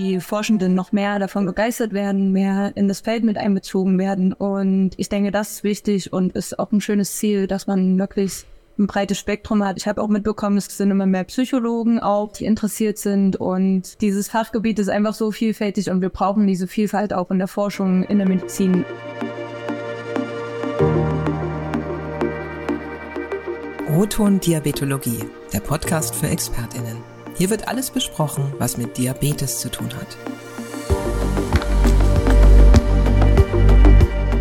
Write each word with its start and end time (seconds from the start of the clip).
die 0.00 0.20
Forschenden 0.20 0.74
noch 0.74 0.92
mehr 0.92 1.18
davon 1.18 1.44
begeistert 1.44 1.92
werden, 1.92 2.32
mehr 2.32 2.72
in 2.74 2.88
das 2.88 3.00
Feld 3.00 3.24
mit 3.24 3.36
einbezogen 3.36 3.98
werden. 3.98 4.32
Und 4.32 4.92
ich 4.96 5.08
denke, 5.08 5.30
das 5.30 5.52
ist 5.52 5.64
wichtig 5.64 6.12
und 6.12 6.32
ist 6.32 6.58
auch 6.58 6.72
ein 6.72 6.80
schönes 6.80 7.16
Ziel, 7.16 7.46
dass 7.46 7.66
man 7.66 7.98
wirklich 7.98 8.46
ein 8.78 8.86
breites 8.86 9.18
Spektrum 9.18 9.62
hat. 9.62 9.76
Ich 9.76 9.86
habe 9.86 10.00
auch 10.00 10.08
mitbekommen, 10.08 10.56
es 10.56 10.64
sind 10.64 10.90
immer 10.90 11.06
mehr 11.06 11.24
Psychologen 11.24 12.00
auch, 12.00 12.32
die 12.32 12.46
interessiert 12.46 12.96
sind 12.96 13.36
und 13.36 14.00
dieses 14.00 14.28
Fachgebiet 14.28 14.78
ist 14.78 14.88
einfach 14.88 15.12
so 15.12 15.30
vielfältig 15.30 15.90
und 15.90 16.00
wir 16.00 16.08
brauchen 16.08 16.46
diese 16.46 16.66
Vielfalt 16.66 17.12
auch 17.12 17.30
in 17.30 17.38
der 17.38 17.48
Forschung, 17.48 18.04
in 18.04 18.18
der 18.18 18.28
Medizin. 18.28 18.86
Roton 23.90 24.40
Diabetologie, 24.40 25.24
der 25.52 25.60
Podcast 25.60 26.14
für 26.14 26.28
ExpertInnen. 26.28 26.99
Hier 27.40 27.48
wird 27.48 27.68
alles 27.68 27.90
besprochen, 27.90 28.52
was 28.58 28.76
mit 28.76 28.98
Diabetes 28.98 29.60
zu 29.60 29.70
tun 29.70 29.88
hat. 29.94 30.18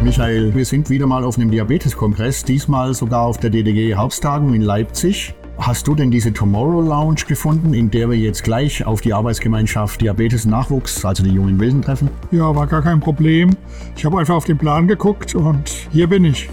Michael, 0.04 0.54
wir 0.54 0.66
sind 0.66 0.90
wieder 0.90 1.08
mal 1.08 1.24
auf 1.24 1.38
einem 1.38 1.50
Diabeteskongress, 1.50 2.44
diesmal 2.44 2.94
sogar 2.94 3.22
auf 3.22 3.38
der 3.38 3.52
DDG 3.52 3.96
Herbsttagung 3.96 4.54
in 4.54 4.64
Leipzig. 4.64 5.34
Hast 5.58 5.88
du 5.88 5.96
denn 5.96 6.12
diese 6.12 6.34
Tomorrow 6.34 6.82
Lounge 6.82 7.22
gefunden, 7.26 7.74
in 7.74 7.90
der 7.90 8.10
wir 8.10 8.18
jetzt 8.18 8.44
gleich 8.44 8.86
auf 8.86 9.00
die 9.00 9.14
Arbeitsgemeinschaft 9.14 10.02
Diabetes 10.02 10.44
Nachwuchs, 10.44 11.06
also 11.06 11.24
die 11.24 11.32
jungen 11.32 11.58
Wilden, 11.58 11.82
treffen? 11.82 12.10
Ja, 12.32 12.54
war 12.54 12.68
gar 12.68 12.82
kein 12.82 13.00
Problem. 13.00 13.56
Ich 13.96 14.04
habe 14.04 14.20
einfach 14.20 14.36
auf 14.36 14.44
den 14.44 14.58
Plan 14.58 14.90
geguckt 14.90 15.36
und 15.36 15.70
hier 15.90 16.08
bin 16.08 16.26
ich. 16.26 16.50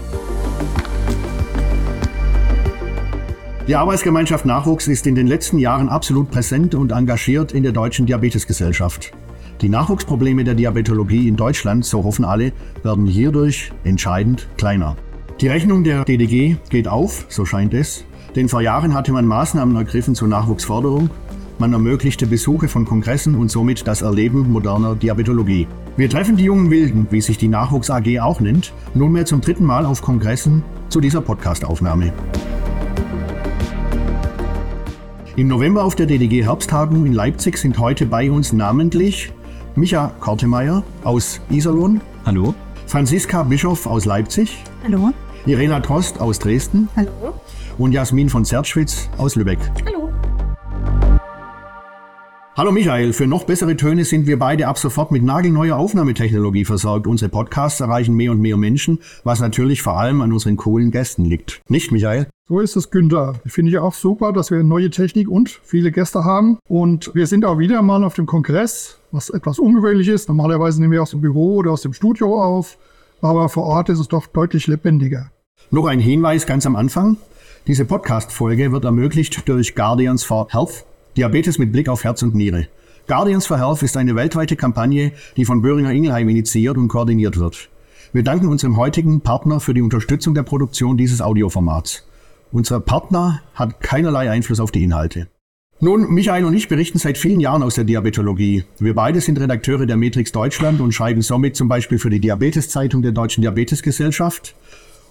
Die 3.67 3.75
Arbeitsgemeinschaft 3.75 4.45
Nachwuchs 4.45 4.87
ist 4.87 5.05
in 5.07 5.15
den 5.15 5.27
letzten 5.27 5.59
Jahren 5.59 5.89
absolut 5.89 6.31
präsent 6.31 6.73
und 6.73 6.93
engagiert 6.93 7.51
in 7.51 7.63
der 7.63 7.73
deutschen 7.73 8.05
Diabetesgesellschaft. 8.05 9.11
Die 9.59 9.67
Nachwuchsprobleme 9.67 10.45
der 10.45 10.55
Diabetologie 10.55 11.27
in 11.27 11.35
Deutschland, 11.35 11.83
so 11.83 12.05
hoffen 12.05 12.23
alle, 12.23 12.53
werden 12.83 13.05
hierdurch 13.05 13.73
entscheidend 13.83 14.47
kleiner. 14.55 14.95
Die 15.41 15.49
Rechnung 15.49 15.83
der 15.83 16.05
DDG 16.05 16.55
geht 16.69 16.87
auf, 16.87 17.25
so 17.27 17.43
scheint 17.43 17.73
es, 17.73 18.05
denn 18.37 18.47
vor 18.47 18.61
Jahren 18.61 18.93
hatte 18.93 19.11
man 19.11 19.25
Maßnahmen 19.25 19.75
ergriffen 19.75 20.15
zur 20.15 20.29
Nachwuchsförderung. 20.29 21.09
Man 21.59 21.73
ermöglichte 21.73 22.25
Besuche 22.25 22.69
von 22.69 22.85
Kongressen 22.85 23.35
und 23.35 23.51
somit 23.51 23.85
das 23.85 24.01
Erleben 24.01 24.49
moderner 24.49 24.95
Diabetologie. 24.95 25.67
Wir 25.97 26.09
treffen 26.09 26.37
die 26.37 26.45
jungen 26.45 26.71
Wilden, 26.71 27.07
wie 27.09 27.19
sich 27.19 27.37
die 27.37 27.49
Nachwuchs 27.49 27.89
AG 27.89 28.21
auch 28.21 28.39
nennt, 28.39 28.71
nunmehr 28.93 29.25
zum 29.25 29.41
dritten 29.41 29.65
Mal 29.65 29.85
auf 29.85 30.01
Kongressen 30.01 30.63
zu 30.87 31.01
dieser 31.01 31.19
Podcastaufnahme. 31.19 32.13
Im 35.37 35.47
November 35.49 35.85
auf 35.85 35.93
der 35.93 36.07
DDG 36.07 36.45
Herbsttagung 36.45 37.05
in 37.05 37.13
Leipzig 37.13 37.59
sind 37.59 37.77
heute 37.77 38.07
bei 38.07 38.31
uns 38.31 38.53
namentlich 38.53 39.31
Micha 39.75 40.11
Kortemeyer 40.19 40.81
aus 41.03 41.39
Iserlohn. 41.51 42.01
Hallo. 42.25 42.55
Franziska 42.87 43.43
Bischoff 43.43 43.85
aus 43.85 44.05
Leipzig. 44.05 44.57
Hallo. 44.83 45.13
Irena 45.45 45.79
Trost 45.79 46.19
aus 46.19 46.39
Dresden. 46.39 46.89
Hallo. 46.95 47.39
Und 47.77 47.91
Jasmin 47.91 48.29
von 48.29 48.45
Zertschwitz 48.45 49.11
aus 49.19 49.35
Lübeck. 49.35 49.59
Hallo. 49.85 50.09
Hallo 52.55 52.71
Michael, 52.71 53.13
für 53.13 53.27
noch 53.27 53.43
bessere 53.43 53.77
Töne 53.77 54.05
sind 54.05 54.25
wir 54.25 54.39
beide 54.39 54.67
ab 54.67 54.79
sofort 54.79 55.11
mit 55.11 55.21
nagelneuer 55.21 55.77
Aufnahmetechnologie 55.77 56.65
versorgt. 56.65 57.05
Unsere 57.05 57.29
Podcasts 57.29 57.79
erreichen 57.79 58.15
mehr 58.15 58.31
und 58.31 58.41
mehr 58.41 58.57
Menschen, 58.57 59.01
was 59.23 59.39
natürlich 59.39 59.83
vor 59.83 59.99
allem 59.99 60.21
an 60.21 60.33
unseren 60.33 60.57
coolen 60.57 60.89
Gästen 60.89 61.25
liegt. 61.25 61.61
Nicht, 61.69 61.91
Michael? 61.91 62.25
So 62.49 62.61
ist 62.61 62.77
es, 62.77 62.91
Günther. 62.91 63.33
Finde 63.45 63.71
ich 63.71 63.77
auch 63.77 63.93
super, 63.93 64.31
dass 64.31 64.51
wir 64.51 64.63
neue 64.63 64.89
Technik 64.89 65.27
und 65.27 65.49
viele 65.49 65.91
Gäste 65.91 66.23
haben. 66.23 66.59
Und 66.65 67.11
wir 67.13 67.27
sind 67.27 67.43
auch 67.43 67.59
wieder 67.59 67.81
mal 67.81 68.05
auf 68.05 68.13
dem 68.13 68.25
Kongress, 68.25 68.99
was 69.11 69.29
etwas 69.29 69.59
ungewöhnlich 69.59 70.07
ist. 70.07 70.29
Normalerweise 70.29 70.79
nehmen 70.79 70.93
wir 70.93 71.01
aus 71.01 71.09
dem 71.09 71.19
Büro 71.19 71.57
oder 71.57 71.71
aus 71.71 71.81
dem 71.81 71.91
Studio 71.91 72.41
auf, 72.41 72.77
aber 73.21 73.49
vor 73.49 73.65
Ort 73.65 73.89
ist 73.89 73.99
es 73.99 74.07
doch 74.07 74.27
deutlich 74.27 74.65
lebendiger. 74.67 75.29
Noch 75.71 75.87
ein 75.87 75.99
Hinweis 75.99 76.45
ganz 76.45 76.65
am 76.65 76.77
Anfang. 76.77 77.17
Diese 77.67 77.83
Podcast-Folge 77.83 78.71
wird 78.71 78.85
ermöglicht 78.85 79.49
durch 79.49 79.75
Guardians 79.75 80.23
for 80.23 80.47
Health, 80.49 80.85
Diabetes 81.17 81.59
mit 81.59 81.73
Blick 81.73 81.89
auf 81.89 82.05
Herz 82.05 82.23
und 82.23 82.33
Niere. 82.33 82.69
Guardians 83.07 83.45
for 83.45 83.57
Health 83.57 83.83
ist 83.83 83.97
eine 83.97 84.15
weltweite 84.15 84.55
Kampagne, 84.55 85.11
die 85.35 85.43
von 85.43 85.61
Böhringer 85.61 85.91
Ingelheim 85.91 86.29
initiiert 86.29 86.77
und 86.77 86.87
koordiniert 86.87 87.37
wird. 87.37 87.67
Wir 88.13 88.23
danken 88.23 88.47
unserem 88.47 88.77
heutigen 88.77 89.19
Partner 89.19 89.59
für 89.59 89.73
die 89.73 89.81
Unterstützung 89.81 90.33
der 90.33 90.43
Produktion 90.43 90.95
dieses 90.95 91.19
Audioformats. 91.21 92.06
Unser 92.51 92.79
Partner 92.79 93.41
hat 93.53 93.81
keinerlei 93.81 94.31
Einfluss 94.31 94.61
auf 94.61 94.71
die 94.71 94.83
Inhalte. 94.83 95.27
Nun, 95.79 96.11
Michael 96.13 96.45
und 96.45 96.53
ich 96.53 96.69
berichten 96.69 96.97
seit 96.97 97.17
vielen 97.17 97.39
Jahren 97.39 97.61
aus 97.61 97.75
der 97.75 97.83
Diabetologie. 97.83 98.63
Wir 98.79 98.95
beide 98.95 99.21
sind 99.21 99.39
Redakteure 99.39 99.85
der 99.85 99.97
Matrix 99.97 100.31
Deutschland 100.31 100.79
und 100.79 100.93
schreiben 100.93 101.21
somit 101.21 101.55
zum 101.55 101.67
Beispiel 101.67 101.99
für 101.99 102.09
die 102.09 102.21
Diabeteszeitung 102.21 103.01
der 103.01 103.11
Deutschen 103.11 103.41
Diabetesgesellschaft. 103.41 104.55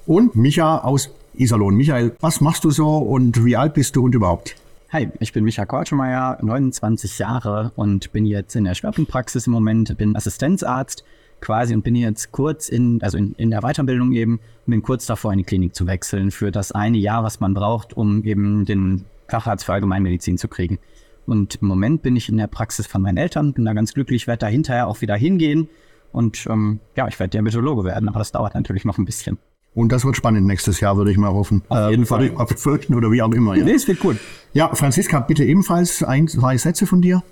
Und 0.06 0.34
Micha 0.34 0.78
aus 0.78 1.10
Iserlohn. 1.34 1.76
Michael, 1.76 2.16
was 2.20 2.40
machst 2.40 2.64
du 2.64 2.70
so 2.70 2.96
und 2.96 3.44
wie 3.44 3.56
alt 3.56 3.74
bist 3.74 3.96
du 3.96 4.04
und 4.04 4.14
überhaupt? 4.14 4.56
Hi, 4.90 5.08
ich 5.20 5.32
bin 5.32 5.44
Micha 5.44 5.66
Kortschmeier, 5.66 6.38
29 6.40 7.18
Jahre 7.18 7.70
und 7.76 8.12
bin 8.12 8.24
jetzt 8.24 8.56
in 8.56 8.64
der 8.64 8.74
Schwerpunktpraxis 8.74 9.46
im 9.46 9.52
Moment, 9.52 9.96
bin 9.98 10.16
Assistenzarzt 10.16 11.04
quasi 11.40 11.74
und 11.74 11.82
bin 11.82 11.94
jetzt 11.94 12.32
kurz 12.32 12.68
in, 12.68 13.00
also 13.02 13.18
in, 13.18 13.32
in 13.34 13.50
der 13.50 13.60
Weiterbildung 13.60 14.12
eben, 14.12 14.40
bin 14.66 14.82
kurz 14.82 15.06
davor 15.06 15.32
in 15.32 15.38
die 15.38 15.44
Klinik 15.44 15.74
zu 15.74 15.86
wechseln 15.86 16.30
für 16.30 16.50
das 16.50 16.72
eine 16.72 16.98
Jahr, 16.98 17.22
was 17.22 17.40
man 17.40 17.54
braucht, 17.54 17.96
um 17.96 18.24
eben 18.24 18.64
den 18.64 19.04
Facharzt 19.28 19.64
für 19.64 19.72
Allgemeinmedizin 19.72 20.38
zu 20.38 20.48
kriegen. 20.48 20.78
Und 21.26 21.56
im 21.60 21.68
Moment 21.68 22.02
bin 22.02 22.16
ich 22.16 22.28
in 22.28 22.36
der 22.36 22.46
Praxis 22.46 22.86
von 22.86 23.02
meinen 23.02 23.16
Eltern, 23.16 23.52
bin 23.52 23.64
da 23.64 23.72
ganz 23.72 23.94
glücklich, 23.94 24.26
werde 24.26 24.40
da 24.40 24.46
hinterher 24.46 24.86
auch 24.86 25.00
wieder 25.00 25.16
hingehen 25.16 25.68
und 26.12 26.46
ähm, 26.48 26.80
ja, 26.96 27.08
ich 27.08 27.18
werde 27.18 27.30
Diabetologe 27.30 27.84
werden, 27.84 28.08
aber 28.08 28.20
das 28.20 28.32
dauert 28.32 28.54
natürlich 28.54 28.84
noch 28.84 28.98
ein 28.98 29.04
bisschen. 29.04 29.38
Und 29.74 29.92
das 29.92 30.06
wird 30.06 30.16
spannend 30.16 30.46
nächstes 30.46 30.80
Jahr, 30.80 30.96
würde 30.96 31.10
ich 31.10 31.18
mal 31.18 31.32
hoffen. 31.32 31.62
Auf 31.68 31.90
jeden 31.90 32.06
Fall. 32.06 32.20
Würde 32.20 32.32
ich 32.32 32.38
mal 32.38 32.44
befürchten 32.44 32.94
oder 32.94 33.12
wie 33.12 33.20
auch 33.20 33.32
immer. 33.32 33.54
Ja. 33.54 33.64
Nee, 33.64 33.72
es 33.72 33.86
wird 33.86 34.00
gut. 34.00 34.16
ja, 34.54 34.74
Franziska, 34.74 35.20
bitte 35.20 35.44
ebenfalls 35.44 36.02
ein, 36.02 36.28
zwei 36.28 36.56
Sätze 36.56 36.86
von 36.86 37.02
dir. 37.02 37.22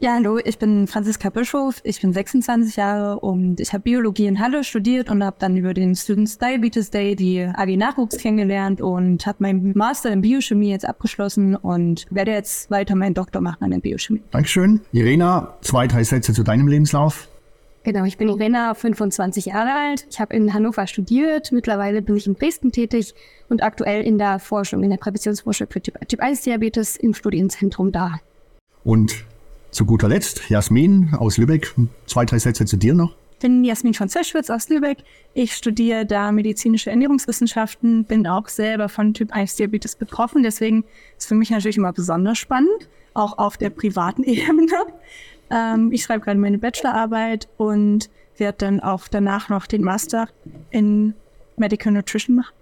Ja, 0.00 0.14
hallo, 0.14 0.38
ich 0.38 0.60
bin 0.60 0.86
Franziska 0.86 1.28
Bischof, 1.28 1.80
ich 1.82 2.00
bin 2.00 2.12
26 2.12 2.76
Jahre 2.76 3.18
und 3.18 3.58
ich 3.58 3.72
habe 3.72 3.82
Biologie 3.82 4.26
in 4.26 4.38
Halle 4.38 4.62
studiert 4.62 5.10
und 5.10 5.24
habe 5.24 5.34
dann 5.40 5.56
über 5.56 5.74
den 5.74 5.96
Students 5.96 6.38
Diabetes 6.38 6.90
Day 6.90 7.16
die 7.16 7.40
AG 7.42 7.76
Nachwuchs 7.76 8.16
kennengelernt 8.16 8.80
und 8.80 9.26
habe 9.26 9.38
meinen 9.40 9.72
Master 9.76 10.12
in 10.12 10.20
Biochemie 10.20 10.70
jetzt 10.70 10.86
abgeschlossen 10.88 11.56
und 11.56 12.06
werde 12.10 12.30
jetzt 12.30 12.70
weiter 12.70 12.94
meinen 12.94 13.14
Doktor 13.14 13.40
machen 13.40 13.64
an 13.64 13.72
der 13.72 13.80
Biochemie. 13.80 14.22
Dankeschön. 14.30 14.82
Irena, 14.92 15.56
zwei, 15.62 15.88
drei 15.88 16.04
Sätze 16.04 16.32
zu 16.32 16.44
deinem 16.44 16.68
Lebenslauf. 16.68 17.26
Genau, 17.82 18.04
ich 18.04 18.18
bin 18.18 18.28
Irena, 18.28 18.74
25 18.74 19.46
Jahre 19.46 19.72
alt. 19.72 20.06
Ich 20.10 20.20
habe 20.20 20.32
in 20.36 20.54
Hannover 20.54 20.86
studiert. 20.86 21.50
Mittlerweile 21.50 22.02
bin 22.02 22.14
ich 22.14 22.28
in 22.28 22.36
Dresden 22.36 22.70
tätig 22.70 23.14
und 23.48 23.64
aktuell 23.64 24.04
in 24.04 24.16
der 24.16 24.38
Forschung, 24.38 24.84
in 24.84 24.90
der 24.90 24.98
Präventionsforschung 24.98 25.66
für 25.68 25.82
Typ, 25.82 25.98
typ 26.06 26.20
1 26.20 26.42
Diabetes 26.42 26.96
im 26.96 27.14
Studienzentrum 27.14 27.90
da. 27.90 28.20
Und 28.84 29.24
zu 29.70 29.84
guter 29.84 30.08
Letzt, 30.08 30.48
Jasmin 30.48 31.14
aus 31.16 31.36
Lübeck. 31.36 31.74
Zwei, 32.06 32.24
drei 32.24 32.38
Sätze 32.38 32.64
zu 32.64 32.76
dir 32.76 32.94
noch. 32.94 33.14
Ich 33.32 33.38
bin 33.42 33.62
Jasmin 33.62 33.94
von 33.94 34.08
Zöschwitz 34.08 34.50
aus 34.50 34.68
Lübeck. 34.68 34.98
Ich 35.32 35.54
studiere 35.54 36.04
da 36.04 36.32
medizinische 36.32 36.90
Ernährungswissenschaften, 36.90 38.04
bin 38.04 38.26
auch 38.26 38.48
selber 38.48 38.88
von 38.88 39.14
Typ 39.14 39.32
1 39.32 39.54
Diabetes 39.56 39.94
betroffen. 39.94 40.42
Deswegen 40.42 40.84
ist 41.16 41.28
für 41.28 41.36
mich 41.36 41.50
natürlich 41.50 41.76
immer 41.76 41.92
besonders 41.92 42.38
spannend, 42.38 42.88
auch 43.14 43.38
auf 43.38 43.56
der 43.56 43.70
privaten 43.70 44.22
Ebene. 44.24 44.72
Ähm, 45.50 45.92
ich 45.92 46.02
schreibe 46.02 46.24
gerade 46.24 46.40
meine 46.40 46.58
Bachelorarbeit 46.58 47.48
und 47.56 48.10
werde 48.36 48.58
dann 48.58 48.80
auch 48.80 49.06
danach 49.08 49.48
noch 49.48 49.66
den 49.66 49.82
Master 49.82 50.28
in 50.70 51.14
Medical 51.56 51.92
Nutrition 51.92 52.36
machen. 52.36 52.54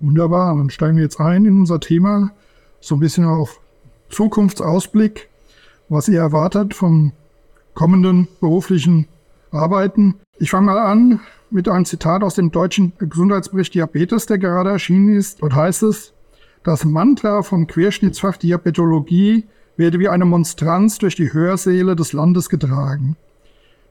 Wunderbar, 0.00 0.56
dann 0.56 0.70
steigen 0.70 0.96
wir 0.96 1.04
jetzt 1.04 1.20
ein 1.20 1.44
in 1.44 1.60
unser 1.60 1.80
Thema. 1.80 2.32
So 2.80 2.96
ein 2.96 3.00
bisschen 3.00 3.24
auf 3.24 3.60
Zukunftsausblick, 4.10 5.28
was 5.88 6.08
ihr 6.08 6.20
erwartet 6.20 6.74
vom 6.74 7.12
kommenden 7.74 8.28
beruflichen 8.40 9.06
Arbeiten. 9.50 10.14
Ich 10.38 10.50
fange 10.50 10.66
mal 10.66 10.78
an 10.78 11.20
mit 11.50 11.68
einem 11.68 11.84
Zitat 11.84 12.22
aus 12.22 12.34
dem 12.34 12.50
deutschen 12.50 12.92
Gesundheitsbericht 12.98 13.74
Diabetes, 13.74 14.26
der 14.26 14.38
gerade 14.38 14.70
erschienen 14.70 15.16
ist. 15.16 15.42
Dort 15.42 15.54
heißt 15.54 15.84
es, 15.84 16.12
das 16.64 16.84
Mantra 16.84 17.42
vom 17.42 17.66
Querschnittsfach 17.66 18.36
Diabetologie 18.36 19.44
werde 19.76 20.00
wie 20.00 20.08
eine 20.08 20.24
Monstranz 20.24 20.98
durch 20.98 21.14
die 21.14 21.32
Hörsäle 21.32 21.94
des 21.94 22.12
Landes 22.12 22.48
getragen. 22.48 23.16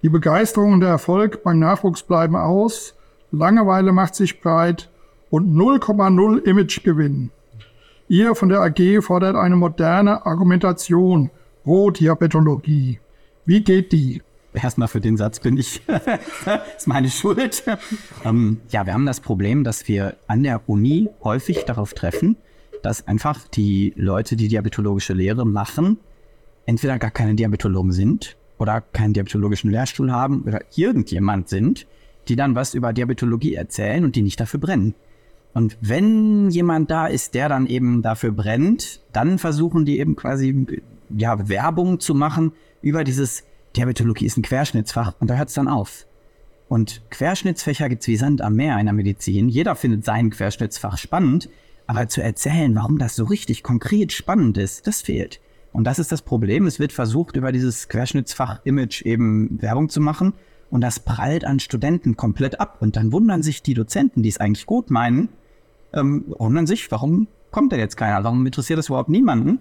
Die 0.02 0.10
Begeisterung 0.10 0.74
und 0.74 0.82
der 0.82 0.90
Erfolg 0.90 1.44
beim 1.44 1.60
Nachwuchs 1.60 2.04
bleiben 2.04 2.36
aus, 2.36 2.96
Langeweile 3.32 3.92
macht 3.92 4.16
sich 4.16 4.42
breit 4.42 4.90
und 5.30 5.56
0,0 5.56 6.44
Imagegewinn. 6.44 7.32
Ihr 8.08 8.36
von 8.36 8.50
der 8.50 8.62
AG 8.62 9.02
fordert 9.02 9.36
eine 9.36 9.56
moderne 9.56 10.26
Argumentation 10.26 11.32
pro 11.66 11.90
Diabetologie. 11.90 13.00
Wie 13.46 13.64
geht 13.64 13.92
die? 13.92 14.22
Erstmal 14.54 14.88
für 14.88 15.02
den 15.02 15.18
Satz 15.18 15.40
bin 15.40 15.58
ich, 15.58 15.82
ist 16.78 16.88
meine 16.88 17.10
Schuld. 17.10 17.64
ähm, 18.24 18.62
ja, 18.70 18.86
wir 18.86 18.94
haben 18.94 19.08
das 19.08 19.20
Problem, 19.20 19.64
dass 19.64 19.88
wir 19.88 20.16
an 20.28 20.44
der 20.44 20.62
Uni 20.70 21.10
häufig 21.24 21.66
darauf 21.66 21.96
treffen, 21.96 22.38
dass 22.84 23.08
einfach 23.08 23.48
die 23.48 23.94
Leute, 23.98 24.36
die 24.36 24.48
diabetologische 24.48 25.14
Lehre 25.14 25.46
machen, 25.46 25.98
entweder 26.68 27.00
gar 27.00 27.12
keine 27.12 27.34
Diabetologen 27.34 27.92
sind 27.92 28.38
oder 28.60 28.82
keinen 28.82 29.14
diabetologischen 29.14 29.72
Lehrstuhl 29.72 30.12
haben 30.12 30.44
oder 30.44 30.62
irgendjemand 30.76 31.50
sind, 31.50 31.88
die 32.28 32.36
dann 32.36 32.54
was 32.54 32.76
über 32.76 32.94
Diabetologie 32.94 33.56
erzählen 33.56 34.06
und 34.06 34.16
die 34.16 34.22
nicht 34.22 34.40
dafür 34.40 34.60
brennen. 34.60 34.94
Und 35.56 35.78
wenn 35.82 36.52
jemand 36.52 36.92
da 36.92 37.08
ist, 37.08 37.34
der 37.34 37.50
dann 37.50 37.66
eben 37.66 38.04
dafür 38.04 38.32
brennt, 38.32 39.02
dann 39.14 39.40
versuchen 39.40 39.84
die 39.86 40.00
eben 40.00 40.16
quasi 40.16 40.66
ja, 41.10 41.48
Werbung 41.50 42.00
zu 42.00 42.14
machen 42.14 42.54
über 42.82 43.04
dieses 43.04 43.44
Diabetologie 43.76 44.26
ist 44.26 44.38
ein 44.38 44.44
Querschnittsfach 44.44 45.14
und 45.20 45.30
da 45.30 45.36
hört 45.36 45.50
es 45.50 45.56
dann 45.56 45.68
auf. 45.68 46.06
Und 46.68 47.02
Querschnittsfächer 47.12 47.90
gibt 47.90 48.02
es 48.02 48.08
wie 48.08 48.16
Sand 48.16 48.42
am 48.42 48.56
Meer 48.56 48.80
in 48.80 48.86
der 48.86 48.94
Medizin. 48.94 49.50
Jeder 49.50 49.76
findet 49.76 50.06
sein 50.06 50.30
Querschnittsfach 50.30 50.98
spannend, 50.98 51.50
aber 51.88 52.08
zu 52.08 52.24
erzählen, 52.24 52.74
warum 52.76 52.98
das 52.98 53.16
so 53.16 53.26
richtig 53.26 53.64
konkret 53.64 54.12
spannend 54.12 54.58
ist, 54.58 54.88
das 54.88 55.02
fehlt. 55.02 55.40
Und 55.74 55.84
das 55.84 56.00
ist 56.00 56.12
das 56.12 56.22
Problem. 56.22 56.68
Es 56.68 56.80
wird 56.80 56.94
versucht, 56.94 57.36
über 57.36 57.52
dieses 57.52 57.90
Querschnittsfach-Image 57.90 59.02
eben 59.04 59.62
Werbung 59.62 59.90
zu 59.90 60.00
machen. 60.00 60.34
Und 60.72 60.82
das 60.82 61.00
prallt 61.00 61.46
an 61.46 61.60
Studenten 61.60 62.16
komplett 62.16 62.60
ab. 62.60 62.78
Und 62.80 62.96
dann 62.96 63.12
wundern 63.12 63.44
sich 63.44 63.62
die 63.62 63.74
Dozenten, 63.74 64.24
die 64.24 64.30
es 64.30 64.40
eigentlich 64.40 64.66
gut 64.66 64.90
meinen, 64.90 65.30
ähm, 65.94 66.24
wundern 66.28 66.66
sich, 66.66 66.90
warum 66.92 67.28
kommt 67.52 67.74
denn 67.74 67.80
jetzt 67.80 67.98
keiner? 67.98 68.24
Warum 68.24 68.46
interessiert 68.46 68.80
das 68.80 68.88
überhaupt 68.88 69.10
niemanden? 69.10 69.60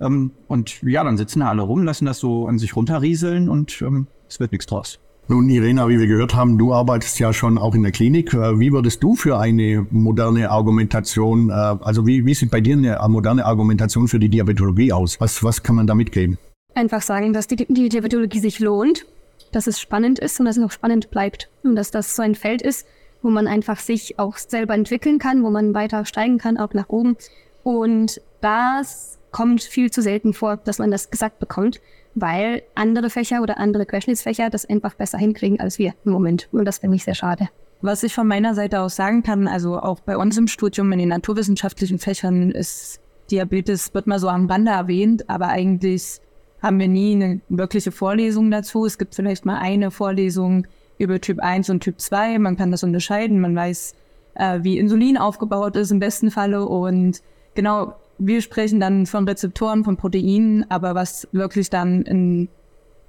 Ähm, 0.00 0.32
und 0.48 0.82
ja, 0.82 1.04
dann 1.04 1.16
sitzen 1.16 1.40
da 1.40 1.48
alle 1.48 1.62
rum, 1.62 1.82
lassen 1.84 2.06
das 2.06 2.18
so 2.18 2.46
an 2.46 2.58
sich 2.58 2.76
runterrieseln 2.76 3.48
und 3.48 3.80
ähm, 3.82 4.06
es 4.28 4.40
wird 4.40 4.52
nichts 4.52 4.66
draus. 4.66 4.98
Nun, 5.28 5.48
Irena, 5.48 5.88
wie 5.88 5.98
wir 5.98 6.06
gehört 6.06 6.36
haben, 6.36 6.56
du 6.56 6.72
arbeitest 6.72 7.18
ja 7.18 7.32
schon 7.32 7.58
auch 7.58 7.74
in 7.74 7.82
der 7.82 7.90
Klinik. 7.90 8.32
Äh, 8.32 8.60
wie 8.60 8.72
würdest 8.72 9.02
du 9.02 9.16
für 9.16 9.38
eine 9.38 9.84
moderne 9.90 10.50
Argumentation, 10.50 11.50
äh, 11.50 11.52
also 11.52 12.06
wie, 12.06 12.24
wie 12.24 12.34
sieht 12.34 12.52
bei 12.52 12.60
dir 12.60 12.76
eine 12.76 12.98
moderne 13.08 13.44
Argumentation 13.44 14.06
für 14.06 14.20
die 14.20 14.28
Diabetologie 14.28 14.92
aus? 14.92 15.20
Was, 15.20 15.42
was 15.42 15.64
kann 15.64 15.74
man 15.74 15.88
da 15.88 15.96
mitgeben? 15.96 16.38
Einfach 16.74 17.02
sagen, 17.02 17.32
dass 17.32 17.48
die, 17.48 17.56
die 17.56 17.88
Diabetologie 17.88 18.38
sich 18.38 18.60
lohnt, 18.60 19.04
dass 19.50 19.66
es 19.66 19.80
spannend 19.80 20.20
ist 20.20 20.38
und 20.38 20.46
dass 20.46 20.58
es 20.58 20.64
auch 20.64 20.70
spannend 20.70 21.10
bleibt. 21.10 21.50
Und 21.64 21.74
dass 21.74 21.90
das 21.90 22.14
so 22.14 22.22
ein 22.22 22.36
Feld 22.36 22.62
ist, 22.62 22.86
wo 23.20 23.30
man 23.30 23.48
einfach 23.48 23.80
sich 23.80 24.20
auch 24.20 24.36
selber 24.36 24.74
entwickeln 24.74 25.18
kann, 25.18 25.42
wo 25.42 25.50
man 25.50 25.74
weiter 25.74 26.04
steigen 26.04 26.38
kann, 26.38 26.56
auch 26.56 26.72
nach 26.72 26.88
oben. 26.88 27.16
Und 27.64 28.20
das 28.40 29.18
kommt 29.36 29.62
viel 29.62 29.90
zu 29.90 30.02
selten 30.02 30.32
vor, 30.32 30.56
dass 30.56 30.78
man 30.78 30.90
das 30.90 31.10
gesagt 31.10 31.38
bekommt 31.38 31.80
weil 32.16 32.62
andere 32.74 33.10
Fächer 33.10 33.42
oder 33.42 33.58
andere 33.58 33.86
Querschnittsfächer 33.86 34.50
das 34.50 34.64
einfach 34.64 34.94
besser 34.94 35.18
hinkriegen 35.18 35.60
als 35.60 35.78
wir 35.78 35.92
im 36.04 36.12
Moment. 36.12 36.48
Und 36.50 36.64
das 36.64 36.78
finde 36.78 36.96
ich 36.96 37.04
sehr 37.04 37.14
schade. 37.14 37.48
Was 37.82 38.02
ich 38.02 38.14
von 38.14 38.26
meiner 38.26 38.54
Seite 38.54 38.80
aus 38.80 38.96
sagen 38.96 39.22
kann, 39.22 39.46
also 39.46 39.78
auch 39.78 40.00
bei 40.00 40.16
uns 40.16 40.36
im 40.38 40.48
Studium 40.48 40.90
in 40.92 40.98
den 40.98 41.10
naturwissenschaftlichen 41.10 41.98
Fächern 41.98 42.50
ist 42.50 43.00
Diabetes, 43.30 43.92
wird 43.92 44.06
mal 44.06 44.18
so 44.18 44.28
am 44.28 44.46
Rande 44.46 44.72
erwähnt, 44.72 45.28
aber 45.28 45.48
eigentlich 45.48 46.20
haben 46.62 46.80
wir 46.80 46.88
nie 46.88 47.14
eine 47.14 47.40
wirkliche 47.50 47.92
Vorlesung 47.92 48.50
dazu. 48.50 48.86
Es 48.86 48.96
gibt 48.96 49.14
vielleicht 49.14 49.44
mal 49.44 49.58
eine 49.58 49.90
Vorlesung 49.90 50.66
über 50.96 51.20
Typ 51.20 51.40
1 51.40 51.68
und 51.68 51.80
Typ 51.80 52.00
2. 52.00 52.38
Man 52.38 52.56
kann 52.56 52.70
das 52.70 52.82
unterscheiden. 52.82 53.40
Man 53.40 53.54
weiß, 53.54 53.94
äh, 54.36 54.60
wie 54.62 54.78
Insulin 54.78 55.18
aufgebaut 55.18 55.76
ist 55.76 55.90
im 55.90 55.98
besten 55.98 56.30
Falle. 56.30 56.64
Und 56.64 57.20
genau, 57.54 57.94
wir 58.18 58.40
sprechen 58.40 58.80
dann 58.80 59.06
von 59.06 59.28
Rezeptoren, 59.28 59.84
von 59.84 59.96
Proteinen, 59.96 60.70
aber 60.70 60.94
was 60.94 61.28
wirklich 61.32 61.70
dann 61.70 62.02
in, 62.02 62.48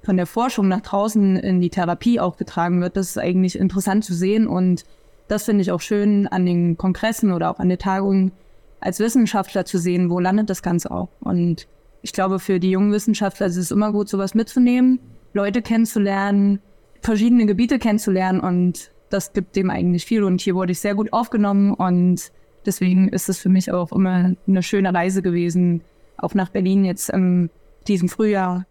von 0.02 0.16
der 0.16 0.26
Forschung 0.26 0.68
nach 0.68 0.82
draußen 0.82 1.36
in 1.36 1.60
die 1.60 1.70
Therapie 1.70 2.20
auch 2.20 2.36
getragen 2.36 2.80
wird, 2.80 2.96
das 2.96 3.10
ist 3.10 3.18
eigentlich 3.18 3.58
interessant 3.58 4.04
zu 4.04 4.14
sehen 4.14 4.46
und 4.46 4.84
das 5.28 5.44
finde 5.44 5.62
ich 5.62 5.70
auch 5.72 5.80
schön 5.80 6.26
an 6.26 6.46
den 6.46 6.76
Kongressen 6.76 7.32
oder 7.32 7.50
auch 7.50 7.58
an 7.58 7.68
der 7.68 7.78
Tagung 7.78 8.32
als 8.80 9.00
Wissenschaftler 9.00 9.64
zu 9.64 9.78
sehen, 9.78 10.10
wo 10.10 10.20
landet 10.20 10.48
das 10.48 10.62
Ganze 10.62 10.90
auch. 10.90 11.08
Und 11.20 11.66
ich 12.00 12.12
glaube, 12.12 12.38
für 12.38 12.60
die 12.60 12.70
jungen 12.70 12.92
Wissenschaftler 12.92 13.46
ist 13.46 13.56
es 13.56 13.70
immer 13.70 13.92
gut, 13.92 14.08
sowas 14.08 14.34
mitzunehmen, 14.34 15.00
Leute 15.34 15.62
kennenzulernen, 15.62 16.60
verschiedene 17.02 17.46
Gebiete 17.46 17.78
kennenzulernen 17.78 18.40
und 18.40 18.90
das 19.10 19.32
gibt 19.32 19.56
dem 19.56 19.70
eigentlich 19.70 20.04
viel. 20.06 20.22
Und 20.22 20.40
hier 20.40 20.54
wurde 20.54 20.72
ich 20.72 20.80
sehr 20.80 20.94
gut 20.94 21.12
aufgenommen 21.12 21.74
und 21.74 22.30
Deswegen 22.66 23.08
ist 23.08 23.28
es 23.28 23.38
für 23.38 23.48
mich 23.48 23.72
auch 23.72 23.92
immer 23.92 24.34
eine 24.46 24.62
schöne 24.62 24.92
Reise 24.92 25.22
gewesen, 25.22 25.82
auch 26.16 26.34
nach 26.34 26.50
Berlin 26.50 26.84
jetzt 26.84 27.10
in 27.10 27.50
diesem 27.86 28.08
Frühjahr. 28.08 28.66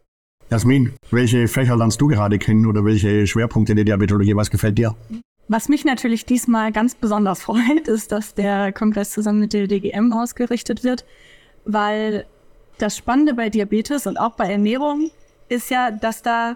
Jasmin, 0.50 0.94
welche 1.12 1.48
Fächer 1.48 1.76
lernst 1.76 2.00
du 2.00 2.08
gerade 2.08 2.38
kennen 2.38 2.66
oder 2.66 2.86
welche 2.86 3.28
Schwerpunkte 3.28 3.76
der 3.76 3.84
Diabetologie? 3.84 4.36
Was 4.36 4.50
gefällt 4.50 4.78
dir? 4.78 4.96
Was 5.50 5.70
mich 5.70 5.86
natürlich 5.86 6.26
diesmal 6.26 6.72
ganz 6.72 6.96
besonders 6.96 7.42
freut, 7.44 7.88
ist, 7.88 8.12
dass 8.12 8.34
der 8.34 8.72
Kongress 8.72 9.12
zusammen 9.12 9.40
mit 9.40 9.54
der 9.54 9.68
DGM 9.68 10.14
ausgerichtet 10.14 10.84
wird, 10.84 11.06
weil 11.66 12.26
das 12.78 12.96
Spannende 12.96 13.34
bei 13.34 13.50
Diabetes 13.50 14.08
und 14.08 14.18
auch 14.18 14.36
bei 14.36 14.52
Ernährung 14.52 15.10
ist 15.50 15.70
ja, 15.70 15.92
dass 15.92 16.22
da 16.22 16.56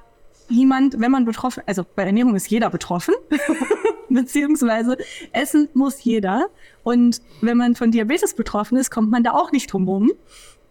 niemand, 0.50 1.00
wenn 1.00 1.12
man 1.12 1.25
betroffen, 1.25 1.63
also 1.66 1.86
bei 1.95 2.04
Ernährung 2.04 2.36
ist 2.36 2.50
jeder 2.50 2.69
betroffen, 2.69 3.16
beziehungsweise 4.10 4.98
essen 5.31 5.69
muss 5.74 6.04
jeder. 6.04 6.48
Und 6.83 7.22
wenn 7.42 7.57
man 7.57 7.75
von 7.75 7.92
Diabetes 7.92 8.33
betroffen 8.33 8.78
ist, 8.78 8.89
kommt 8.89 9.12
man 9.12 9.24
da 9.24 9.31
auch 9.31 9.51
nicht 9.51 9.72
drum 9.72 9.88
rum. 9.88 10.12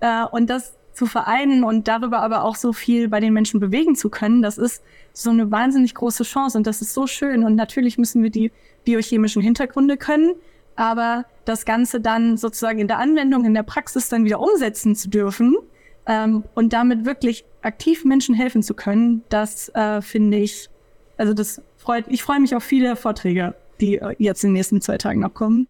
Äh, 0.01 0.25
und 0.25 0.51
das 0.51 0.75
zu 0.93 1.07
vereinen 1.07 1.65
und 1.65 1.89
darüber 1.89 2.21
aber 2.21 2.45
auch 2.45 2.57
so 2.57 2.73
viel 2.73 3.09
bei 3.09 3.21
den 3.21 3.33
Menschen 3.33 3.61
bewegen 3.61 3.95
zu 3.95 4.11
können, 4.11 4.43
das 4.43 4.59
ist 4.59 4.83
so 5.13 5.31
eine 5.31 5.51
wahnsinnig 5.51 5.95
große 5.95 6.25
Chance 6.25 6.59
und 6.59 6.67
das 6.67 6.83
ist 6.83 6.95
so 6.95 7.07
schön. 7.07 7.45
Und 7.45 7.55
natürlich 7.55 7.97
müssen 7.97 8.23
wir 8.23 8.31
die 8.31 8.53
biochemischen 8.85 9.41
Hintergründe 9.41 9.97
können, 9.97 10.35
aber 10.77 11.25
das 11.45 11.65
Ganze 11.65 12.01
dann 12.01 12.37
sozusagen 12.37 12.79
in 12.79 12.89
der 12.89 12.99
Anwendung, 12.99 13.45
in 13.45 13.55
der 13.55 13.63
Praxis 13.63 14.09
dann 14.09 14.25
wieder 14.25 14.41
umsetzen 14.41 14.97
zu 14.97 15.09
dürfen 15.09 15.57
ähm, 16.07 16.45
und 16.55 16.73
damit 16.73 17.05
wirklich 17.05 17.45
aktiv 17.63 18.05
Menschen 18.05 18.35
helfen 18.35 18.63
zu 18.63 18.75
können, 18.75 19.23
das 19.29 19.69
äh, 19.71 20.03
finde 20.03 20.39
ich, 20.39 20.71
also 21.17 21.35
das 21.35 21.63
freut, 21.77 22.07
ich 22.09 22.23
freue 22.23 22.41
mich 22.41 22.55
auf 22.55 22.65
viele 22.65 22.97
Vorträge, 22.97 23.55
die 23.81 23.97
äh, 23.97 24.15
jetzt 24.19 24.45
in 24.45 24.49
den 24.49 24.55
nächsten 24.55 24.81
zwei 24.81 24.99
Tagen 24.99 25.21
noch 25.21 25.35
kommen. 25.35 25.67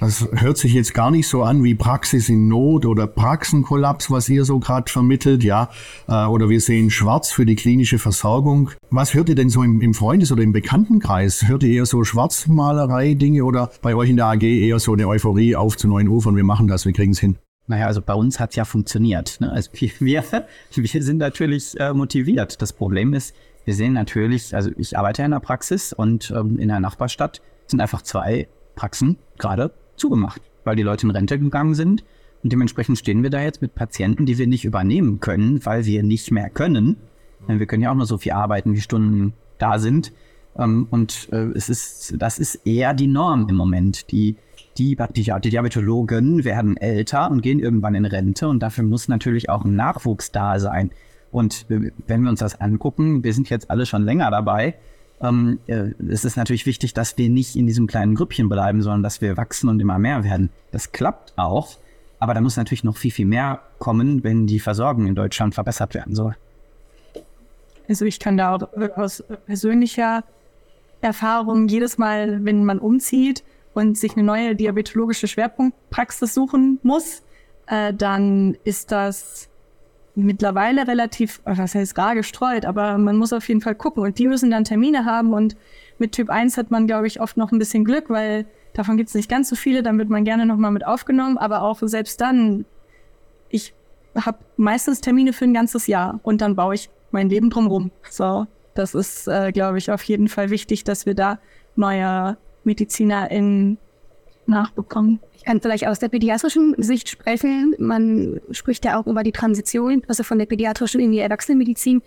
Das 0.00 0.26
hört 0.32 0.56
sich 0.56 0.72
jetzt 0.72 0.94
gar 0.94 1.10
nicht 1.10 1.28
so 1.28 1.42
an 1.42 1.62
wie 1.62 1.74
Praxis 1.74 2.30
in 2.30 2.48
Not 2.48 2.86
oder 2.86 3.06
Praxenkollaps, 3.06 4.10
was 4.10 4.30
ihr 4.30 4.46
so 4.46 4.58
gerade 4.58 4.90
vermittelt, 4.90 5.44
ja. 5.44 5.68
Äh, 6.08 6.24
oder 6.24 6.48
wir 6.48 6.62
sehen 6.62 6.90
schwarz 6.90 7.30
für 7.30 7.44
die 7.44 7.54
klinische 7.54 7.98
Versorgung. 7.98 8.70
Was 8.88 9.12
hört 9.12 9.28
ihr 9.28 9.34
denn 9.34 9.50
so 9.50 9.62
im, 9.62 9.82
im 9.82 9.92
Freundes- 9.92 10.32
oder 10.32 10.42
im 10.42 10.52
Bekanntenkreis? 10.52 11.46
Hört 11.46 11.64
ihr 11.64 11.74
eher 11.74 11.84
so 11.84 12.02
Schwarzmalerei-Dinge 12.02 13.44
oder 13.44 13.70
bei 13.82 13.94
euch 13.94 14.08
in 14.08 14.16
der 14.16 14.24
AG 14.24 14.42
eher 14.42 14.78
so 14.78 14.94
eine 14.94 15.06
Euphorie 15.06 15.54
auf 15.54 15.76
zu 15.76 15.86
neuen 15.86 16.08
Ufern? 16.08 16.34
Wir 16.34 16.44
machen 16.44 16.66
das, 16.66 16.86
wir 16.86 16.94
kriegen 16.94 17.12
es 17.12 17.20
hin. 17.20 17.36
Naja, 17.66 17.86
also 17.86 18.00
bei 18.00 18.14
uns 18.14 18.40
hat 18.40 18.50
es 18.50 18.56
ja 18.56 18.64
funktioniert. 18.64 19.38
Ne? 19.42 19.52
Also 19.52 19.70
wir, 19.74 19.92
wir, 20.00 21.02
sind 21.02 21.18
natürlich 21.18 21.78
äh, 21.78 21.92
motiviert. 21.92 22.62
Das 22.62 22.72
Problem 22.72 23.12
ist, 23.12 23.34
wir 23.66 23.74
sehen 23.74 23.92
natürlich, 23.92 24.54
also 24.54 24.70
ich 24.78 24.96
arbeite 24.96 25.24
in 25.24 25.32
der 25.32 25.40
Praxis 25.40 25.92
und 25.92 26.32
ähm, 26.34 26.58
in 26.58 26.68
der 26.68 26.80
Nachbarstadt 26.80 27.42
sind 27.66 27.82
einfach 27.82 28.00
zwei 28.00 28.48
Praxen 28.76 29.18
gerade 29.36 29.74
zugemacht, 30.00 30.42
weil 30.64 30.76
die 30.76 30.82
Leute 30.82 31.06
in 31.06 31.10
Rente 31.10 31.38
gegangen 31.38 31.74
sind. 31.74 32.04
Und 32.42 32.52
dementsprechend 32.52 32.98
stehen 32.98 33.22
wir 33.22 33.30
da 33.30 33.42
jetzt 33.42 33.62
mit 33.62 33.74
Patienten, 33.74 34.26
die 34.26 34.38
wir 34.38 34.46
nicht 34.46 34.64
übernehmen 34.64 35.20
können, 35.20 35.64
weil 35.64 35.84
wir 35.84 36.02
nicht 36.02 36.30
mehr 36.30 36.48
können. 36.48 36.96
Denn 37.48 37.58
wir 37.58 37.66
können 37.66 37.82
ja 37.82 37.90
auch 37.90 37.96
nur 37.96 38.06
so 38.06 38.18
viel 38.18 38.32
arbeiten, 38.32 38.74
wie 38.74 38.80
Stunden 38.80 39.34
da 39.58 39.78
sind. 39.78 40.12
Ähm, 40.56 40.88
und 40.90 41.28
äh, 41.32 41.50
es 41.54 41.68
ist, 41.68 42.14
das 42.18 42.38
ist 42.38 42.66
eher 42.66 42.94
die 42.94 43.06
Norm 43.06 43.46
im 43.48 43.56
Moment. 43.56 44.10
Die, 44.10 44.36
die, 44.78 44.96
die, 45.14 45.22
Diabetologen 45.50 46.44
werden 46.44 46.76
älter 46.76 47.30
und 47.30 47.42
gehen 47.42 47.60
irgendwann 47.60 47.94
in 47.94 48.04
Rente 48.04 48.48
und 48.48 48.60
dafür 48.60 48.84
muss 48.84 49.08
natürlich 49.08 49.50
auch 49.50 49.64
ein 49.64 49.76
Nachwuchs 49.76 50.32
da 50.32 50.58
sein. 50.58 50.90
Und 51.30 51.66
äh, 51.70 51.90
wenn 52.06 52.22
wir 52.22 52.30
uns 52.30 52.40
das 52.40 52.60
angucken, 52.60 53.22
wir 53.22 53.32
sind 53.32 53.50
jetzt 53.50 53.70
alle 53.70 53.86
schon 53.86 54.04
länger 54.04 54.30
dabei, 54.30 54.74
ähm, 55.22 55.58
äh, 55.66 55.90
es 56.08 56.24
ist 56.24 56.36
natürlich 56.36 56.66
wichtig, 56.66 56.94
dass 56.94 57.16
wir 57.18 57.28
nicht 57.28 57.56
in 57.56 57.66
diesem 57.66 57.86
kleinen 57.86 58.14
Grüppchen 58.14 58.48
bleiben, 58.48 58.82
sondern 58.82 59.02
dass 59.02 59.20
wir 59.20 59.36
wachsen 59.36 59.68
und 59.68 59.80
immer 59.80 59.98
mehr 59.98 60.24
werden. 60.24 60.50
Das 60.70 60.92
klappt 60.92 61.34
auch, 61.36 61.76
aber 62.18 62.34
da 62.34 62.40
muss 62.40 62.56
natürlich 62.56 62.84
noch 62.84 62.96
viel, 62.96 63.10
viel 63.10 63.26
mehr 63.26 63.60
kommen, 63.78 64.24
wenn 64.24 64.46
die 64.46 64.60
Versorgung 64.60 65.06
in 65.06 65.14
Deutschland 65.14 65.54
verbessert 65.54 65.94
werden 65.94 66.14
soll. 66.14 66.36
Also 67.88 68.04
ich 68.04 68.18
kann 68.18 68.36
da 68.36 68.54
auch 68.54 68.62
aus 68.96 69.22
persönlicher 69.46 70.24
Erfahrung 71.00 71.68
jedes 71.68 71.98
Mal, 71.98 72.44
wenn 72.44 72.64
man 72.64 72.78
umzieht 72.78 73.42
und 73.74 73.98
sich 73.98 74.12
eine 74.12 74.22
neue 74.22 74.54
diabetologische 74.54 75.28
Schwerpunktpraxis 75.28 76.34
suchen 76.34 76.78
muss, 76.82 77.22
äh, 77.66 77.92
dann 77.92 78.56
ist 78.64 78.92
das 78.92 79.49
mittlerweile 80.24 80.86
relativ, 80.86 81.40
was 81.44 81.74
heißt 81.74 81.96
rar 81.98 82.14
gestreut, 82.14 82.64
aber 82.64 82.98
man 82.98 83.16
muss 83.16 83.32
auf 83.32 83.48
jeden 83.48 83.60
Fall 83.60 83.74
gucken 83.74 84.02
und 84.02 84.18
die 84.18 84.28
müssen 84.28 84.50
dann 84.50 84.64
Termine 84.64 85.04
haben 85.04 85.32
und 85.32 85.56
mit 85.98 86.12
Typ 86.12 86.30
1 86.30 86.56
hat 86.56 86.70
man, 86.70 86.86
glaube 86.86 87.06
ich, 87.06 87.20
oft 87.20 87.36
noch 87.36 87.52
ein 87.52 87.58
bisschen 87.58 87.84
Glück, 87.84 88.08
weil 88.08 88.46
davon 88.72 88.96
gibt 88.96 89.08
es 89.08 89.14
nicht 89.14 89.28
ganz 89.28 89.48
so 89.48 89.56
viele, 89.56 89.82
dann 89.82 89.98
wird 89.98 90.08
man 90.08 90.24
gerne 90.24 90.46
nochmal 90.46 90.70
mit 90.70 90.86
aufgenommen, 90.86 91.38
aber 91.38 91.62
auch 91.62 91.78
selbst 91.82 92.20
dann, 92.20 92.64
ich 93.48 93.74
habe 94.14 94.38
meistens 94.56 95.00
Termine 95.00 95.32
für 95.32 95.44
ein 95.44 95.54
ganzes 95.54 95.86
Jahr 95.86 96.20
und 96.22 96.40
dann 96.40 96.56
baue 96.56 96.74
ich 96.74 96.90
mein 97.10 97.28
Leben 97.28 97.50
drumherum. 97.50 97.90
So, 98.08 98.46
das 98.74 98.94
ist, 98.94 99.28
äh, 99.28 99.52
glaube 99.52 99.78
ich, 99.78 99.90
auf 99.90 100.02
jeden 100.04 100.28
Fall 100.28 100.50
wichtig, 100.50 100.84
dass 100.84 101.06
wir 101.06 101.14
da 101.14 101.38
neue 101.76 102.36
MedizinerInnen 102.64 103.78
nachbekommen. 104.46 105.20
Ich 105.40 105.46
kann 105.46 105.62
vielleicht 105.62 105.86
aus 105.86 105.98
der 105.98 106.10
pädiatrischen 106.10 106.74
Sicht 106.76 107.08
sprechen. 107.08 107.74
Man 107.78 108.42
spricht 108.50 108.84
ja 108.84 109.00
auch 109.00 109.06
über 109.06 109.22
die 109.22 109.32
Transition, 109.32 110.02
also 110.06 110.22
von 110.22 110.38
der 110.38 110.44
pädiatrischen 110.44 111.00
in 111.00 111.12
die 111.12 111.18
Erwachsenenmedizin. 111.18 112.02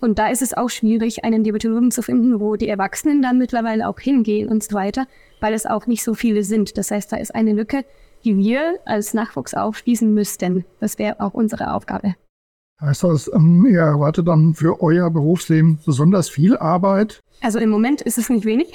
Und 0.00 0.18
da 0.18 0.28
ist 0.28 0.40
es 0.40 0.54
auch 0.54 0.70
schwierig, 0.70 1.22
einen 1.22 1.44
Diabetologen 1.44 1.90
zu 1.90 2.00
finden, 2.00 2.40
wo 2.40 2.56
die 2.56 2.66
Erwachsenen 2.66 3.20
dann 3.20 3.36
mittlerweile 3.36 3.86
auch 3.86 4.00
hingehen 4.00 4.48
und 4.48 4.64
so 4.64 4.74
weiter, 4.74 5.06
weil 5.40 5.52
es 5.52 5.66
auch 5.66 5.86
nicht 5.86 6.02
so 6.02 6.14
viele 6.14 6.42
sind. 6.44 6.78
Das 6.78 6.90
heißt, 6.90 7.12
da 7.12 7.18
ist 7.18 7.34
eine 7.34 7.52
Lücke, 7.52 7.84
die 8.24 8.38
wir 8.38 8.78
als 8.86 9.12
Nachwuchs 9.12 9.52
aufschließen 9.52 10.14
müssten. 10.14 10.64
Das 10.80 10.98
wäre 10.98 11.20
auch 11.20 11.34
unsere 11.34 11.74
Aufgabe. 11.74 12.14
Heißt 12.80 13.02
das, 13.02 13.30
ähm, 13.34 13.66
ihr 13.66 13.80
erwartet 13.80 14.28
dann 14.28 14.54
für 14.54 14.80
euer 14.80 15.10
Berufsleben 15.10 15.80
besonders 15.84 16.28
viel 16.28 16.56
Arbeit? 16.56 17.20
Also 17.40 17.58
im 17.58 17.70
Moment 17.70 18.02
ist 18.02 18.18
es 18.18 18.30
nicht 18.30 18.44
wenig. 18.44 18.72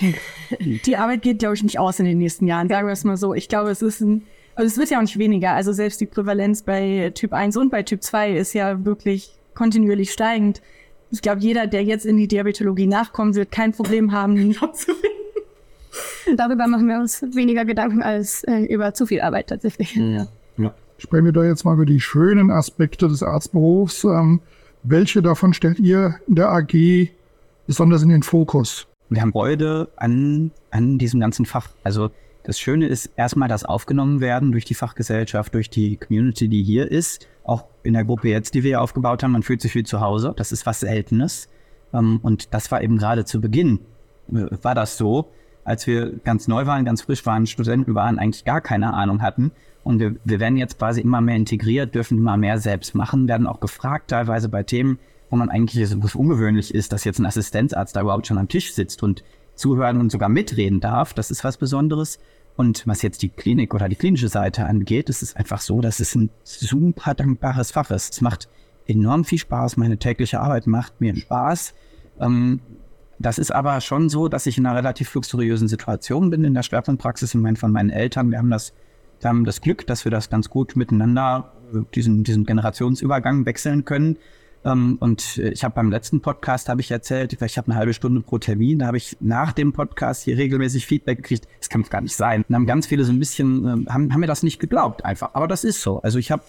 Die 0.59 0.97
Arbeit 0.97 1.21
geht, 1.21 1.39
glaube 1.39 1.55
ich, 1.55 1.63
nicht 1.63 1.79
aus 1.79 1.99
in 1.99 2.05
den 2.05 2.17
nächsten 2.17 2.47
Jahren, 2.47 2.67
sagen 2.67 2.87
wir 2.87 2.93
es 2.93 3.03
mal 3.03 3.17
so. 3.17 3.33
Ich 3.33 3.47
glaube, 3.47 3.69
es 3.69 3.81
ist 3.81 4.01
ein, 4.01 4.23
also 4.55 4.67
es 4.67 4.77
wird 4.77 4.89
ja 4.89 4.97
auch 4.97 5.01
nicht 5.03 5.17
weniger. 5.17 5.51
Also 5.51 5.71
selbst 5.71 6.01
die 6.01 6.05
Prävalenz 6.05 6.63
bei 6.63 7.11
Typ 7.13 7.33
1 7.33 7.55
und 7.57 7.69
bei 7.69 7.83
Typ 7.83 8.03
2 8.03 8.33
ist 8.33 8.53
ja 8.53 8.83
wirklich 8.85 9.31
kontinuierlich 9.53 10.11
steigend. 10.11 10.61
Ich 11.11 11.21
glaube, 11.21 11.41
jeder, 11.41 11.67
der 11.67 11.83
jetzt 11.83 12.05
in 12.05 12.17
die 12.17 12.27
Diabetologie 12.27 12.87
nachkommt, 12.87 13.35
wird 13.35 13.51
kein 13.51 13.71
Problem 13.71 14.11
haben, 14.11 14.35
einen 14.35 14.51
Job 14.51 14.75
zu 14.75 14.93
finden. 14.93 16.37
Darüber 16.37 16.67
machen 16.67 16.87
wir 16.87 16.99
uns 16.99 17.21
weniger 17.21 17.65
Gedanken 17.65 18.01
als 18.01 18.43
äh, 18.45 18.65
über 18.65 18.93
zu 18.93 19.05
viel 19.05 19.21
Arbeit 19.21 19.47
tatsächlich. 19.47 19.95
Ja. 19.95 20.27
Sprechen 21.03 21.25
wir 21.25 21.33
da 21.33 21.43
jetzt 21.43 21.65
mal 21.65 21.73
über 21.73 21.85
die 21.85 21.99
schönen 21.99 22.49
Aspekte 22.49 23.09
des 23.09 23.23
Arztberufs. 23.23 24.05
Ähm, 24.05 24.39
welche 24.83 25.21
davon 25.21 25.53
stellt 25.53 25.77
ihr 25.77 26.15
in 26.29 26.35
der 26.35 26.49
AG 26.49 27.09
besonders 27.67 28.03
in 28.03 28.07
den 28.07 28.23
Fokus? 28.23 28.87
Wir 29.09 29.21
haben 29.21 29.33
Freude 29.33 29.89
an, 29.97 30.51
an 30.71 30.97
diesem 30.97 31.19
ganzen 31.19 31.45
Fach. 31.45 31.67
Also 31.83 32.09
das 32.43 32.57
Schöne 32.57 32.87
ist 32.87 33.11
erstmal 33.17 33.49
das 33.49 33.65
aufgenommen 33.65 34.21
werden 34.21 34.53
durch 34.53 34.63
die 34.63 34.75
Fachgesellschaft, 34.75 35.53
durch 35.53 35.69
die 35.69 35.97
Community, 35.97 36.47
die 36.47 36.63
hier 36.63 36.89
ist. 36.89 37.27
Auch 37.43 37.65
in 37.83 37.95
der 37.95 38.05
Gruppe 38.05 38.29
jetzt, 38.29 38.53
die 38.53 38.63
wir 38.63 38.81
aufgebaut 38.81 39.23
haben, 39.23 39.33
man 39.33 39.43
fühlt 39.43 39.59
sich 39.59 39.75
wie 39.75 39.83
zu 39.83 39.99
Hause. 39.99 40.33
Das 40.37 40.53
ist 40.53 40.65
was 40.65 40.79
Seltenes. 40.79 41.49
Ähm, 41.93 42.21
und 42.23 42.53
das 42.53 42.71
war 42.71 42.81
eben 42.81 42.97
gerade 42.97 43.25
zu 43.25 43.41
Beginn, 43.41 43.79
äh, 44.31 44.45
war 44.61 44.73
das 44.73 44.97
so, 44.97 45.31
als 45.63 45.87
wir 45.87 46.13
ganz 46.23 46.47
neu 46.47 46.65
waren, 46.65 46.85
ganz 46.85 47.01
frisch 47.01 47.25
waren, 47.25 47.45
Studenten 47.45 47.95
waren, 47.95 48.19
eigentlich 48.19 48.45
gar 48.45 48.61
keine 48.61 48.93
Ahnung 48.93 49.21
hatten. 49.21 49.51
Und 49.83 49.99
wir, 49.99 50.15
wir 50.23 50.39
werden 50.39 50.57
jetzt 50.57 50.77
quasi 50.77 51.01
immer 51.01 51.21
mehr 51.21 51.35
integriert, 51.35 51.93
dürfen 51.93 52.17
immer 52.17 52.37
mehr 52.37 52.57
selbst 52.57 52.95
machen, 52.95 53.27
werden 53.27 53.47
auch 53.47 53.59
gefragt, 53.59 54.11
teilweise 54.11 54.49
bei 54.49 54.63
Themen, 54.63 54.99
wo 55.29 55.35
man 55.35 55.49
eigentlich 55.49 55.87
so 55.89 55.97
ungewöhnlich 56.19 56.73
ist, 56.73 56.93
dass 56.93 57.03
jetzt 57.03 57.19
ein 57.19 57.25
Assistenzarzt 57.25 57.95
da 57.95 58.01
überhaupt 58.01 58.27
schon 58.27 58.37
am 58.37 58.47
Tisch 58.47 58.73
sitzt 58.73 59.03
und 59.03 59.23
zuhören 59.55 59.99
und 59.99 60.11
sogar 60.11 60.29
mitreden 60.29 60.79
darf. 60.79 61.13
Das 61.13 61.31
ist 61.31 61.43
was 61.43 61.57
Besonderes. 61.57 62.19
Und 62.55 62.85
was 62.85 63.01
jetzt 63.01 63.23
die 63.23 63.29
Klinik 63.29 63.73
oder 63.73 63.89
die 63.89 63.95
klinische 63.95 64.27
Seite 64.27 64.65
angeht, 64.65 65.09
ist 65.09 65.23
es 65.23 65.35
einfach 65.35 65.59
so, 65.59 65.81
dass 65.81 65.99
es 65.99 66.13
ein 66.13 66.29
super 66.43 67.15
dankbares 67.15 67.71
Fach 67.71 67.89
ist. 67.89 68.13
Es 68.13 68.21
macht 68.21 68.47
enorm 68.85 69.25
viel 69.25 69.39
Spaß. 69.39 69.77
Meine 69.77 69.97
tägliche 69.97 70.39
Arbeit 70.39 70.67
macht 70.67 71.01
mir 71.01 71.15
Spaß. 71.15 71.73
Ähm, 72.19 72.59
das 73.19 73.37
ist 73.37 73.51
aber 73.51 73.79
schon 73.81 74.09
so, 74.09 74.27
dass 74.27 74.45
ich 74.45 74.57
in 74.57 74.65
einer 74.65 74.77
relativ 74.77 75.13
luxuriösen 75.13 75.67
Situation 75.67 76.29
bin 76.29 76.43
in 76.43 76.53
der 76.53 76.63
Schwerpunktpraxis. 76.63 77.33
Ich 77.33 77.39
meine, 77.39 77.57
von 77.57 77.71
meinen 77.71 77.89
Eltern. 77.89 78.31
Wir 78.31 78.39
haben 78.39 78.49
das, 78.49 78.73
wir 79.21 79.29
haben 79.29 79.45
das 79.45 79.61
Glück, 79.61 79.87
dass 79.87 80.05
wir 80.05 80.11
das 80.11 80.29
ganz 80.29 80.49
gut 80.49 80.75
miteinander, 80.75 81.53
äh, 81.73 81.79
diesen, 81.95 82.23
diesen 82.23 82.45
Generationsübergang 82.45 83.45
wechseln 83.45 83.85
können. 83.85 84.17
Ähm, 84.65 84.97
und 84.99 85.37
ich 85.37 85.63
habe 85.63 85.75
beim 85.75 85.91
letzten 85.91 86.21
Podcast 86.21 86.69
habe 86.69 86.81
ich 86.81 86.91
erzählt, 86.91 87.33
ich 87.33 87.57
habe 87.57 87.67
eine 87.67 87.75
halbe 87.79 87.93
Stunde 87.93 88.21
pro 88.21 88.37
Termin, 88.37 88.79
da 88.79 88.87
habe 88.87 88.97
ich 88.97 89.17
nach 89.19 89.51
dem 89.51 89.73
Podcast 89.73 90.23
hier 90.23 90.37
regelmäßig 90.37 90.85
Feedback 90.85 91.17
gekriegt. 91.17 91.47
Das 91.59 91.69
kann 91.69 91.83
gar 91.83 92.01
nicht 92.01 92.15
sein. 92.15 92.43
Und 92.47 92.55
haben 92.55 92.65
ganz 92.65 92.87
viele 92.87 93.03
so 93.03 93.11
ein 93.11 93.19
bisschen, 93.19 93.65
äh, 93.65 93.91
haben, 93.91 94.13
haben 94.13 94.19
mir 94.19 94.27
das 94.27 94.43
nicht 94.43 94.59
geglaubt 94.59 95.05
einfach. 95.05 95.31
Aber 95.33 95.47
das 95.47 95.63
ist 95.63 95.81
so. 95.81 96.01
Also 96.01 96.19
ich 96.19 96.31
habe 96.31 96.43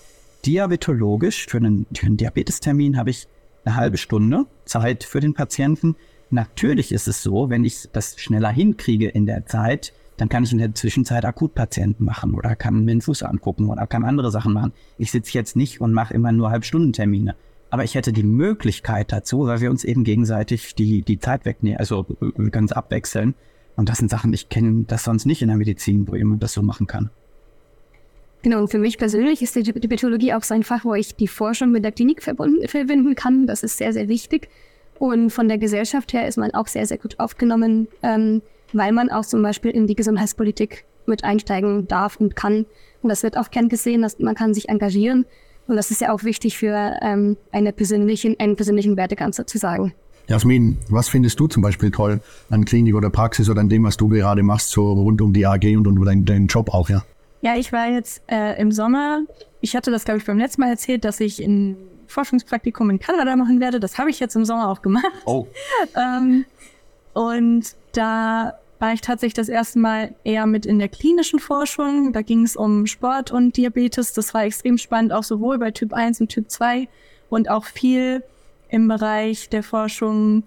diabetologisch 0.46 1.46
für 1.46 1.56
einen, 1.56 1.86
einen 2.02 2.16
Diabetestermin 2.16 2.96
habe 2.96 3.10
ich 3.10 3.26
eine 3.64 3.76
halbe 3.76 3.96
Stunde 3.96 4.46
Zeit 4.64 5.04
für 5.04 5.20
den 5.20 5.34
Patienten. 5.34 5.96
Natürlich 6.30 6.92
ist 6.92 7.08
es 7.08 7.22
so, 7.22 7.50
wenn 7.50 7.64
ich 7.64 7.88
das 7.92 8.18
schneller 8.18 8.50
hinkriege 8.50 9.08
in 9.08 9.26
der 9.26 9.46
Zeit, 9.46 9.92
dann 10.16 10.28
kann 10.28 10.44
ich 10.44 10.52
in 10.52 10.58
der 10.58 10.74
Zwischenzeit 10.74 11.24
Akutpatienten 11.24 12.04
machen 12.04 12.34
oder 12.34 12.54
kann 12.56 12.84
mir 12.84 12.92
den 12.92 13.00
Fuß 13.00 13.22
angucken 13.22 13.68
oder 13.68 13.86
kann 13.86 14.04
andere 14.04 14.30
Sachen 14.30 14.52
machen. 14.52 14.72
Ich 14.98 15.10
sitze 15.10 15.32
jetzt 15.34 15.56
nicht 15.56 15.80
und 15.80 15.92
mache 15.92 16.14
immer 16.14 16.32
nur 16.32 16.50
Halbstundentermine. 16.50 17.34
Aber 17.70 17.82
ich 17.82 17.96
hätte 17.96 18.12
die 18.12 18.22
Möglichkeit 18.22 19.10
dazu, 19.10 19.46
weil 19.46 19.60
wir 19.60 19.70
uns 19.70 19.82
eben 19.82 20.04
gegenseitig 20.04 20.76
die, 20.76 21.02
die 21.02 21.18
Zeit 21.18 21.44
wegnehmen, 21.44 21.78
also 21.78 22.06
äh, 22.20 22.50
ganz 22.50 22.70
abwechseln. 22.70 23.34
Und 23.74 23.88
das 23.88 23.98
sind 23.98 24.10
Sachen, 24.10 24.32
ich 24.32 24.48
kenne 24.48 24.84
das 24.86 25.02
sonst 25.02 25.26
nicht 25.26 25.42
in 25.42 25.48
der 25.48 25.56
Medizin, 25.56 26.06
wo 26.06 26.14
jemand 26.14 26.42
das 26.42 26.52
so 26.52 26.62
machen 26.62 26.86
kann. 26.86 27.10
Genau, 28.42 28.60
und 28.60 28.70
für 28.70 28.78
mich 28.78 28.98
persönlich 28.98 29.42
ist 29.42 29.56
die 29.56 29.62
Diabetologie 29.62 30.34
auch 30.34 30.44
so 30.44 30.54
ein 30.54 30.62
Fach, 30.62 30.84
wo 30.84 30.94
ich 30.94 31.16
die 31.16 31.26
Forschung 31.26 31.72
mit 31.72 31.82
der 31.82 31.92
Klinik 31.92 32.22
verbinden 32.22 33.14
kann. 33.14 33.46
Das 33.46 33.62
ist 33.62 33.78
sehr, 33.78 33.92
sehr 33.92 34.06
wichtig. 34.06 34.48
Und 35.04 35.28
von 35.28 35.48
der 35.48 35.58
Gesellschaft 35.58 36.14
her 36.14 36.26
ist 36.26 36.38
man 36.38 36.54
auch 36.54 36.66
sehr, 36.66 36.86
sehr 36.86 36.96
gut 36.96 37.20
aufgenommen, 37.20 37.88
ähm, 38.02 38.40
weil 38.72 38.90
man 38.90 39.10
auch 39.10 39.26
zum 39.26 39.42
Beispiel 39.42 39.70
in 39.70 39.86
die 39.86 39.94
Gesundheitspolitik 39.94 40.86
mit 41.04 41.24
einsteigen 41.24 41.86
darf 41.86 42.16
und 42.16 42.34
kann. 42.34 42.64
Und 43.02 43.10
das 43.10 43.22
wird 43.22 43.36
auch 43.36 43.50
gern 43.50 43.68
gesehen, 43.68 44.00
dass 44.00 44.18
man 44.18 44.34
kann 44.34 44.54
sich 44.54 44.70
engagieren 44.70 45.26
und 45.66 45.76
das 45.76 45.90
ist 45.90 46.00
ja 46.00 46.10
auch 46.10 46.24
wichtig 46.24 46.56
für 46.56 46.96
ähm, 47.02 47.36
eine 47.52 47.74
persönlichen, 47.74 48.40
einen 48.40 48.56
persönlichen 48.56 48.96
Werdegang 48.96 49.34
sozusagen. 49.34 49.92
Jasmin, 50.26 50.78
was 50.88 51.10
findest 51.10 51.38
du 51.38 51.48
zum 51.48 51.62
Beispiel 51.62 51.90
toll 51.90 52.22
an 52.48 52.64
Klinik 52.64 52.94
oder 52.94 53.10
Praxis 53.10 53.50
oder 53.50 53.60
an 53.60 53.68
dem, 53.68 53.84
was 53.84 53.98
du 53.98 54.08
gerade 54.08 54.42
machst, 54.42 54.70
so 54.70 54.90
rund 54.90 55.20
um 55.20 55.34
die 55.34 55.46
AG 55.46 55.76
und 55.76 55.86
um 55.86 56.02
deinen, 56.02 56.24
deinen 56.24 56.46
Job 56.46 56.72
auch, 56.72 56.88
ja? 56.88 57.04
Ja, 57.42 57.56
ich 57.56 57.74
war 57.74 57.90
jetzt 57.90 58.22
äh, 58.28 58.58
im 58.58 58.72
Sommer, 58.72 59.20
ich 59.60 59.76
hatte 59.76 59.90
das, 59.90 60.06
glaube 60.06 60.16
ich, 60.16 60.24
beim 60.24 60.38
letzten 60.38 60.62
Mal 60.62 60.70
erzählt, 60.70 61.04
dass 61.04 61.20
ich 61.20 61.40
ein 61.40 61.76
Forschungspraktikum 62.14 62.88
in 62.90 62.98
Kanada 62.98 63.36
machen 63.36 63.60
werde. 63.60 63.80
Das 63.80 63.98
habe 63.98 64.10
ich 64.10 64.20
jetzt 64.20 64.36
im 64.36 64.44
Sommer 64.44 64.70
auch 64.70 64.82
gemacht. 64.82 65.04
Oh. 65.26 65.46
ähm, 65.96 66.44
und 67.12 67.76
da 67.92 68.58
war 68.78 68.92
ich 68.92 69.00
tatsächlich 69.00 69.34
das 69.34 69.48
erste 69.48 69.78
Mal 69.78 70.14
eher 70.24 70.46
mit 70.46 70.66
in 70.66 70.78
der 70.78 70.88
klinischen 70.88 71.38
Forschung. 71.38 72.12
Da 72.12 72.22
ging 72.22 72.44
es 72.44 72.56
um 72.56 72.86
Sport 72.86 73.30
und 73.30 73.56
Diabetes. 73.56 74.12
Das 74.12 74.34
war 74.34 74.44
extrem 74.44 74.78
spannend, 74.78 75.12
auch 75.12 75.22
sowohl 75.22 75.58
bei 75.58 75.70
Typ 75.70 75.92
1 75.92 76.20
und 76.20 76.28
Typ 76.28 76.50
2 76.50 76.88
und 77.30 77.50
auch 77.50 77.64
viel 77.64 78.22
im 78.68 78.88
Bereich 78.88 79.48
der 79.48 79.62
Forschung 79.62 80.44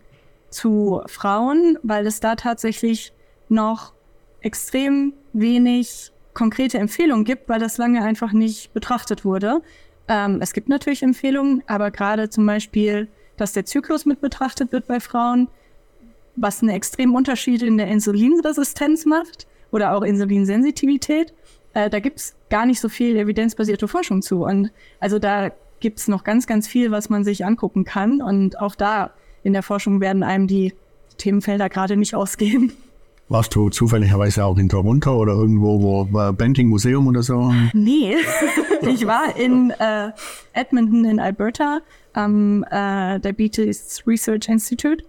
zu 0.49 1.01
Frauen, 1.07 1.77
weil 1.83 2.05
es 2.07 2.19
da 2.19 2.35
tatsächlich 2.35 3.13
noch 3.49 3.93
extrem 4.41 5.13
wenig 5.33 6.11
konkrete 6.33 6.77
Empfehlungen 6.77 7.25
gibt, 7.25 7.49
weil 7.49 7.59
das 7.59 7.77
lange 7.77 8.03
einfach 8.03 8.31
nicht 8.31 8.73
betrachtet 8.73 9.25
wurde. 9.25 9.61
Ähm, 10.07 10.39
es 10.41 10.53
gibt 10.53 10.69
natürlich 10.69 11.03
Empfehlungen, 11.03 11.63
aber 11.67 11.91
gerade 11.91 12.29
zum 12.29 12.45
Beispiel, 12.45 13.07
dass 13.35 13.53
der 13.53 13.65
Zyklus 13.65 14.05
mit 14.05 14.21
betrachtet 14.21 14.71
wird 14.71 14.87
bei 14.87 14.99
Frauen, 14.99 15.47
was 16.35 16.61
einen 16.61 16.69
extremen 16.69 17.15
Unterschied 17.15 17.61
in 17.61 17.77
der 17.77 17.87
Insulinresistenz 17.87 19.05
macht 19.05 19.47
oder 19.71 19.95
auch 19.95 20.03
Insulinsensitivität. 20.03 21.33
Äh, 21.73 21.89
da 21.89 21.99
gibt 21.99 22.19
es 22.19 22.35
gar 22.49 22.65
nicht 22.65 22.79
so 22.79 22.89
viel 22.89 23.17
evidenzbasierte 23.17 23.87
Forschung 23.87 24.21
zu. 24.21 24.43
Und 24.45 24.71
also 24.99 25.19
da 25.19 25.51
gibt 25.79 25.99
es 25.99 26.07
noch 26.07 26.23
ganz, 26.23 26.47
ganz 26.47 26.67
viel, 26.67 26.91
was 26.91 27.09
man 27.09 27.23
sich 27.23 27.45
angucken 27.45 27.83
kann. 27.83 28.21
Und 28.21 28.59
auch 28.59 28.75
da 28.75 29.11
in 29.43 29.53
der 29.53 29.63
Forschung 29.63 29.99
werden 29.99 30.23
einem 30.23 30.47
die 30.47 30.73
Themenfelder 31.17 31.69
gerade 31.69 31.97
nicht 31.97 32.15
ausgehen. 32.15 32.71
Warst 33.29 33.53
du 33.55 33.69
zufälligerweise 33.69 34.45
auch 34.45 34.57
in 34.57 34.69
Toronto 34.69 35.17
oder 35.17 35.33
irgendwo, 35.33 35.81
wo 35.81 36.13
war 36.13 36.31
Banting 36.31 36.69
Museum 36.69 37.07
oder 37.07 37.21
so? 37.21 37.53
Nee, 37.73 38.15
ich 38.81 39.05
war 39.05 39.35
in 39.35 39.71
äh, 39.71 40.11
Edmonton 40.53 41.03
in 41.03 41.19
Alberta 41.19 41.81
am 42.13 42.63
äh, 42.71 43.19
Diabetes 43.19 44.03
Research 44.07 44.47
Institute 44.47 45.03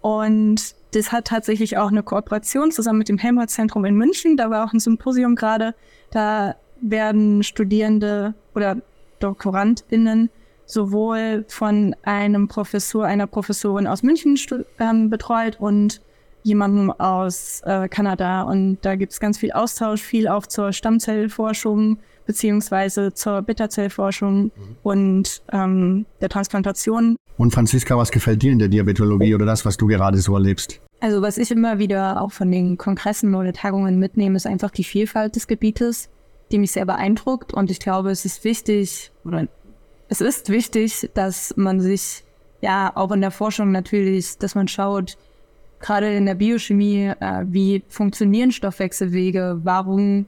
und 0.00 0.76
das 0.92 1.10
hat 1.10 1.26
tatsächlich 1.26 1.76
auch 1.76 1.88
eine 1.88 2.04
Kooperation 2.04 2.70
zusammen 2.70 2.98
mit 2.98 3.08
dem 3.08 3.18
Helmholtz-Zentrum 3.18 3.84
in 3.84 3.96
München. 3.96 4.36
Da 4.36 4.50
war 4.50 4.64
auch 4.64 4.72
ein 4.72 4.78
Symposium 4.78 5.34
gerade. 5.34 5.74
Da 6.12 6.54
werden 6.80 7.42
Studierende 7.42 8.34
oder 8.54 8.76
DoktorandInnen 9.18 10.30
sowohl 10.66 11.44
von 11.48 11.96
einem 12.04 12.46
Professor, 12.46 13.04
einer 13.04 13.26
Professorin 13.26 13.88
aus 13.88 14.04
München 14.04 14.38
ähm, 14.78 15.10
betreut 15.10 15.58
und 15.58 16.00
jemandem 16.44 16.92
aus 16.92 17.62
äh, 17.64 17.88
Kanada. 17.88 18.42
Und 18.42 18.78
da 18.82 18.94
gibt 18.94 19.12
es 19.12 19.18
ganz 19.18 19.38
viel 19.38 19.50
Austausch, 19.50 20.02
viel 20.02 20.28
auch 20.28 20.46
zur 20.46 20.72
Stammzellforschung 20.72 21.98
beziehungsweise 22.26 23.12
zur 23.12 23.42
Bitterzellforschung 23.42 24.44
mhm. 24.44 24.50
und 24.82 25.42
ähm, 25.52 26.06
der 26.20 26.28
Transplantation. 26.28 27.16
Und 27.36 27.52
Franziska, 27.52 27.96
was 27.98 28.10
gefällt 28.10 28.42
dir 28.42 28.52
in 28.52 28.58
der 28.58 28.68
Diabetologie 28.68 29.34
oder 29.34 29.44
das, 29.44 29.66
was 29.66 29.76
du 29.76 29.86
gerade 29.86 30.18
so 30.18 30.34
erlebst? 30.34 30.80
Also 31.00 31.20
was 31.20 31.36
ich 31.36 31.50
immer 31.50 31.78
wieder 31.78 32.22
auch 32.22 32.32
von 32.32 32.50
den 32.50 32.78
Kongressen 32.78 33.34
oder 33.34 33.52
Tagungen 33.52 33.98
mitnehme, 33.98 34.36
ist 34.36 34.46
einfach 34.46 34.70
die 34.70 34.84
Vielfalt 34.84 35.36
des 35.36 35.46
Gebietes, 35.46 36.08
die 36.52 36.58
mich 36.58 36.72
sehr 36.72 36.86
beeindruckt. 36.86 37.52
Und 37.52 37.70
ich 37.70 37.80
glaube, 37.80 38.10
es 38.10 38.24
ist 38.24 38.44
wichtig, 38.44 39.10
oder 39.24 39.48
es 40.08 40.20
ist 40.20 40.48
wichtig, 40.48 41.10
dass 41.14 41.54
man 41.56 41.80
sich 41.80 42.24
ja 42.60 42.92
auch 42.94 43.10
in 43.10 43.20
der 43.20 43.32
Forschung 43.32 43.72
natürlich, 43.72 44.38
dass 44.38 44.54
man 44.54 44.68
schaut, 44.68 45.18
gerade 45.80 46.14
in 46.14 46.26
der 46.26 46.34
Biochemie, 46.34 47.12
äh, 47.20 47.44
wie 47.46 47.82
funktionieren 47.88 48.52
Stoffwechselwege, 48.52 49.60
warum 49.62 50.26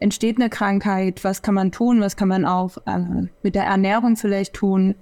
entsteht 0.00 0.36
eine 0.36 0.50
Krankheit, 0.50 1.24
was 1.24 1.42
kann 1.42 1.54
man 1.54 1.72
tun, 1.72 2.00
was 2.00 2.16
kann 2.16 2.28
man 2.28 2.44
auch 2.44 2.78
äh, 2.86 3.26
mit 3.42 3.54
der 3.54 3.64
Ernährung 3.64 4.16
vielleicht 4.16 4.54
tun 4.54 4.94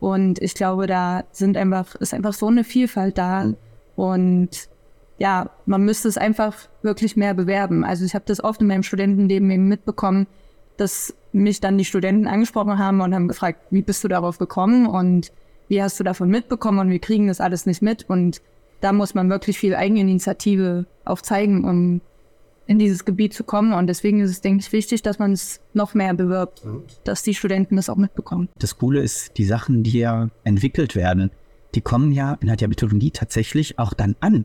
Und 0.00 0.40
ich 0.42 0.54
glaube, 0.54 0.86
da 0.86 1.24
sind 1.32 1.56
einfach, 1.56 1.94
ist 1.96 2.14
einfach 2.14 2.34
so 2.34 2.46
eine 2.48 2.64
Vielfalt 2.64 3.18
da. 3.18 3.54
Und 3.96 4.68
ja, 5.18 5.50
man 5.66 5.82
müsste 5.84 6.08
es 6.08 6.18
einfach 6.18 6.56
wirklich 6.82 7.16
mehr 7.16 7.34
bewerben. 7.34 7.84
Also 7.84 8.04
ich 8.04 8.14
habe 8.14 8.24
das 8.26 8.42
oft 8.42 8.60
in 8.60 8.66
meinem 8.66 8.82
Studentenleben 8.82 9.50
eben 9.50 9.68
mitbekommen, 9.68 10.26
dass 10.76 11.14
mich 11.32 11.60
dann 11.60 11.78
die 11.78 11.84
Studenten 11.84 12.26
angesprochen 12.26 12.78
haben 12.78 13.00
und 13.00 13.14
haben 13.14 13.28
gefragt, 13.28 13.60
wie 13.70 13.82
bist 13.82 14.04
du 14.04 14.08
darauf 14.08 14.38
gekommen 14.38 14.86
und 14.86 15.32
wie 15.68 15.82
hast 15.82 15.98
du 15.98 16.04
davon 16.04 16.28
mitbekommen 16.28 16.80
und 16.80 16.90
wir 16.90 16.98
kriegen 16.98 17.28
das 17.28 17.40
alles 17.40 17.66
nicht 17.66 17.80
mit. 17.80 18.08
Und 18.08 18.42
da 18.84 18.92
muss 18.92 19.14
man 19.14 19.30
wirklich 19.30 19.58
viel 19.58 19.74
Eigeninitiative 19.74 20.84
auch 21.06 21.22
zeigen, 21.22 21.64
um 21.64 22.02
in 22.66 22.78
dieses 22.78 23.06
Gebiet 23.06 23.32
zu 23.32 23.42
kommen. 23.42 23.72
Und 23.72 23.86
deswegen 23.86 24.20
ist 24.20 24.30
es, 24.30 24.42
denke 24.42 24.60
ich, 24.60 24.72
wichtig, 24.72 25.00
dass 25.00 25.18
man 25.18 25.32
es 25.32 25.60
noch 25.72 25.94
mehr 25.94 26.12
bewirbt, 26.12 26.62
dass 27.02 27.22
die 27.22 27.34
Studenten 27.34 27.76
das 27.76 27.88
auch 27.88 27.96
mitbekommen. 27.96 28.50
Das 28.58 28.76
Coole 28.76 29.00
ist, 29.00 29.38
die 29.38 29.46
Sachen, 29.46 29.84
die 29.84 30.00
ja 30.00 30.28
entwickelt 30.44 30.94
werden, 30.96 31.30
die 31.74 31.80
kommen 31.80 32.12
ja 32.12 32.36
in 32.40 32.46
der 32.46 32.56
Diabetologie 32.56 33.10
tatsächlich 33.10 33.78
auch 33.78 33.94
dann 33.94 34.16
an 34.20 34.44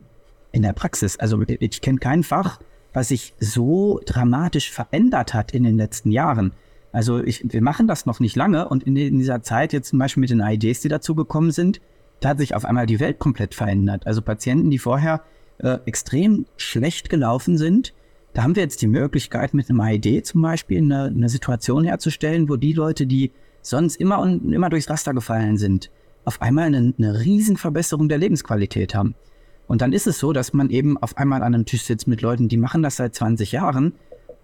in 0.52 0.62
der 0.62 0.72
Praxis. 0.72 1.18
Also 1.18 1.42
ich 1.46 1.82
kenne 1.82 1.98
kein 1.98 2.22
Fach, 2.22 2.60
was 2.94 3.08
sich 3.08 3.34
so 3.40 4.00
dramatisch 4.06 4.70
verändert 4.70 5.34
hat 5.34 5.52
in 5.52 5.64
den 5.64 5.76
letzten 5.76 6.10
Jahren. 6.10 6.52
Also 6.92 7.22
ich, 7.22 7.42
wir 7.44 7.60
machen 7.60 7.86
das 7.86 8.06
noch 8.06 8.20
nicht 8.20 8.36
lange 8.36 8.68
und 8.68 8.84
in, 8.84 8.96
in 8.96 9.18
dieser 9.18 9.42
Zeit 9.42 9.74
jetzt 9.74 9.90
zum 9.90 9.98
Beispiel 9.98 10.22
mit 10.22 10.30
den 10.30 10.40
IDs, 10.40 10.80
die 10.80 10.88
dazu 10.88 11.14
gekommen 11.14 11.50
sind, 11.50 11.80
da 12.20 12.30
hat 12.30 12.38
sich 12.38 12.54
auf 12.54 12.64
einmal 12.64 12.86
die 12.86 13.00
Welt 13.00 13.18
komplett 13.18 13.54
verändert. 13.54 14.06
Also 14.06 14.22
Patienten, 14.22 14.70
die 14.70 14.78
vorher 14.78 15.22
äh, 15.58 15.78
extrem 15.86 16.46
schlecht 16.56 17.10
gelaufen 17.10 17.58
sind, 17.58 17.94
da 18.32 18.44
haben 18.44 18.54
wir 18.54 18.62
jetzt 18.62 18.80
die 18.82 18.86
Möglichkeit, 18.86 19.54
mit 19.54 19.68
einem 19.68 19.80
AED 19.80 20.24
zum 20.24 20.42
Beispiel 20.42 20.78
eine, 20.78 21.06
eine 21.06 21.28
Situation 21.28 21.84
herzustellen, 21.84 22.48
wo 22.48 22.56
die 22.56 22.72
Leute, 22.72 23.06
die 23.06 23.32
sonst 23.62 23.96
immer 23.96 24.20
und 24.20 24.52
immer 24.52 24.70
durchs 24.70 24.88
Raster 24.88 25.14
gefallen 25.14 25.56
sind, 25.56 25.90
auf 26.24 26.40
einmal 26.40 26.66
eine, 26.66 26.94
eine 26.96 27.20
Riesenverbesserung 27.20 28.08
der 28.08 28.18
Lebensqualität 28.18 28.94
haben. 28.94 29.14
Und 29.66 29.82
dann 29.82 29.92
ist 29.92 30.06
es 30.06 30.18
so, 30.18 30.32
dass 30.32 30.52
man 30.52 30.70
eben 30.70 30.96
auf 30.98 31.16
einmal 31.16 31.42
an 31.42 31.54
einem 31.54 31.64
Tisch 31.64 31.82
sitzt 31.82 32.08
mit 32.08 32.22
Leuten, 32.22 32.48
die 32.48 32.56
machen 32.56 32.82
das 32.82 32.96
seit 32.96 33.14
20 33.14 33.52
Jahren 33.52 33.94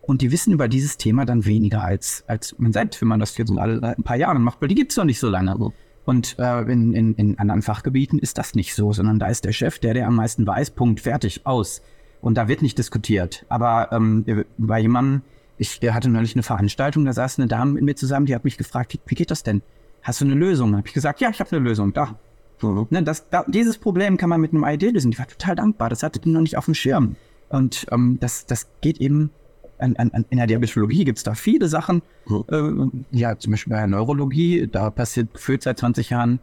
und 0.02 0.22
die 0.22 0.30
wissen 0.30 0.52
über 0.52 0.68
dieses 0.68 0.98
Thema 0.98 1.24
dann 1.24 1.44
weniger 1.44 1.82
als, 1.82 2.24
als 2.26 2.56
man 2.58 2.72
selbst, 2.72 3.00
wenn 3.00 3.08
man 3.08 3.20
das 3.20 3.36
jetzt 3.36 3.50
alle 3.56 3.82
ein 3.82 4.02
paar 4.02 4.16
Jahre 4.16 4.38
macht, 4.38 4.60
weil 4.60 4.68
die 4.68 4.74
gibt 4.74 4.92
es 4.92 4.96
noch 4.96 5.04
nicht 5.04 5.18
so 5.18 5.28
lange. 5.28 5.72
Und 6.06 6.38
äh, 6.38 6.62
in, 6.62 6.94
in, 6.94 7.14
in 7.16 7.38
anderen 7.38 7.62
Fachgebieten 7.62 8.20
ist 8.20 8.38
das 8.38 8.54
nicht 8.54 8.74
so, 8.74 8.92
sondern 8.92 9.18
da 9.18 9.26
ist 9.26 9.44
der 9.44 9.52
Chef, 9.52 9.80
der, 9.80 9.92
der 9.92 10.06
am 10.06 10.14
meisten 10.14 10.46
weiß, 10.46 10.70
Punkt, 10.70 11.00
fertig, 11.00 11.44
aus. 11.44 11.82
Und 12.20 12.36
da 12.38 12.46
wird 12.46 12.62
nicht 12.62 12.78
diskutiert. 12.78 13.44
Aber 13.48 13.90
ähm, 13.90 14.24
bei 14.56 14.78
jemandem, 14.78 15.22
ich 15.58 15.80
hatte 15.82 16.08
neulich 16.08 16.36
eine 16.36 16.44
Veranstaltung, 16.44 17.04
da 17.04 17.12
saß 17.12 17.40
eine 17.40 17.48
Dame 17.48 17.72
mit 17.72 17.82
mir 17.82 17.96
zusammen, 17.96 18.26
die 18.26 18.36
hat 18.36 18.44
mich 18.44 18.56
gefragt, 18.56 18.96
wie, 19.04 19.14
geht 19.16 19.32
das 19.32 19.42
denn? 19.42 19.62
Hast 20.00 20.20
du 20.20 20.24
eine 20.24 20.34
Lösung? 20.34 20.70
Da 20.70 20.78
habe 20.78 20.86
ich 20.86 20.94
gesagt, 20.94 21.20
ja, 21.20 21.28
ich 21.28 21.40
habe 21.40 21.50
eine 21.50 21.68
Lösung, 21.68 21.92
da. 21.92 22.16
So, 22.58 22.86
ne, 22.88 23.02
das, 23.02 23.28
da, 23.28 23.44
dieses 23.48 23.76
Problem 23.76 24.16
kann 24.16 24.30
man 24.30 24.40
mit 24.40 24.52
einem 24.52 24.64
ID 24.64 24.92
lösen. 24.92 25.10
Die 25.10 25.18
war 25.18 25.26
total 25.26 25.56
dankbar, 25.56 25.90
das 25.90 26.04
hatte 26.04 26.20
die 26.20 26.30
noch 26.30 26.40
nicht 26.40 26.56
auf 26.56 26.66
dem 26.66 26.74
Schirm. 26.74 27.16
Und 27.48 27.86
ähm, 27.90 28.18
das, 28.20 28.46
das 28.46 28.68
geht 28.80 28.98
eben, 29.00 29.30
an, 29.78 29.96
an, 29.96 30.24
in 30.30 30.38
der 30.38 30.46
Diabetologie 30.46 31.04
gibt 31.04 31.18
es 31.18 31.24
da 31.24 31.34
viele 31.34 31.68
Sachen. 31.68 32.02
Mhm. 32.26 33.04
Äh, 33.12 33.18
ja, 33.18 33.38
zum 33.38 33.52
Beispiel 33.52 33.72
bei 33.72 33.78
der 33.78 33.86
Neurologie, 33.86 34.68
da 34.70 34.90
passiert 34.90 35.34
gefühlt 35.34 35.62
seit 35.62 35.78
20 35.78 36.10
Jahren 36.10 36.40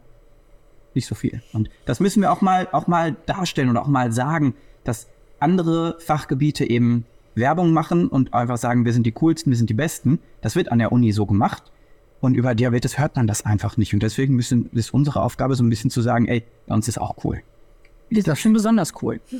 nicht 0.94 1.06
so 1.06 1.14
viel. 1.14 1.42
Und 1.52 1.70
das 1.86 2.00
müssen 2.00 2.22
wir 2.22 2.32
auch 2.32 2.40
mal, 2.40 2.68
auch 2.72 2.86
mal 2.86 3.16
darstellen 3.26 3.68
und 3.68 3.76
auch 3.76 3.88
mal 3.88 4.12
sagen, 4.12 4.54
dass 4.84 5.08
andere 5.40 5.96
Fachgebiete 6.00 6.68
eben 6.68 7.04
Werbung 7.34 7.72
machen 7.72 8.08
und 8.08 8.32
einfach 8.32 8.58
sagen, 8.58 8.84
wir 8.84 8.92
sind 8.92 9.04
die 9.04 9.12
coolsten, 9.12 9.50
wir 9.50 9.56
sind 9.56 9.70
die 9.70 9.74
besten. 9.74 10.20
Das 10.40 10.54
wird 10.54 10.70
an 10.70 10.78
der 10.78 10.92
Uni 10.92 11.12
so 11.12 11.26
gemacht. 11.26 11.64
Und 12.20 12.36
über 12.36 12.54
Diabetes 12.54 12.98
hört 12.98 13.16
man 13.16 13.26
das 13.26 13.44
einfach 13.44 13.76
nicht. 13.76 13.92
Und 13.92 14.02
deswegen 14.02 14.34
müssen, 14.34 14.70
ist 14.72 14.94
unsere 14.94 15.20
Aufgabe 15.20 15.56
so 15.56 15.64
ein 15.64 15.68
bisschen 15.68 15.90
zu 15.90 16.00
sagen, 16.00 16.26
ey, 16.26 16.44
bei 16.66 16.74
uns 16.74 16.88
ist 16.88 16.98
auch 16.98 17.16
cool. 17.24 17.42
Ist 18.08 18.28
das 18.28 18.38
schon 18.38 18.52
besonders 18.52 18.92
cool. 19.02 19.20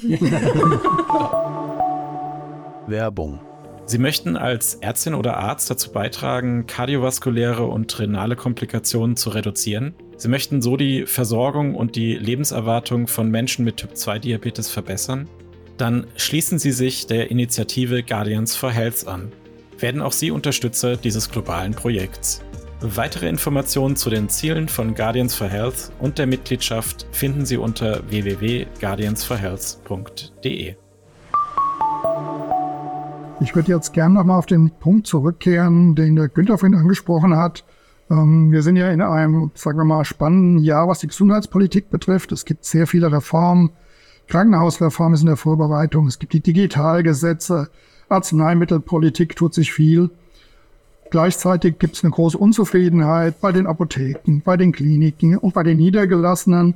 Werbung. 2.87 3.41
Sie 3.87 3.99
möchten 3.99 4.37
als 4.37 4.77
Ärztin 4.77 5.15
oder 5.15 5.37
Arzt 5.37 5.71
dazu 5.71 5.93
beitragen, 5.93 6.67
kardiovaskuläre 6.67 7.65
und 7.65 7.99
renale 7.99 8.37
Komplikationen 8.37 9.17
zu 9.17 9.31
reduzieren? 9.31 9.95
Sie 10.17 10.29
möchten 10.29 10.63
so 10.63 10.77
die 10.77 11.07
Versorgung 11.07 11.75
und 11.75 11.97
die 11.97 12.15
Lebenserwartung 12.15 13.07
von 13.07 13.31
Menschen 13.31 13.65
mit 13.65 13.77
Typ-2-Diabetes 13.77 14.71
verbessern? 14.71 15.29
dann 15.77 16.07
schließen 16.17 16.59
Sie 16.59 16.73
sich 16.73 17.07
der 17.07 17.31
Initiative 17.31 18.03
Guardians 18.03 18.57
for 18.57 18.71
Health 18.71 19.07
an. 19.07 19.31
Werden 19.79 20.01
auch 20.03 20.13
Sie 20.13 20.31
Unterstützer 20.31 20.97
dieses 20.97 21.31
globalen 21.31 21.73
Projekts. 21.73 22.43
Weitere 22.81 23.29
Informationen 23.29 23.95
zu 23.97 24.09
den 24.11 24.29
Zielen 24.29 24.69
von 24.69 24.95
Guardians 24.95 25.35
for 25.35 25.49
Health 25.49 25.91
und 26.01 26.19
der 26.19 26.27
Mitgliedschaft 26.27 27.07
finden 27.13 27.47
Sie 27.47 27.57
unter 27.57 28.03
www.guardiansforhealth.de. 28.11 30.75
Ich 33.41 33.55
würde 33.55 33.73
jetzt 33.73 33.93
gerne 33.93 34.15
nochmal 34.15 34.39
auf 34.39 34.47
den 34.47 34.71
Punkt 34.71 35.07
zurückkehren, 35.07 35.95
den 35.95 36.17
der 36.17 36.29
Günther 36.29 36.57
vorhin 36.59 36.79
angesprochen 36.79 37.37
hat. 37.37 37.65
Ähm, 38.11 38.53
wir 38.53 38.63
sind 38.63 38.77
ja 38.77 38.91
in 38.91 39.03
einem, 39.03 39.51
sagen 39.55 39.79
wir 39.79 39.85
mal, 39.85 40.05
spannenden 40.05 40.63
Jahr, 40.63 40.89
was 40.89 41.01
die 41.01 41.09
Gesundheitspolitik 41.09 41.91
betrifft. 41.91 42.33
Es 42.33 42.45
gibt 42.45 42.65
sehr 42.65 42.87
viele 42.87 43.11
Reformen, 43.11 43.71
Krankenhausreform 44.29 45.15
ist 45.15 45.21
in 45.21 45.27
der 45.27 45.37
Vorbereitung. 45.37 46.07
Es 46.07 46.19
gibt 46.19 46.33
die 46.33 46.41
Digitalgesetze. 46.41 47.69
Arzneimittelpolitik 48.09 49.37
tut 49.37 49.55
sich 49.55 49.73
viel. 49.73 50.11
Gleichzeitig 51.11 51.79
gibt 51.79 51.97
es 51.97 52.05
eine 52.05 52.13
große 52.13 52.39
Unzufriedenheit 52.39 53.41
bei 53.41 53.53
den 53.53 53.67
Apotheken, 53.67 54.41
bei 54.45 54.57
den 54.57 54.73
Kliniken 54.73 55.37
und 55.37 55.55
bei 55.55 55.63
den 55.63 55.77
Niedergelassenen. 55.77 56.75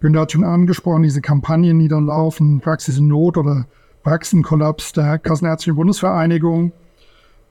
Günther 0.00 0.22
hat 0.22 0.32
schon 0.32 0.44
angesprochen, 0.44 1.02
diese 1.02 1.20
Kampagnen, 1.20 1.78
die 1.78 1.88
dann 1.88 2.06
laufen, 2.06 2.60
Praxis 2.60 2.98
in 2.98 3.08
Not 3.08 3.36
oder 3.36 3.66
Praxenkollaps 4.04 4.92
der 4.92 5.18
Kassenärztlichen 5.18 5.76
Bundesvereinigung. 5.76 6.72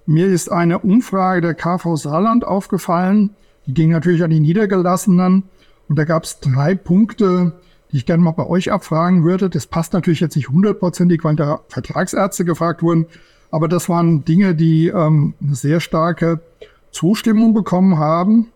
Mir 0.06 0.28
ist 0.28 0.52
eine 0.52 0.80
Umfrage 0.80 1.42
der 1.42 1.54
KV 1.56 1.96
Saarland 1.96 2.46
aufgefallen. 2.46 3.32
Die 3.66 3.74
ging 3.74 3.90
natürlich 3.90 4.24
an 4.24 4.30
die 4.30 4.40
Niedergelassenen. 4.40 5.44
Und 5.90 6.00
da 6.00 6.06
gab 6.06 6.24
es 6.24 6.40
drei 6.40 6.76
Punkte, 6.76 7.54
die 7.92 7.98
ich 7.98 8.06
gerne 8.06 8.24
mal 8.24 8.32
bei 8.32 8.46
euch 8.46 8.72
abfragen 8.72 9.24
würde. 9.24 9.50
Das 9.50 9.66
passt 9.66 9.94
natürlich 9.94 10.20
jetzt 10.20 10.36
nicht 10.36 10.50
hundertprozentig, 10.50 11.24
weil 11.24 11.36
da 11.36 11.62
Vertragsärzte 11.68 12.46
gefragt 12.46 12.84
wurden. 12.84 13.08
Aber 13.52 13.68
das 13.68 13.90
waren 13.90 14.24
Dinge, 14.24 14.56
die 14.56 14.88
ähm, 14.88 15.34
eine 15.42 15.56
sehr 15.56 15.80
starke 15.80 16.40
Zustimmung 16.92 17.54
bekommen 17.54 17.98
haben. 17.98 18.48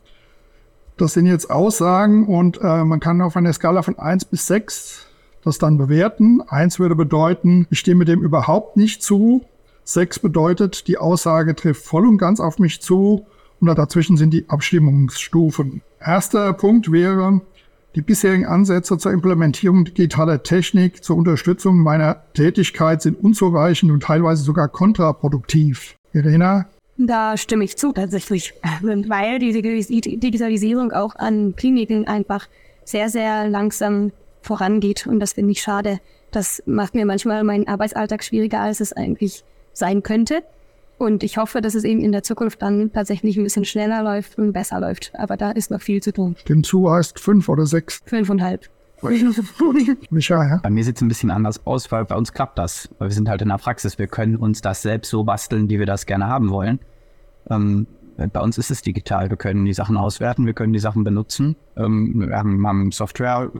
Das 0.98 1.14
sind 1.14 1.26
jetzt 1.26 1.50
Aussagen 1.50 2.28
und 2.28 2.60
äh, 2.62 2.84
man 2.84 3.00
kann 3.00 3.22
auf 3.22 3.38
einer 3.38 3.54
Skala 3.54 3.82
von 3.84 4.00
eins 4.00 4.26
bis 4.26 4.48
sechs 4.48 5.07
das 5.48 5.58
dann 5.58 5.78
bewerten. 5.78 6.42
Eins 6.48 6.80
würde 6.80 6.96
bedeuten, 6.96 7.68
ich 7.72 7.80
stimme 7.80 8.06
dem 8.06 8.22
überhaupt 8.22 8.78
nicht 8.78 9.02
zu. 9.02 9.44
Sechs 9.84 10.20
bedeutet, 10.20 10.88
die 10.88 10.98
Aussage 10.98 11.56
trifft 11.56 11.86
voll 11.86 12.08
und 12.08 12.18
ganz 12.18 12.40
auf 12.40 12.60
mich 12.60 12.82
zu. 12.82 13.26
Und 13.60 13.68
dazwischen 13.76 14.18
sind 14.18 14.32
die 14.32 14.48
Abstimmungsstufen. 14.50 15.82
Erster 16.00 16.54
Punkt 16.54 16.92
wäre, 16.92 17.42
die 17.96 18.02
bisherigen 18.02 18.46
Ansätze 18.46 18.98
zur 19.00 19.12
Implementierung 19.12 19.86
digitaler 19.86 20.44
Technik 20.44 21.04
zur 21.04 21.18
Unterstützung 21.18 21.80
meiner 21.80 22.22
Tätigkeit 22.34 23.02
sind 23.02 23.24
unzureichend 23.24 23.92
und 23.92 24.04
teilweise 24.04 24.44
sogar 24.44 24.68
kontraproduktiv. 24.68 25.96
Irena? 26.14 26.68
Da 26.98 27.38
stimme 27.38 27.64
ich 27.64 27.78
zu 27.78 27.94
tatsächlich, 27.94 28.54
weil 28.82 29.40
die 29.40 29.52
Digitalisierung 30.20 30.92
auch 30.92 31.16
an 31.16 31.56
Kliniken 31.56 32.08
einfach 32.08 32.48
sehr, 32.86 33.10
sehr 33.10 33.48
langsam 33.50 34.12
vorangeht 34.42 35.08
und 35.08 35.20
das 35.20 35.34
finde 35.34 35.52
ich 35.52 35.62
schade. 35.62 36.00
Das 36.32 36.62
macht 36.66 36.96
mir 36.96 37.06
manchmal 37.06 37.44
meinen 37.44 37.68
Arbeitsalltag 37.68 38.24
schwieriger, 38.24 38.60
als 38.60 38.80
es 38.80 38.94
eigentlich 38.94 39.44
sein 39.74 40.04
könnte. 40.04 40.44
Und 40.98 41.24
ich 41.24 41.38
hoffe, 41.38 41.62
dass 41.62 41.76
es 41.76 41.84
eben 41.84 42.02
in 42.02 42.12
der 42.12 42.24
Zukunft 42.24 42.62
dann 42.62 42.92
tatsächlich 42.92 43.38
ein 43.38 43.44
bisschen 43.44 43.66
schneller 43.66 44.02
läuft 44.02 44.38
und 44.38 44.52
besser 44.52 44.80
läuft. 44.80 45.12
Aber 45.14 45.38
da 45.38 45.52
ist 45.52 45.70
noch 45.70 45.82
viel 45.82 46.02
zu 46.02 46.12
tun. 46.12 46.36
Stimmt 46.40 46.66
zu, 46.66 46.92
heißt 46.92 47.20
fünf 47.20 47.50
oder 47.50 47.68
sechs? 47.68 48.02
Fünfeinhalb. 48.06 48.68
Micha, 50.10 50.44
ja? 50.44 50.60
Bei 50.64 50.72
mir 50.72 50.84
sieht 50.84 50.96
es 50.96 51.04
ein 51.04 51.08
bisschen 51.08 51.30
anders 51.30 51.64
aus, 51.68 51.92
weil 51.92 52.06
bei 52.06 52.16
uns 52.16 52.34
klappt 52.34 52.58
das. 52.58 52.90
Weil 52.98 53.10
wir 53.10 53.14
sind 53.14 53.30
halt 53.30 53.44
in 53.44 53.50
der 53.50 53.58
Praxis. 53.58 54.00
Wir 54.00 54.08
können 54.08 54.38
uns 54.38 54.62
das 54.62 54.82
selbst 54.82 55.12
so 55.12 55.24
basteln, 55.24 55.70
wie 55.70 55.78
wir 55.78 55.86
das 55.86 56.08
gerne 56.08 56.26
haben 56.26 56.50
wollen. 56.50 56.80
Ähm, 57.50 57.86
bei 58.18 58.42
uns 58.42 58.58
ist 58.58 58.72
es 58.72 58.82
digital. 58.82 59.30
Wir 59.30 59.38
können 59.38 59.66
die 59.66 59.74
Sachen 59.74 59.98
auswerten, 59.98 60.48
wir 60.48 60.54
können 60.54 60.74
die 60.74 60.80
Sachen 60.80 61.04
benutzen. 61.04 61.56
Ähm, 61.76 62.28
wir 62.28 62.36
haben, 62.36 62.66
haben 62.66 62.92
Software, 62.92 63.52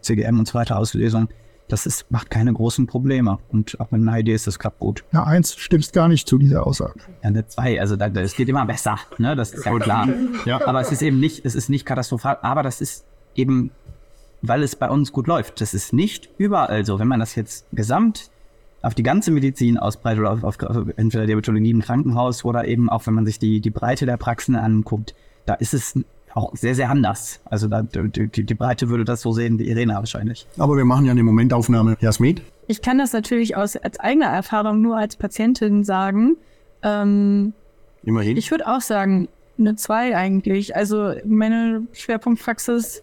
CGM 0.00 0.38
und 0.38 0.48
so 0.48 0.54
weiter, 0.54 0.78
Auslesung 0.78 1.28
das 1.70 1.86
ist, 1.86 2.10
macht 2.10 2.30
keine 2.30 2.52
großen 2.52 2.86
Probleme. 2.86 3.38
Und 3.50 3.78
auch 3.80 3.90
mit 3.90 4.00
einer 4.00 4.18
Idee 4.18 4.34
ist 4.34 4.46
das 4.46 4.58
klappt 4.58 4.80
gut. 4.80 5.04
Na, 5.12 5.24
eins 5.24 5.54
stimmst 5.54 5.92
gar 5.92 6.08
nicht 6.08 6.28
zu 6.28 6.38
dieser 6.38 6.66
Aussage. 6.66 6.94
Ja, 6.98 7.04
eine 7.22 7.46
zwei. 7.46 7.80
Also 7.80 7.96
es 7.96 8.34
geht 8.34 8.48
immer 8.48 8.66
besser, 8.66 8.98
ne? 9.18 9.36
Das 9.36 9.52
ist 9.52 9.64
ja 9.64 9.78
klar. 9.78 10.08
Ja. 10.44 10.66
Aber 10.66 10.80
es 10.80 10.92
ist 10.92 11.02
eben 11.02 11.20
nicht, 11.20 11.44
es 11.44 11.54
ist 11.54 11.68
nicht 11.68 11.86
katastrophal, 11.86 12.38
aber 12.42 12.62
das 12.62 12.80
ist 12.80 13.04
eben, 13.34 13.70
weil 14.42 14.62
es 14.62 14.76
bei 14.76 14.90
uns 14.90 15.12
gut 15.12 15.26
läuft. 15.26 15.60
Das 15.60 15.74
ist 15.74 15.92
nicht 15.92 16.28
überall 16.38 16.84
so. 16.84 16.98
Wenn 16.98 17.08
man 17.08 17.20
das 17.20 17.34
jetzt 17.34 17.66
gesamt 17.72 18.30
auf 18.82 18.94
die 18.94 19.02
ganze 19.02 19.30
Medizin 19.30 19.76
ausbreitet 19.76 20.20
oder 20.20 20.32
auf, 20.32 20.44
auf, 20.44 20.62
auf 20.62 20.86
entweder 20.96 21.26
Diabetologie 21.26 21.70
im 21.70 21.82
Krankenhaus 21.82 22.44
oder 22.44 22.66
eben 22.66 22.88
auch, 22.88 23.06
wenn 23.06 23.14
man 23.14 23.26
sich 23.26 23.38
die, 23.38 23.60
die 23.60 23.70
Breite 23.70 24.06
der 24.06 24.16
Praxen 24.16 24.56
anguckt, 24.56 25.14
da 25.44 25.54
ist 25.54 25.74
es 25.74 25.98
auch 26.34 26.54
sehr, 26.56 26.74
sehr 26.74 26.90
anders. 26.90 27.40
Also 27.44 27.68
da, 27.68 27.82
die, 27.82 28.28
die 28.28 28.54
Breite 28.54 28.88
würde 28.88 29.04
das 29.04 29.20
so 29.20 29.32
sehen 29.32 29.58
wie 29.58 29.68
Irena 29.68 29.96
wahrscheinlich. 29.96 30.46
Aber 30.58 30.76
wir 30.76 30.84
machen 30.84 31.04
ja 31.04 31.12
eine 31.12 31.22
Momentaufnahme. 31.22 31.96
Jasmin? 32.00 32.40
Ich 32.66 32.82
kann 32.82 32.98
das 32.98 33.12
natürlich 33.12 33.56
aus 33.56 33.76
als 33.76 33.98
eigener 33.98 34.26
Erfahrung 34.26 34.80
nur 34.80 34.96
als 34.96 35.16
Patientin 35.16 35.84
sagen. 35.84 36.36
Ähm, 36.82 37.52
Immerhin. 38.02 38.36
ich 38.36 38.50
würde 38.50 38.66
auch 38.68 38.80
sagen, 38.80 39.28
eine 39.58 39.76
2 39.76 40.16
eigentlich. 40.16 40.76
Also 40.76 41.14
meine 41.24 41.82
Schwerpunktpraxis, 41.92 43.02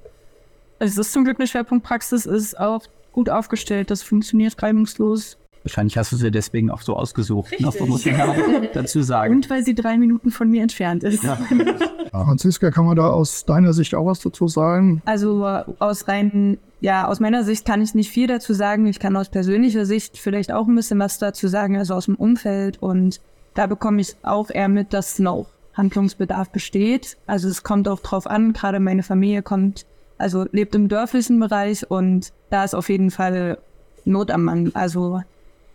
also 0.80 1.02
es 1.02 1.08
ist 1.08 1.14
zum 1.14 1.24
Glück 1.24 1.40
eine 1.40 1.48
Schwerpunktpraxis, 1.48 2.26
ist 2.26 2.60
auch 2.60 2.82
gut 3.12 3.30
aufgestellt. 3.30 3.92
Das 3.92 4.04
funktioniert 4.04 4.62
reibungslos. 4.62 5.38
Wahrscheinlich 5.68 5.98
hast 5.98 6.14
du 6.14 6.16
sie 6.16 6.32
deswegen 6.32 6.72
auch 6.72 6.80
so 6.80 6.96
ausgesucht. 6.96 7.52
Richtig. 7.52 7.66
Das 7.66 7.80
muss 7.86 8.06
ich 8.06 8.18
ja 8.18 8.34
dazu 8.74 9.02
sagen. 9.02 9.36
Und 9.36 9.50
weil 9.50 9.66
sie 9.66 9.76
drei 9.76 9.98
Minuten 9.98 10.32
von 10.32 10.50
mir 10.50 10.64
entfernt 10.64 11.04
ist. 11.04 11.26
Franziska, 12.14 12.72
kann 12.72 12.86
man 12.86 12.96
da 12.96 13.10
aus 13.10 13.44
deiner 13.44 13.74
Sicht 13.74 13.94
auch 13.94 14.06
was 14.06 14.22
dazu 14.22 14.48
sagen? 14.48 15.02
Also 15.04 15.46
aus 15.80 16.08
rein, 16.08 16.58
ja, 16.80 17.06
aus 17.06 17.20
meiner 17.20 17.44
Sicht 17.44 17.66
kann 17.66 17.82
ich 17.82 17.96
nicht 17.96 18.10
viel 18.10 18.28
dazu 18.28 18.54
sagen. 18.54 18.86
Ich 18.86 19.00
kann 19.00 19.18
aus 19.18 19.28
persönlicher 19.28 19.86
Sicht 19.86 20.18
vielleicht 20.18 20.54
auch 20.54 20.68
ein 20.68 20.76
bisschen 20.76 21.00
was 21.00 21.20
dazu 21.20 21.50
sagen, 21.50 21.76
also 21.76 21.96
aus 21.96 22.06
dem 22.06 22.16
Umfeld. 22.16 22.82
Und 22.82 23.20
da 23.54 23.68
bekomme 23.68 24.00
ich 24.00 24.16
auch 24.24 24.50
eher 24.50 24.70
mit, 24.70 24.94
dass 24.94 25.20
noch 25.20 25.48
Handlungsbedarf 25.74 26.50
besteht. 26.50 27.18
Also 27.28 27.50
es 27.50 27.64
kommt 27.64 27.90
auch 27.90 28.00
drauf 28.00 28.26
an, 28.26 28.54
gerade 28.54 28.80
meine 28.80 29.04
Familie 29.04 29.42
kommt, 29.42 29.86
also 30.18 30.46
lebt 30.54 30.76
im 30.76 30.88
dörflichen 30.88 31.42
Bereich 31.42 31.92
und 31.92 32.32
da 32.50 32.64
ist 32.64 32.74
auf 32.74 32.88
jeden 32.88 33.12
Fall 33.12 33.58
Not 34.06 34.32
am 34.32 34.46
Mann. 34.46 34.72
Also 34.74 35.22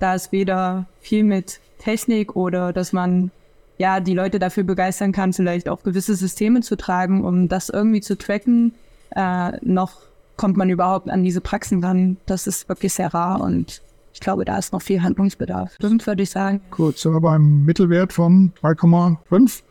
da 0.02 0.14
ist 0.14 0.32
weder 0.32 0.86
viel 1.00 1.22
mit 1.22 1.60
Technik 1.78 2.34
oder 2.34 2.72
dass 2.72 2.92
man 2.92 3.30
ja 3.78 4.00
die 4.00 4.14
Leute 4.14 4.38
dafür 4.38 4.64
begeistern 4.64 5.12
kann, 5.12 5.32
vielleicht 5.32 5.68
auch 5.68 5.82
gewisse 5.82 6.16
Systeme 6.16 6.60
zu 6.60 6.76
tragen, 6.76 7.24
um 7.24 7.48
das 7.48 7.68
irgendwie 7.68 8.00
zu 8.00 8.18
tracken, 8.18 8.74
äh, 9.14 9.52
noch 9.62 10.02
kommt 10.36 10.56
man 10.56 10.70
überhaupt 10.70 11.08
an 11.08 11.22
diese 11.22 11.40
Praxen 11.40 11.84
ran. 11.84 12.16
Das 12.26 12.46
ist 12.46 12.68
wirklich 12.68 12.92
sehr 12.94 13.14
rar 13.14 13.40
und 13.40 13.80
ich 14.12 14.20
glaube, 14.20 14.44
da 14.44 14.58
ist 14.58 14.72
noch 14.72 14.82
viel 14.82 15.02
Handlungsbedarf. 15.02 15.76
Das 15.78 15.92
würde 16.06 16.22
ich 16.22 16.30
sagen. 16.30 16.60
Gut, 16.70 16.98
sind 16.98 17.12
wir 17.12 17.20
beim 17.20 17.64
Mittelwert 17.64 18.12
von 18.12 18.52
3,5. 18.62 19.62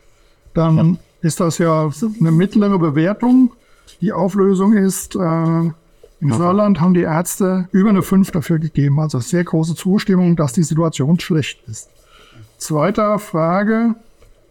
Dann 0.53 0.97
ist 1.21 1.39
das 1.39 1.57
ja 1.57 1.89
eine 2.19 2.31
mittlere 2.31 2.79
Bewertung. 2.79 3.51
Die 3.99 4.13
Auflösung 4.13 4.73
ist, 4.73 5.15
äh, 5.15 5.71
im 6.21 6.31
Saarland 6.33 6.79
haben 6.79 6.93
die 6.93 7.01
Ärzte 7.01 7.67
über 7.71 7.89
eine 7.89 8.03
5 8.03 8.29
dafür 8.29 8.59
gegeben. 8.59 8.99
Also 8.99 9.19
sehr 9.19 9.43
große 9.43 9.73
Zustimmung, 9.73 10.35
dass 10.35 10.53
die 10.53 10.63
Situation 10.63 11.19
schlecht 11.19 11.67
ist. 11.67 11.89
Zweite 12.57 13.17
Frage, 13.17 13.95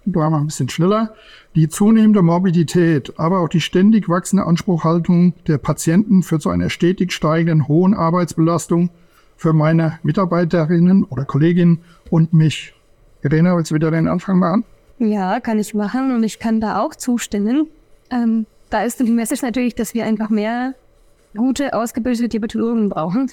da 0.04 0.30
wir 0.30 0.36
ein 0.36 0.46
bisschen 0.46 0.68
schneller. 0.68 1.14
Die 1.54 1.68
zunehmende 1.68 2.22
Morbidität, 2.22 3.18
aber 3.18 3.38
auch 3.40 3.48
die 3.48 3.60
ständig 3.60 4.08
wachsende 4.08 4.46
Anspruchhaltung 4.46 5.34
der 5.46 5.58
Patienten 5.58 6.24
führt 6.24 6.42
zu 6.42 6.50
einer 6.50 6.70
stetig 6.70 7.12
steigenden 7.12 7.68
hohen 7.68 7.94
Arbeitsbelastung 7.94 8.90
für 9.36 9.52
meine 9.52 9.98
Mitarbeiterinnen 10.02 11.04
oder 11.04 11.24
Kolleginnen 11.24 11.78
und 12.10 12.32
mich. 12.32 12.74
Irene, 13.22 13.56
willst 13.56 13.70
du 13.70 13.76
wieder 13.76 13.90
den 13.90 14.08
Anfang 14.08 14.38
machen? 14.38 14.64
Ja, 14.98 15.40
kann 15.40 15.58
ich 15.58 15.72
machen 15.72 16.14
und 16.14 16.22
ich 16.24 16.38
kann 16.40 16.60
da 16.60 16.80
auch 16.80 16.94
zustimmen. 16.94 17.68
Ähm, 18.10 18.46
da 18.70 18.82
ist 18.82 19.00
die 19.00 19.10
Message 19.10 19.42
natürlich, 19.42 19.74
dass 19.74 19.94
wir 19.94 20.04
einfach 20.04 20.30
mehr 20.30 20.74
gute, 21.36 21.74
ausgebildete 21.74 22.28
Diabetologen 22.28 22.88
brauchen, 22.88 23.30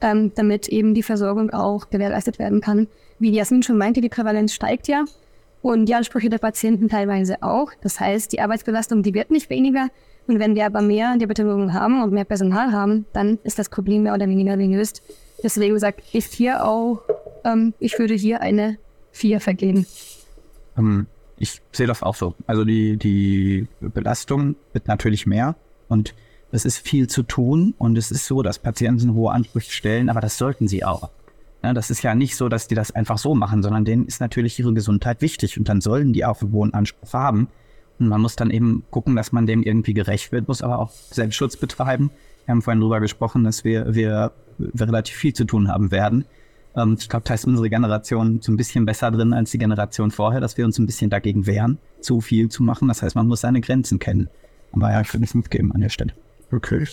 ähm, 0.00 0.32
damit 0.34 0.68
eben 0.68 0.94
die 0.94 1.02
Versorgung 1.02 1.50
auch 1.50 1.90
gewährleistet 1.90 2.38
werden 2.38 2.60
kann. 2.60 2.88
Wie 3.18 3.30
Jasmin 3.30 3.62
schon 3.62 3.78
meinte, 3.78 4.00
die 4.00 4.08
Prävalenz 4.08 4.52
steigt 4.52 4.88
ja 4.88 5.04
und 5.62 5.86
die 5.86 5.94
Ansprüche 5.94 6.28
der 6.28 6.38
Patienten 6.38 6.88
teilweise 6.88 7.42
auch. 7.42 7.72
Das 7.82 7.98
heißt, 7.98 8.32
die 8.32 8.40
Arbeitsbelastung, 8.40 9.02
die 9.02 9.14
wird 9.14 9.30
nicht 9.30 9.50
weniger. 9.50 9.88
Und 10.26 10.38
wenn 10.38 10.54
wir 10.54 10.66
aber 10.66 10.82
mehr 10.82 11.16
Diabetologen 11.16 11.72
haben 11.72 12.02
und 12.02 12.12
mehr 12.12 12.24
Personal 12.24 12.72
haben, 12.72 13.06
dann 13.12 13.38
ist 13.44 13.58
das 13.58 13.68
Problem 13.68 14.02
mehr 14.02 14.14
oder 14.14 14.28
weniger 14.28 14.56
gelöst. 14.56 15.02
Deswegen 15.42 15.78
sage 15.78 16.02
ich 16.12 16.26
hier 16.26 16.64
auch, 16.64 17.02
ähm, 17.44 17.74
ich 17.78 17.98
würde 17.98 18.14
hier 18.14 18.40
eine 18.40 18.78
4 19.12 19.40
vergeben. 19.40 19.86
Ähm, 20.76 21.06
ich 21.38 21.60
sehe 21.72 21.86
das 21.86 22.02
auch 22.02 22.14
so. 22.14 22.34
Also 22.46 22.64
die, 22.64 22.96
die 22.96 23.66
Belastung 23.80 24.56
wird 24.72 24.88
natürlich 24.88 25.26
mehr 25.26 25.54
und 25.88 26.14
es 26.52 26.64
ist 26.64 26.78
viel 26.78 27.08
zu 27.08 27.22
tun 27.22 27.74
und 27.78 27.98
es 27.98 28.10
ist 28.10 28.26
so, 28.26 28.42
dass 28.42 28.58
Patienten 28.58 29.14
hohe 29.14 29.32
Ansprüche 29.32 29.72
stellen, 29.72 30.08
aber 30.08 30.20
das 30.20 30.38
sollten 30.38 30.68
sie 30.68 30.84
auch. 30.84 31.10
Ja, 31.62 31.74
das 31.74 31.90
ist 31.90 32.02
ja 32.02 32.14
nicht 32.14 32.36
so, 32.36 32.48
dass 32.48 32.68
die 32.68 32.74
das 32.74 32.92
einfach 32.92 33.18
so 33.18 33.34
machen, 33.34 33.62
sondern 33.62 33.84
denen 33.84 34.06
ist 34.06 34.20
natürlich 34.20 34.58
ihre 34.58 34.72
Gesundheit 34.72 35.20
wichtig 35.20 35.58
und 35.58 35.68
dann 35.68 35.80
sollen 35.80 36.12
die 36.12 36.24
auch 36.24 36.40
einen 36.40 36.52
hohen 36.52 36.74
Anspruch 36.74 37.12
haben. 37.12 37.48
Und 37.98 38.08
man 38.08 38.20
muss 38.20 38.36
dann 38.36 38.50
eben 38.50 38.84
gucken, 38.90 39.16
dass 39.16 39.32
man 39.32 39.46
dem 39.46 39.62
irgendwie 39.62 39.94
gerecht 39.94 40.30
wird, 40.30 40.48
muss 40.48 40.62
aber 40.62 40.78
auch 40.78 40.90
Selbstschutz 40.90 41.56
betreiben. 41.56 42.10
Wir 42.44 42.52
haben 42.52 42.62
vorhin 42.62 42.80
darüber 42.80 43.00
gesprochen, 43.00 43.42
dass 43.42 43.64
wir, 43.64 43.94
wir, 43.94 44.32
wir 44.58 44.86
relativ 44.86 45.16
viel 45.16 45.32
zu 45.32 45.44
tun 45.44 45.68
haben 45.68 45.90
werden. 45.90 46.26
Ähm, 46.76 46.96
ich 46.98 47.08
glaube, 47.08 47.24
da 47.26 47.34
ist 47.34 47.46
unsere 47.46 47.70
Generation 47.70 48.40
so 48.42 48.52
ein 48.52 48.56
bisschen 48.56 48.84
besser 48.84 49.10
drin 49.10 49.32
als 49.32 49.50
die 49.50 49.58
Generation 49.58 50.10
vorher, 50.10 50.40
dass 50.40 50.56
wir 50.56 50.64
uns 50.64 50.78
ein 50.78 50.86
bisschen 50.86 51.10
dagegen 51.10 51.46
wehren, 51.46 51.78
zu 52.00 52.20
viel 52.20 52.48
zu 52.48 52.62
machen. 52.62 52.86
Das 52.86 53.02
heißt, 53.02 53.16
man 53.16 53.26
muss 53.26 53.40
seine 53.40 53.60
Grenzen 53.60 53.98
kennen. 53.98 54.28
Aber 54.72 54.92
ja, 54.92 55.00
ich 55.00 55.12
würde 55.12 55.24
es 55.24 55.34
mitgeben 55.34 55.72
an 55.72 55.80
der 55.80 55.88
Stelle. 55.88 56.12
Okay. 56.52 56.86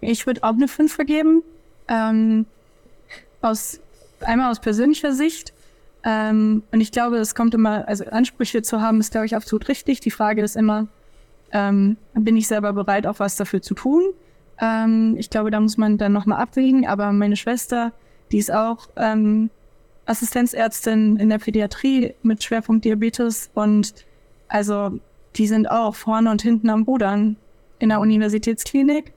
Ich 0.00 0.26
würde 0.26 0.42
auch 0.42 0.54
eine 0.54 0.68
5 0.68 0.92
vergeben. 0.92 1.42
Ähm, 1.88 2.46
aus, 3.40 3.80
einmal 4.20 4.50
aus 4.50 4.60
persönlicher 4.60 5.12
Sicht. 5.12 5.52
Ähm, 6.04 6.62
und 6.72 6.80
ich 6.80 6.92
glaube, 6.92 7.16
es 7.16 7.34
kommt 7.34 7.54
immer, 7.54 7.86
also 7.88 8.04
Ansprüche 8.06 8.62
zu 8.62 8.80
haben, 8.80 9.00
ist, 9.00 9.12
glaube 9.12 9.26
ich, 9.26 9.34
absolut 9.34 9.68
richtig. 9.68 10.00
Die 10.00 10.10
Frage 10.10 10.42
ist 10.42 10.56
immer, 10.56 10.86
ähm, 11.52 11.96
bin 12.14 12.36
ich 12.36 12.48
selber 12.48 12.72
bereit, 12.72 13.06
auch 13.06 13.18
was 13.18 13.36
dafür 13.36 13.62
zu 13.62 13.74
tun? 13.74 14.02
Ähm, 14.60 15.16
ich 15.18 15.30
glaube, 15.30 15.50
da 15.50 15.60
muss 15.60 15.76
man 15.76 15.98
dann 15.98 16.12
nochmal 16.12 16.40
abwägen. 16.40 16.86
Aber 16.86 17.12
meine 17.12 17.36
Schwester, 17.36 17.92
die 18.32 18.38
ist 18.38 18.52
auch 18.52 18.88
ähm, 18.96 19.50
Assistenzärztin 20.06 21.16
in 21.16 21.28
der 21.28 21.38
Pädiatrie 21.38 22.14
mit 22.22 22.42
Schwerpunkt 22.42 22.84
Diabetes 22.84 23.50
und 23.54 23.94
also 24.48 24.98
die 25.34 25.48
sind 25.48 25.70
auch 25.70 25.94
vorne 25.94 26.30
und 26.30 26.42
hinten 26.42 26.70
am 26.70 26.84
Rudern 26.84 27.36
in 27.78 27.88
der 27.88 28.00
Universitätsklinik. 28.00 29.12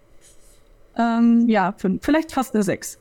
Ähm, 0.97 1.45
ja, 1.47 1.73
fünf, 1.77 2.03
vielleicht 2.03 2.31
fast 2.31 2.53
eine 2.53 2.63
sechs. 2.63 2.97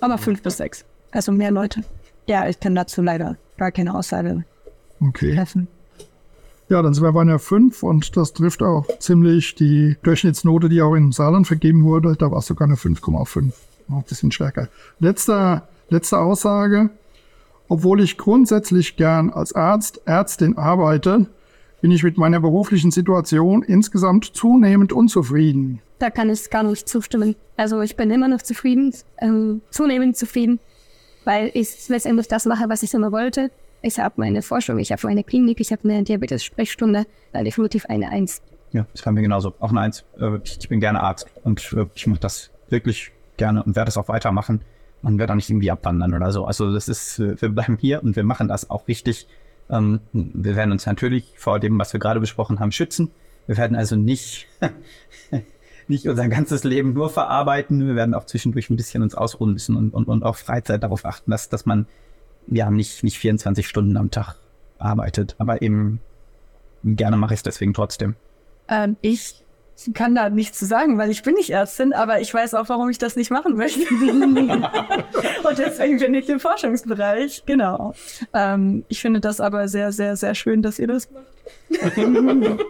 Aber 0.00 0.18
fünf 0.18 0.42
bis 0.42 0.58
sechs. 0.58 0.84
Also 1.10 1.32
mehr 1.32 1.50
Leute. 1.50 1.82
Ja, 2.26 2.48
ich 2.48 2.60
kann 2.60 2.74
dazu 2.74 3.02
leider 3.02 3.36
gar 3.56 3.72
keine 3.72 3.94
Aussage 3.94 4.44
Okay. 5.00 5.34
treffen. 5.34 5.68
Ja, 6.68 6.82
dann 6.82 6.94
sind 6.94 7.02
wir 7.02 7.12
bei 7.12 7.22
einer 7.22 7.40
5 7.40 7.82
und 7.82 8.16
das 8.16 8.32
trifft 8.32 8.62
auch 8.62 8.86
ziemlich 9.00 9.56
die 9.56 9.96
Durchschnittsnote, 10.04 10.68
die 10.68 10.80
auch 10.82 10.94
im 10.94 11.10
Saarland 11.10 11.48
vergeben 11.48 11.82
wurde. 11.82 12.14
Da 12.16 12.30
war 12.30 12.38
es 12.38 12.46
sogar 12.46 12.68
eine 12.68 12.76
5,5. 12.76 13.52
Noch 13.88 13.96
ein 13.96 14.04
bisschen 14.04 14.30
stärker. 14.30 14.68
Letzte, 15.00 15.62
letzte 15.88 16.18
Aussage. 16.18 16.90
Obwohl 17.68 18.00
ich 18.00 18.18
grundsätzlich 18.18 18.96
gern 18.96 19.30
als 19.30 19.52
Arzt, 19.52 20.02
Ärztin 20.04 20.56
arbeite, 20.58 21.26
bin 21.80 21.90
ich 21.90 22.02
mit 22.02 22.18
meiner 22.18 22.40
beruflichen 22.40 22.90
Situation 22.90 23.62
insgesamt 23.62 24.24
zunehmend 24.34 24.92
unzufrieden. 24.92 25.80
Da 25.98 26.10
kann 26.10 26.30
ich 26.30 26.50
gar 26.50 26.62
nicht 26.62 26.88
zustimmen. 26.88 27.36
Also 27.56 27.80
ich 27.80 27.96
bin 27.96 28.10
immer 28.10 28.28
noch 28.28 28.42
zufrieden, 28.42 28.94
ähm, 29.18 29.62
zunehmend 29.70 30.16
zufrieden, 30.16 30.60
weil 31.24 31.50
ich 31.54 31.88
letztendlich 31.88 32.28
das 32.28 32.46
mache, 32.46 32.68
was 32.68 32.82
ich 32.82 32.94
immer 32.94 33.12
wollte. 33.12 33.50
Ich 33.82 33.98
habe 33.98 34.14
meine 34.18 34.42
Forschung, 34.42 34.78
ich 34.78 34.92
habe 34.92 35.06
meine 35.06 35.24
Klinik, 35.24 35.60
ich 35.60 35.72
habe 35.72 35.88
eine 35.88 36.02
Diabetes-Sprechstunde, 36.04 37.06
da 37.32 37.42
definitiv 37.42 37.86
eine 37.86 38.10
Eins. 38.10 38.42
Ja, 38.72 38.86
das 38.92 39.04
war 39.04 39.12
mir 39.12 39.22
genauso. 39.22 39.54
Auch 39.58 39.70
eine 39.70 39.80
Eins. 39.80 40.04
Äh, 40.18 40.38
Ich 40.44 40.68
bin 40.68 40.80
gerne 40.80 41.00
Arzt 41.00 41.26
und 41.44 41.72
äh, 41.72 41.86
ich 41.94 42.06
mache 42.06 42.20
das 42.20 42.50
wirklich 42.68 43.12
gerne 43.36 43.62
und 43.62 43.74
werde 43.74 43.88
es 43.88 43.96
auch 43.96 44.08
weitermachen 44.08 44.60
und 45.02 45.18
werde 45.18 45.32
auch 45.32 45.36
nicht 45.36 45.50
irgendwie 45.50 45.70
abwandern 45.70 46.14
oder 46.14 46.30
so. 46.30 46.44
Also 46.44 46.72
das 46.72 46.88
ist, 46.88 47.18
äh, 47.18 47.40
wir 47.40 47.48
bleiben 47.48 47.78
hier 47.80 48.02
und 48.02 48.16
wir 48.16 48.22
machen 48.24 48.48
das 48.48 48.68
auch 48.70 48.86
richtig. 48.86 49.26
Ähm, 49.70 50.00
Wir 50.12 50.56
werden 50.56 50.72
uns 50.72 50.86
natürlich 50.86 51.32
vor 51.36 51.60
dem, 51.60 51.78
was 51.78 51.92
wir 51.92 52.00
gerade 52.00 52.20
besprochen 52.20 52.60
haben, 52.60 52.72
schützen. 52.72 53.10
Wir 53.46 53.56
werden 53.56 53.76
also 53.76 53.96
nicht, 53.96 54.46
nicht 55.88 56.08
unser 56.08 56.28
ganzes 56.28 56.64
Leben 56.64 56.92
nur 56.92 57.10
verarbeiten. 57.10 57.86
Wir 57.86 57.96
werden 57.96 58.14
auch 58.14 58.24
zwischendurch 58.24 58.70
ein 58.70 58.76
bisschen 58.76 59.02
uns 59.02 59.14
ausruhen 59.14 59.52
müssen 59.52 59.76
und, 59.76 59.94
und, 59.94 60.08
und 60.08 60.22
auch 60.22 60.36
Freizeit 60.36 60.82
darauf 60.82 61.04
achten, 61.04 61.30
dass, 61.30 61.48
dass 61.48 61.66
man 61.66 61.86
ja 62.46 62.70
nicht, 62.70 63.02
nicht 63.02 63.18
24 63.18 63.66
Stunden 63.66 63.96
am 63.96 64.10
Tag 64.10 64.36
arbeitet. 64.78 65.36
Aber 65.38 65.62
eben 65.62 66.00
gerne 66.84 67.16
mache 67.16 67.34
ich 67.34 67.40
es 67.40 67.44
deswegen 67.44 67.74
trotzdem. 67.74 68.16
Ähm, 68.68 68.96
ich 69.02 69.44
kann 69.94 70.14
da 70.14 70.28
nichts 70.30 70.58
zu 70.58 70.66
sagen, 70.66 70.98
weil 70.98 71.10
ich 71.10 71.22
bin 71.22 71.34
nicht 71.34 71.50
Ärztin, 71.50 71.92
aber 71.92 72.20
ich 72.20 72.32
weiß 72.32 72.54
auch, 72.54 72.68
warum 72.68 72.90
ich 72.90 72.98
das 72.98 73.16
nicht 73.16 73.30
machen 73.30 73.56
möchte. 73.56 73.80
und 73.90 75.58
deswegen 75.58 75.98
bin 75.98 76.14
ich 76.14 76.28
im 76.28 76.40
Forschungsbereich, 76.40 77.44
genau. 77.46 77.94
Ähm, 78.34 78.84
ich 78.88 79.00
finde 79.00 79.20
das 79.20 79.40
aber 79.40 79.68
sehr, 79.68 79.92
sehr, 79.92 80.16
sehr 80.16 80.34
schön, 80.34 80.62
dass 80.62 80.78
ihr 80.78 80.86
das 80.86 81.08
macht. 81.10 81.94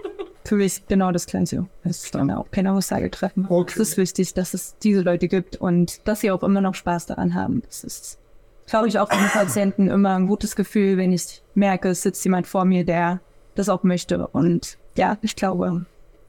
Für 0.44 0.54
mich 0.54 0.86
genau 0.88 1.12
das 1.12 1.26
Gleiche. 1.26 1.66
Es 1.84 2.04
ist 2.04 2.14
dann 2.14 2.30
auch 2.30 2.50
keine 2.50 2.72
Aussage 2.72 3.10
treffen. 3.10 3.46
Okay. 3.48 3.72
Es 3.74 3.90
ist 3.90 3.96
wichtig, 3.96 4.34
dass 4.34 4.54
es 4.54 4.76
diese 4.78 5.02
Leute 5.02 5.28
gibt 5.28 5.56
und 5.56 6.06
dass 6.08 6.20
sie 6.20 6.30
auch 6.30 6.42
immer 6.42 6.60
noch 6.60 6.74
Spaß 6.74 7.06
daran 7.06 7.34
haben. 7.34 7.62
Das 7.66 7.84
ist, 7.84 8.18
glaube 8.66 8.88
ich, 8.88 8.98
auch 8.98 9.10
für 9.10 9.18
den 9.18 9.28
Patienten 9.28 9.88
immer 9.88 10.16
ein 10.16 10.26
gutes 10.26 10.56
Gefühl, 10.56 10.96
wenn 10.96 11.12
ich 11.12 11.42
merke, 11.54 11.90
es 11.90 12.02
sitzt 12.02 12.24
jemand 12.24 12.46
vor 12.46 12.64
mir, 12.64 12.84
der 12.84 13.20
das 13.54 13.68
auch 13.68 13.82
möchte. 13.82 14.26
Und 14.28 14.78
ja, 14.96 15.18
ich 15.22 15.36
glaube, 15.36 15.84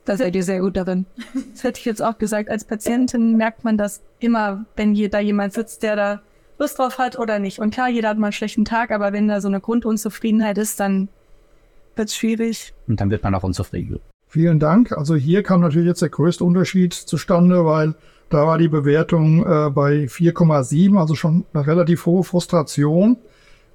Da 0.06 0.18
seid 0.18 0.36
ihr 0.36 0.44
sehr 0.44 0.62
gut 0.62 0.78
darin. 0.78 1.06
Das 1.54 1.64
hätte 1.64 1.80
ich 1.80 1.86
jetzt 1.86 2.02
auch 2.02 2.18
gesagt. 2.18 2.50
Als 2.50 2.64
Patientin 2.64 3.38
merkt 3.38 3.64
man 3.64 3.78
das 3.78 4.02
immer, 4.20 4.66
wenn 4.76 4.96
hier 4.96 5.10
da 5.10 5.20
jemand 5.20 5.54
sitzt, 5.54 5.84
der 5.84 5.96
da 5.96 6.22
Lust 6.58 6.80
drauf 6.80 6.98
hat 6.98 7.18
oder 7.18 7.40
nicht. 7.40 7.60
Und 7.60 7.74
klar, 7.74 7.90
jeder 7.90 8.10
hat 8.10 8.18
mal 8.18 8.28
einen 8.28 8.34
schlechten 8.34 8.66
Tag, 8.66 8.92
aber 8.92 9.14
wenn 9.14 9.28
da 9.28 9.42
so 9.42 9.48
eine 9.48 9.60
Grundunzufriedenheit 9.60 10.58
ist, 10.58 10.80
dann 10.80 11.10
wird 11.96 12.10
es 12.10 12.16
schwierig. 12.16 12.74
Und 12.88 13.00
dann 13.02 13.10
wird 13.10 13.24
man 13.24 13.36
auch 13.36 13.44
unzufrieden. 13.44 14.00
Vielen 14.28 14.60
Dank. 14.60 14.92
Also 14.92 15.16
hier 15.16 15.44
kam 15.44 15.62
natürlich 15.62 15.88
jetzt 15.88 16.02
der 16.02 16.10
größte 16.10 16.44
Unterschied 16.44 16.94
zustande, 16.94 17.66
weil 17.66 17.96
da 18.30 18.48
war 18.48 18.58
die 18.58 18.70
Bewertung 18.70 19.42
äh, 19.42 19.70
bei 19.70 20.06
4,7, 20.06 20.98
also 20.98 21.16
schon 21.16 21.46
eine 21.54 21.68
relativ 21.68 22.06
hohe 22.06 22.24
Frustration. 22.24 23.18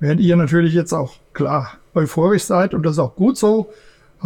Während 0.01 0.21
ihr 0.21 0.37
natürlich 0.37 0.73
jetzt 0.73 0.93
auch 0.93 1.17
klar 1.35 1.73
euphorisch 1.95 2.45
seid 2.45 2.73
und 2.73 2.85
das 2.85 2.93
ist 2.93 2.99
auch 2.99 3.17
gut 3.17 3.37
so, 3.37 3.71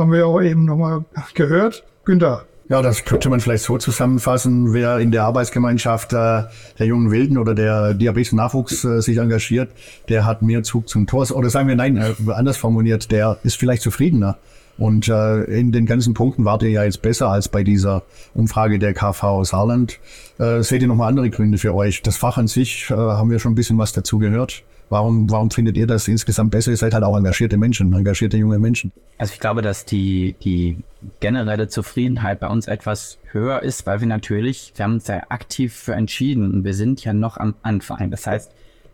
haben 0.00 0.12
wir 0.12 0.26
auch 0.26 0.40
eben 0.40 0.64
nochmal 0.64 1.04
gehört. 1.34 1.84
Günther. 2.04 2.44
Ja, 2.70 2.82
das 2.82 3.04
könnte 3.04 3.28
man 3.28 3.40
vielleicht 3.40 3.64
so 3.64 3.78
zusammenfassen. 3.78 4.72
Wer 4.72 4.98
in 4.98 5.10
der 5.10 5.24
Arbeitsgemeinschaft 5.24 6.12
äh, 6.12 6.44
der 6.78 6.86
jungen 6.86 7.10
Wilden 7.10 7.36
oder 7.36 7.52
der 7.52 7.94
Diabetes-Nachwuchs 7.94 8.84
äh, 8.84 9.00
sich 9.02 9.16
engagiert, 9.16 9.70
der 10.08 10.24
hat 10.24 10.42
mehr 10.42 10.62
Zug 10.62 10.88
zum 10.88 11.08
Tor. 11.08 11.28
Oder 11.32 11.50
sagen 11.50 11.66
wir 11.66 11.74
nein, 11.74 11.96
äh, 11.96 12.14
anders 12.32 12.56
formuliert, 12.56 13.10
der 13.10 13.38
ist 13.42 13.56
vielleicht 13.56 13.82
zufriedener. 13.82 14.38
Und 14.78 15.08
äh, 15.08 15.42
in 15.42 15.72
den 15.72 15.84
ganzen 15.84 16.14
Punkten 16.14 16.44
wart 16.44 16.62
ihr 16.62 16.70
ja 16.70 16.84
jetzt 16.84 17.02
besser 17.02 17.28
als 17.28 17.48
bei 17.48 17.64
dieser 17.64 18.04
Umfrage 18.34 18.78
der 18.78 18.94
KV 18.94 19.42
Saarland. 19.42 19.98
Äh, 20.38 20.62
seht 20.62 20.80
ihr 20.80 20.88
nochmal 20.88 21.08
andere 21.08 21.28
Gründe 21.28 21.58
für 21.58 21.74
euch? 21.74 22.02
Das 22.02 22.16
Fach 22.16 22.38
an 22.38 22.46
sich 22.46 22.88
äh, 22.88 22.94
haben 22.94 23.30
wir 23.30 23.40
schon 23.40 23.52
ein 23.52 23.56
bisschen 23.56 23.78
was 23.78 23.92
dazu 23.92 24.18
gehört. 24.18 24.62
Warum, 24.90 25.30
warum 25.30 25.52
findet 25.52 25.76
ihr 25.76 25.86
das 25.86 26.08
insgesamt 26.08 26.50
besser? 26.50 26.72
Ihr 26.72 26.76
seid 26.76 26.94
halt 26.94 27.04
auch 27.04 27.16
engagierte 27.16 27.56
Menschen, 27.56 27.92
engagierte 27.92 28.36
junge 28.36 28.58
Menschen. 28.58 28.90
Also 29.18 29.32
ich 29.32 29.38
glaube, 29.38 29.62
dass 29.62 29.84
die, 29.84 30.34
die 30.42 30.78
generelle 31.20 31.68
Zufriedenheit 31.68 32.40
bei 32.40 32.48
uns 32.48 32.66
etwas 32.66 33.18
höher 33.30 33.62
ist, 33.62 33.86
weil 33.86 34.00
wir 34.00 34.08
natürlich, 34.08 34.72
wir 34.74 34.84
haben 34.84 34.94
uns 34.94 35.06
ja 35.06 35.22
aktiv 35.28 35.72
für 35.72 35.94
entschieden 35.94 36.52
und 36.52 36.64
wir 36.64 36.74
sind 36.74 37.04
ja 37.04 37.12
noch 37.12 37.36
am 37.36 37.54
Anfang. 37.62 38.10
Das 38.10 38.26
heißt, 38.26 38.50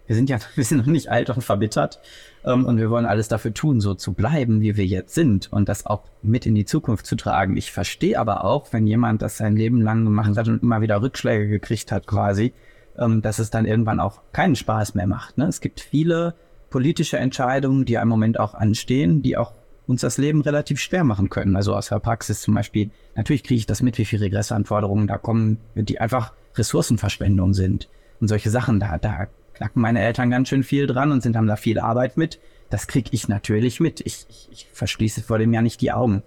wir 0.07 0.15
sind 0.15 0.29
ja, 0.29 0.39
wir 0.55 0.65
sind 0.65 0.79
noch 0.79 0.87
nicht 0.87 1.11
alt 1.11 1.31
und 1.31 1.43
verbittert 1.43 1.99
ähm, 2.45 2.67
und 2.67 2.77
wir 2.77 2.91
wollen 2.91 3.07
alles 3.07 3.29
dafür 3.29 3.55
tun, 3.55 3.81
so 3.81 3.95
zu 3.95 4.13
bleiben, 4.13 4.61
wie 4.61 4.77
wir 4.77 4.85
jetzt 4.85 5.15
sind 5.15 5.51
und 5.51 5.67
das 5.67 5.87
auch 5.87 6.03
mit 6.21 6.45
in 6.45 6.55
die 6.55 6.67
Zukunft 6.67 7.07
zu 7.07 7.17
tragen. 7.17 7.57
Ich 7.57 7.73
verstehe 7.73 8.21
aber 8.21 8.45
auch, 8.45 8.71
wenn 8.75 8.87
jemand 8.87 9.23
das 9.23 9.39
sein 9.39 9.57
Leben 9.57 9.81
lang 9.81 10.05
gemacht 10.05 10.37
hat 10.37 10.49
und 10.49 10.63
immer 10.63 10.83
wieder 10.83 11.01
Rückschläge 11.01 11.49
gekriegt 11.49 11.91
hat 11.91 12.07
quasi, 12.07 12.53
ähm, 12.99 13.23
dass 13.23 13.39
es 13.39 13.51
dann 13.51 13.67
irgendwann 13.67 14.01
auch 14.01 14.21
keinen 14.33 14.57
Spaß 14.57 14.95
mehr 14.95 15.07
macht. 15.07 15.39
Ne? 15.39 15.47
Es 15.47 15.61
gibt 15.61 15.81
viele 15.81 16.35
politische 16.71 17.19
Entscheidungen, 17.19 17.85
die 17.85 17.95
im 17.95 18.09
Moment 18.09 18.39
auch 18.41 18.55
anstehen, 18.55 19.23
die 19.23 19.37
auch 19.37 19.53
uns 19.87 20.01
das 20.01 20.19
Leben 20.19 20.41
relativ 20.41 20.81
schwer 20.81 21.05
machen 21.05 21.31
können. 21.31 21.57
Also 21.57 21.75
aus 21.75 21.89
der 21.89 22.01
Praxis 22.01 22.41
zum 22.41 22.55
Beispiel, 22.55 22.91
natürlich 23.15 23.45
kriege 23.45 23.59
ich 23.59 23.67
das 23.67 23.83
mit, 23.83 23.99
wie 23.99 24.05
viele 24.05 24.25
Regressanforderungen 24.25 25.07
da 25.07 25.17
kommen, 25.17 25.59
die 25.75 26.01
einfach 26.01 26.33
Ressourcenverschwendung 26.57 27.55
sind. 27.55 27.89
Und 28.21 28.29
solche 28.29 28.51
Sachen, 28.51 28.81
da, 28.81 28.99
da 28.99 29.29
knacken 29.55 29.81
meine 29.83 30.01
Eltern 30.01 30.31
ganz 30.31 30.49
schön 30.49 30.65
viel 30.65 30.87
dran 30.87 31.13
und 31.13 31.23
sind, 31.23 31.37
haben 31.37 31.47
da 31.47 31.57
viel 31.57 31.79
Arbeit 31.79 32.17
mit. 32.17 32.41
Das 32.69 32.89
kriege 32.89 33.11
ich 33.13 33.29
natürlich 33.29 33.79
mit. 33.79 34.01
Ich, 34.01 34.27
ich, 34.29 34.49
ich 34.51 34.69
verschließe 34.73 35.23
vor 35.23 35.39
dem 35.39 35.53
ja 35.53 35.63
nicht 35.63 35.81
die 35.81 35.93
Augen. 35.93 36.23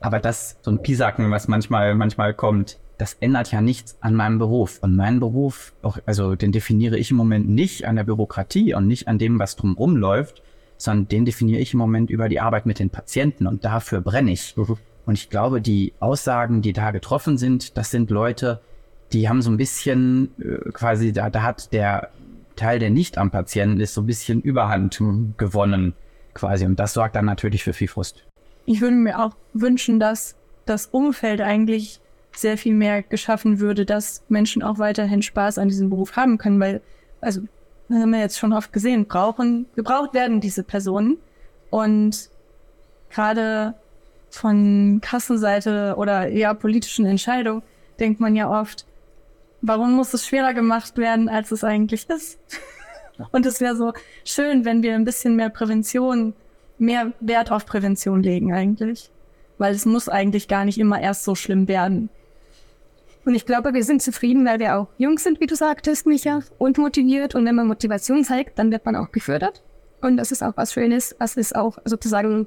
Aber 0.00 0.18
das, 0.18 0.58
so 0.62 0.70
ein 0.70 0.82
Pisacken, 0.82 1.30
was 1.30 1.48
manchmal, 1.48 1.94
manchmal 1.94 2.34
kommt, 2.34 2.78
das 2.98 3.14
ändert 3.20 3.50
ja 3.50 3.60
nichts 3.60 3.96
an 4.00 4.14
meinem 4.14 4.38
Beruf. 4.38 4.78
Und 4.80 4.96
meinen 4.96 5.20
Beruf, 5.20 5.74
auch, 5.82 5.98
also 6.06 6.34
den 6.34 6.52
definiere 6.52 6.98
ich 6.98 7.10
im 7.10 7.16
Moment 7.16 7.48
nicht 7.48 7.86
an 7.86 7.96
der 7.96 8.04
Bürokratie 8.04 8.74
und 8.74 8.86
nicht 8.86 9.08
an 9.08 9.18
dem, 9.18 9.38
was 9.38 9.56
drumherum 9.56 9.96
läuft, 9.96 10.42
sondern 10.76 11.08
den 11.08 11.24
definiere 11.24 11.60
ich 11.60 11.72
im 11.72 11.78
Moment 11.78 12.10
über 12.10 12.28
die 12.28 12.40
Arbeit 12.40 12.66
mit 12.66 12.78
den 12.78 12.90
Patienten 12.90 13.46
und 13.46 13.64
dafür 13.64 14.00
brenne 14.00 14.32
ich. 14.32 14.56
Mhm. 14.56 14.76
Und 15.06 15.14
ich 15.14 15.28
glaube, 15.28 15.60
die 15.60 15.92
Aussagen, 16.00 16.62
die 16.62 16.72
da 16.72 16.90
getroffen 16.90 17.36
sind, 17.36 17.76
das 17.76 17.90
sind 17.90 18.10
Leute, 18.10 18.60
die 19.12 19.28
haben 19.28 19.42
so 19.42 19.50
ein 19.50 19.56
bisschen 19.56 20.30
äh, 20.40 20.70
quasi, 20.72 21.12
da, 21.12 21.30
da 21.30 21.42
hat 21.42 21.72
der 21.72 22.10
Teil, 22.56 22.78
der 22.78 22.90
nicht 22.90 23.18
am 23.18 23.30
Patienten 23.30 23.80
ist, 23.80 23.94
so 23.94 24.02
ein 24.02 24.06
bisschen 24.06 24.40
Überhand 24.40 25.02
gewonnen 25.36 25.94
quasi. 26.32 26.64
Und 26.64 26.78
das 26.78 26.94
sorgt 26.94 27.16
dann 27.16 27.24
natürlich 27.24 27.64
für 27.64 27.72
viel 27.72 27.88
Frust. 27.88 28.24
Ich 28.66 28.80
würde 28.80 28.96
mir 28.96 29.22
auch 29.22 29.36
wünschen, 29.52 30.00
dass 30.00 30.36
das 30.64 30.86
Umfeld 30.86 31.40
eigentlich 31.40 32.00
sehr 32.36 32.58
viel 32.58 32.74
mehr 32.74 33.02
geschaffen 33.02 33.60
würde, 33.60 33.84
dass 33.84 34.22
Menschen 34.28 34.62
auch 34.62 34.78
weiterhin 34.78 35.22
Spaß 35.22 35.58
an 35.58 35.68
diesem 35.68 35.90
Beruf 35.90 36.16
haben 36.16 36.38
können, 36.38 36.60
weil, 36.60 36.80
also, 37.20 37.42
das 37.88 37.98
haben 37.98 38.10
wir 38.10 38.20
jetzt 38.20 38.38
schon 38.38 38.52
oft 38.52 38.72
gesehen, 38.72 39.06
brauchen, 39.06 39.66
gebraucht 39.76 40.14
werden 40.14 40.40
diese 40.40 40.62
Personen. 40.62 41.18
Und 41.70 42.30
gerade 43.10 43.74
von 44.30 45.00
Kassenseite 45.02 45.94
oder 45.96 46.28
ja 46.28 46.54
politischen 46.54 47.06
Entscheidungen 47.06 47.62
denkt 48.00 48.20
man 48.20 48.34
ja 48.34 48.50
oft, 48.50 48.86
warum 49.60 49.92
muss 49.92 50.14
es 50.14 50.26
schwerer 50.26 50.54
gemacht 50.54 50.96
werden, 50.98 51.28
als 51.28 51.52
es 51.52 51.62
eigentlich 51.62 52.08
ist? 52.08 52.38
Und 53.30 53.46
es 53.46 53.60
wäre 53.60 53.76
so 53.76 53.92
schön, 54.24 54.64
wenn 54.64 54.82
wir 54.82 54.94
ein 54.94 55.04
bisschen 55.04 55.36
mehr 55.36 55.50
Prävention, 55.50 56.34
mehr 56.78 57.12
Wert 57.20 57.52
auf 57.52 57.64
Prävention 57.64 58.22
legen 58.22 58.52
eigentlich. 58.52 59.10
Weil 59.58 59.74
es 59.74 59.86
muss 59.86 60.08
eigentlich 60.08 60.48
gar 60.48 60.64
nicht 60.64 60.78
immer 60.78 61.00
erst 61.00 61.22
so 61.22 61.36
schlimm 61.36 61.68
werden. 61.68 62.10
Und 63.24 63.34
ich 63.34 63.46
glaube, 63.46 63.72
wir 63.72 63.84
sind 63.84 64.02
zufrieden, 64.02 64.44
weil 64.44 64.58
wir 64.58 64.76
auch 64.76 64.88
jung 64.98 65.18
sind, 65.18 65.40
wie 65.40 65.46
du 65.46 65.56
sagtest, 65.56 66.06
Micha, 66.06 66.40
und 66.58 66.78
motiviert. 66.78 67.34
Und 67.34 67.46
wenn 67.46 67.54
man 67.54 67.66
Motivation 67.66 68.24
zeigt, 68.24 68.58
dann 68.58 68.70
wird 68.70 68.84
man 68.84 68.96
auch 68.96 69.12
gefördert. 69.12 69.62
Und 70.02 70.18
das 70.18 70.30
ist 70.30 70.42
auch 70.42 70.56
was 70.56 70.74
Schönes, 70.74 71.16
was 71.18 71.36
es 71.36 71.54
auch 71.54 71.78
sozusagen 71.84 72.46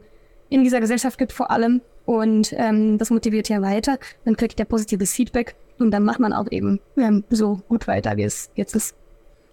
in 0.50 0.63
dieser 0.63 0.80
Gesellschaft 0.80 1.18
gibt 1.18 1.34
vor 1.34 1.50
allem. 1.50 1.82
Und 2.06 2.54
ähm, 2.56 2.98
das 2.98 3.10
motiviert 3.10 3.50
ja 3.50 3.62
weiter. 3.62 3.98
Dann 4.24 4.38
kriegt 4.38 4.60
der 4.60 4.66
positives 4.66 5.13
Feedback 5.13 5.56
und 5.80 5.92
dann 5.92 6.06
macht 6.06 6.20
man 6.20 6.34
auch 6.34 6.48
eben 6.52 6.80
ähm, 6.96 7.24
so 7.30 7.60
gut 7.68 7.88
weiter, 7.88 8.16
wie 8.16 8.24
es 8.24 8.50
jetzt 8.56 8.76
ist. 8.76 8.96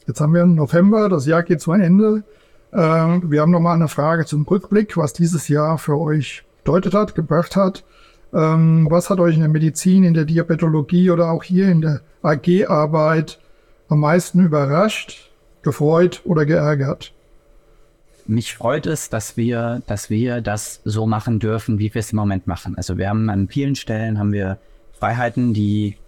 Jetzt 0.06 0.20
haben 0.20 0.34
wir 0.34 0.44
November, 0.44 1.08
das 1.08 1.26
Jahr 1.26 1.42
geht 1.42 1.60
zu 1.60 1.72
einem 1.72 1.84
Ende. 1.84 2.24
Äh, 2.72 2.78
wir 2.78 3.40
haben 3.40 3.50
nochmal 3.50 3.74
eine 3.74 3.88
Frage 3.88 4.26
zum 4.26 4.42
Rückblick, 4.44 4.96
was 4.96 5.14
dieses 5.14 5.48
Jahr 5.48 5.78
für 5.78 5.98
euch 5.98 6.44
bedeutet 6.62 6.94
hat, 6.94 7.14
gebracht 7.14 7.56
hat. 7.56 7.84
Ähm, 8.34 8.88
was 8.90 9.10
hat 9.10 9.20
euch 9.20 9.34
in 9.34 9.40
der 9.40 9.48
Medizin, 9.48 10.02
in 10.02 10.14
der 10.14 10.24
Diabetologie 10.24 11.10
oder 11.10 11.30
auch 11.30 11.44
hier 11.44 11.68
in 11.68 11.80
der 11.80 12.00
AG-Arbeit 12.22 13.38
am 13.88 14.00
meisten 14.00 14.44
überrascht, 14.44 15.30
gefreut 15.62 16.22
oder 16.24 16.44
geärgert? 16.44 17.12
Mich 18.26 18.54
freut 18.54 18.86
es, 18.86 19.10
dass 19.10 19.36
wir, 19.36 19.82
dass 19.86 20.10
wir 20.10 20.40
das 20.40 20.80
so 20.84 21.06
machen 21.06 21.38
dürfen, 21.38 21.78
wie 21.78 21.92
wir 21.94 22.00
es 22.00 22.10
im 22.10 22.16
Moment 22.16 22.46
machen. 22.46 22.76
Also 22.76 22.96
wir 22.96 23.08
haben 23.08 23.28
an 23.30 23.48
vielen 23.48 23.76
Stellen 23.76 24.18
haben 24.18 24.32
wir 24.32 24.58
Freiheiten, 24.98 25.52
die 25.52 25.98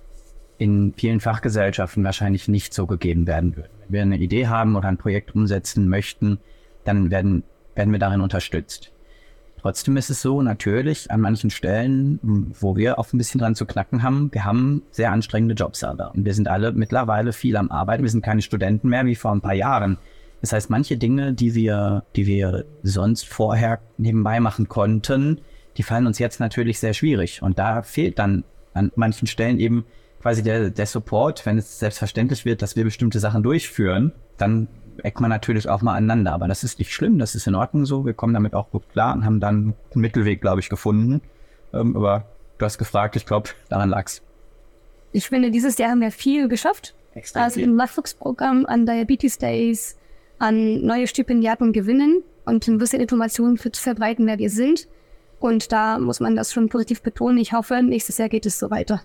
in 0.58 0.94
vielen 0.96 1.20
Fachgesellschaften 1.20 2.02
wahrscheinlich 2.02 2.48
nicht 2.48 2.72
so 2.72 2.86
gegeben 2.86 3.26
werden 3.26 3.54
würden. 3.56 3.70
Wenn 3.82 3.92
wir 3.92 4.02
eine 4.02 4.16
Idee 4.16 4.48
haben 4.48 4.74
oder 4.74 4.88
ein 4.88 4.96
Projekt 4.96 5.34
umsetzen 5.34 5.88
möchten, 5.88 6.38
dann 6.84 7.10
werden, 7.10 7.44
werden 7.74 7.92
wir 7.92 7.98
darin 7.98 8.22
unterstützt. 8.22 8.92
Trotzdem 9.66 9.96
ist 9.96 10.10
es 10.10 10.22
so, 10.22 10.42
natürlich 10.42 11.10
an 11.10 11.20
manchen 11.20 11.50
Stellen, 11.50 12.20
wo 12.60 12.76
wir 12.76 13.00
auch 13.00 13.12
ein 13.12 13.18
bisschen 13.18 13.40
dran 13.40 13.56
zu 13.56 13.66
knacken 13.66 14.04
haben, 14.04 14.30
wir 14.32 14.44
haben 14.44 14.84
sehr 14.92 15.10
anstrengende 15.10 15.56
Jobs 15.56 15.80
da. 15.80 16.12
Und 16.14 16.24
wir 16.24 16.34
sind 16.34 16.46
alle 16.46 16.70
mittlerweile 16.70 17.32
viel 17.32 17.56
am 17.56 17.72
Arbeiten. 17.72 18.04
Wir 18.04 18.10
sind 18.10 18.24
keine 18.24 18.42
Studenten 18.42 18.88
mehr 18.88 19.04
wie 19.06 19.16
vor 19.16 19.32
ein 19.32 19.40
paar 19.40 19.54
Jahren. 19.54 19.98
Das 20.40 20.52
heißt, 20.52 20.70
manche 20.70 20.96
Dinge, 20.98 21.32
die 21.32 21.56
wir, 21.56 22.04
die 22.14 22.28
wir 22.28 22.64
sonst 22.84 23.26
vorher 23.26 23.80
nebenbei 23.98 24.38
machen 24.38 24.68
konnten, 24.68 25.40
die 25.76 25.82
fallen 25.82 26.06
uns 26.06 26.20
jetzt 26.20 26.38
natürlich 26.38 26.78
sehr 26.78 26.94
schwierig. 26.94 27.42
Und 27.42 27.58
da 27.58 27.82
fehlt 27.82 28.20
dann 28.20 28.44
an 28.72 28.92
manchen 28.94 29.26
Stellen 29.26 29.58
eben 29.58 29.84
quasi 30.22 30.44
der, 30.44 30.70
der 30.70 30.86
Support, 30.86 31.44
wenn 31.44 31.58
es 31.58 31.80
selbstverständlich 31.80 32.44
wird, 32.44 32.62
dass 32.62 32.76
wir 32.76 32.84
bestimmte 32.84 33.18
Sachen 33.18 33.42
durchführen, 33.42 34.12
dann 34.36 34.68
eckt 35.02 35.20
man 35.20 35.30
natürlich 35.30 35.68
auch 35.68 35.82
mal 35.82 35.94
aneinander. 35.94 36.32
Aber 36.32 36.48
das 36.48 36.64
ist 36.64 36.78
nicht 36.78 36.92
schlimm, 36.92 37.18
das 37.18 37.34
ist 37.34 37.46
in 37.46 37.54
Ordnung 37.54 37.86
so. 37.86 38.04
Wir 38.04 38.14
kommen 38.14 38.34
damit 38.34 38.54
auch 38.54 38.70
gut 38.70 38.88
klar 38.90 39.14
und 39.14 39.24
haben 39.24 39.40
dann 39.40 39.74
einen 39.94 40.00
Mittelweg, 40.00 40.40
glaube 40.40 40.60
ich, 40.60 40.68
gefunden. 40.68 41.20
Ähm, 41.72 41.96
aber 41.96 42.26
du 42.58 42.64
hast 42.64 42.78
gefragt, 42.78 43.16
ich 43.16 43.26
glaube, 43.26 43.50
daran 43.68 43.90
lag's. 43.90 44.22
Ich 45.12 45.28
finde, 45.28 45.50
dieses 45.50 45.78
Jahr 45.78 45.90
haben 45.90 46.00
wir 46.00 46.10
viel 46.10 46.48
geschafft. 46.48 46.94
Extrem 47.14 47.42
also 47.42 47.60
im 47.60 47.76
Nachwuchsprogramm, 47.76 48.66
an 48.66 48.84
Diabetes 48.84 49.38
Days, 49.38 49.96
an 50.38 50.82
neue 50.82 51.06
Stipendiaten 51.06 51.72
gewinnen 51.72 52.22
und 52.44 52.68
ein 52.68 52.78
bisschen 52.78 53.00
Informationen 53.00 53.56
zu 53.56 53.70
verbreiten, 53.72 54.26
wer 54.26 54.38
wir 54.38 54.50
sind. 54.50 54.88
Und 55.40 55.72
da 55.72 55.98
muss 55.98 56.20
man 56.20 56.36
das 56.36 56.52
schon 56.52 56.68
positiv 56.68 57.02
betonen. 57.02 57.38
Ich 57.38 57.52
hoffe, 57.52 57.82
nächstes 57.82 58.18
Jahr 58.18 58.28
geht 58.28 58.46
es 58.46 58.58
so 58.58 58.70
weiter. 58.70 59.02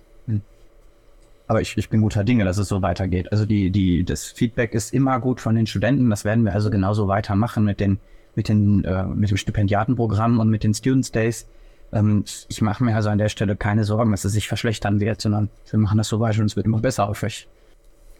Aber 1.51 1.59
ich, 1.59 1.77
ich 1.77 1.89
bin 1.89 1.99
guter 1.99 2.23
Dinge, 2.23 2.45
dass 2.45 2.57
es 2.57 2.69
so 2.69 2.81
weitergeht. 2.81 3.29
Also 3.33 3.45
die, 3.45 3.71
die, 3.71 4.05
das 4.05 4.27
Feedback 4.27 4.73
ist 4.73 4.93
immer 4.93 5.19
gut 5.19 5.41
von 5.41 5.53
den 5.53 5.67
Studenten. 5.67 6.09
Das 6.09 6.23
werden 6.23 6.45
wir 6.45 6.53
also 6.53 6.69
genauso 6.69 7.09
weitermachen 7.09 7.65
mit 7.65 7.81
den, 7.81 7.99
mit 8.35 8.47
den, 8.47 8.85
äh, 8.85 9.03
mit 9.03 9.31
dem 9.31 9.35
Stipendiatenprogramm 9.35 10.39
und 10.39 10.49
mit 10.49 10.63
den 10.63 10.73
Students 10.73 11.11
Days. 11.11 11.49
Ähm, 11.91 12.23
ich 12.47 12.61
mache 12.61 12.85
mir 12.85 12.95
also 12.95 13.09
an 13.09 13.17
der 13.17 13.27
Stelle 13.27 13.57
keine 13.57 13.83
Sorgen, 13.83 14.11
dass 14.11 14.23
es 14.23 14.31
sich 14.31 14.47
verschlechtern 14.47 15.01
wird, 15.01 15.19
sondern 15.19 15.49
wir 15.69 15.77
machen 15.77 15.97
das 15.97 16.07
so 16.07 16.21
weiter 16.21 16.39
und 16.39 16.45
es 16.45 16.55
wird 16.55 16.67
immer 16.67 16.79
besser 16.79 17.09
auf 17.09 17.21
euch. 17.21 17.49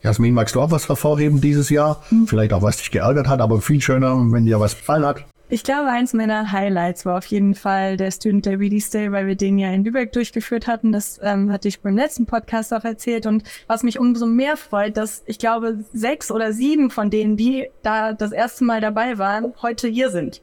Jasmin, 0.04 0.34
magst 0.34 0.56
du 0.56 0.60
auch 0.60 0.72
was 0.72 0.90
hervorheben 0.90 1.40
dieses 1.40 1.70
Jahr? 1.70 2.04
Mhm. 2.10 2.28
Vielleicht 2.28 2.52
auch, 2.52 2.64
was 2.64 2.80
dich 2.80 2.92
geärgert 2.92 3.30
hat, 3.30 3.40
aber 3.40 3.62
viel 3.62 3.80
schöner, 3.80 4.18
wenn 4.30 4.46
dir 4.46 4.60
was 4.60 4.76
gefallen 4.76 5.06
hat. 5.06 5.24
Ich 5.54 5.64
glaube, 5.64 5.90
eins 5.90 6.14
meiner 6.14 6.54
Highlights 6.54 7.06
war 7.06 7.18
auf 7.18 7.26
jeden 7.26 7.56
Fall 7.56 7.98
der 7.98 8.10
Student 8.12 8.46
Diabetes 8.46 8.90
Day, 8.90 9.12
weil 9.12 9.28
wir 9.28 9.36
den 9.36 9.60
ja 9.60 9.70
in 9.74 9.84
Lübeck 9.84 10.14
durchgeführt 10.14 10.66
hatten. 10.66 10.94
Das 10.94 11.20
ähm, 11.22 11.52
hatte 11.52 11.68
ich 11.68 11.82
beim 11.82 11.98
letzten 11.98 12.26
Podcast 12.26 12.74
auch 12.74 12.86
erzählt. 12.86 13.26
Und 13.26 13.44
was 13.68 13.84
mich 13.84 14.00
umso 14.00 14.26
mehr 14.26 14.56
freut, 14.56 14.96
dass 14.96 15.24
ich 15.26 15.40
glaube, 15.40 15.84
sechs 15.92 16.32
oder 16.32 16.54
sieben 16.54 16.90
von 16.90 17.10
denen, 17.10 17.36
die 17.36 17.68
da 17.84 18.14
das 18.14 18.32
erste 18.32 18.64
Mal 18.64 18.80
dabei 18.80 19.18
waren, 19.18 19.54
heute 19.62 19.90
hier 19.90 20.10
sind. 20.10 20.42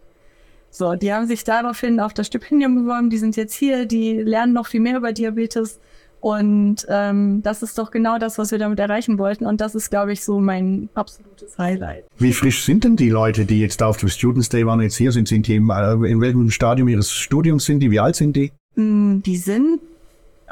So, 0.69 0.95
die 0.95 1.11
haben 1.11 1.27
sich 1.27 1.43
daraufhin 1.43 2.01
auf 2.01 2.13
das 2.13 2.27
Stipendium 2.27 2.75
beworben, 2.75 3.09
die 3.09 3.17
sind 3.17 3.35
jetzt 3.35 3.55
hier, 3.55 3.87
die 3.87 4.21
lernen 4.21 4.53
noch 4.53 4.67
viel 4.67 4.81
mehr 4.81 4.99
über 4.99 5.15
Diabetes. 5.15 5.81
Und 6.21 6.85
ähm, 6.89 7.43
das 7.43 7.63
ist 7.63 7.79
doch 7.79 7.91
genau 7.93 8.19
das, 8.19 8.39
was 8.39 8.51
wir 8.51 8.59
damit 8.59 8.81
erreichen 8.81 9.19
wollten. 9.19 9.47
Und 9.47 9.61
das 9.61 9.75
ist, 9.77 9.91
glaube 9.91 10.13
ich, 10.13 10.25
so 10.25 10.41
mein 10.41 10.89
absolutes 10.95 11.57
Highlight. 11.59 12.05
Wie 12.19 12.33
frisch 12.33 12.65
sind 12.65 12.83
denn 12.85 12.97
die 12.97 13.11
Leute, 13.11 13.45
die 13.45 13.61
jetzt 13.61 13.81
da 13.81 13.87
auf 13.87 13.99
dem 13.99 14.09
Students 14.09 14.49
Day 14.49 14.67
waren, 14.67 14.81
jetzt 14.81 14.97
hier 14.97 15.13
sind? 15.13 15.29
Sind 15.29 15.47
die 15.47 15.55
im, 15.57 15.71
äh, 15.71 15.93
in 16.11 16.21
welchem 16.21 16.51
Stadium 16.51 16.89
ihres 16.89 17.13
Studiums 17.13 17.65
sind 17.67 17.81
die? 17.81 17.91
Wie 17.93 18.01
alt 18.01 18.17
sind 18.17 18.35
die? 18.35 18.51
Mm, 18.75 19.21
Die 19.23 19.37
sind, 19.37 19.81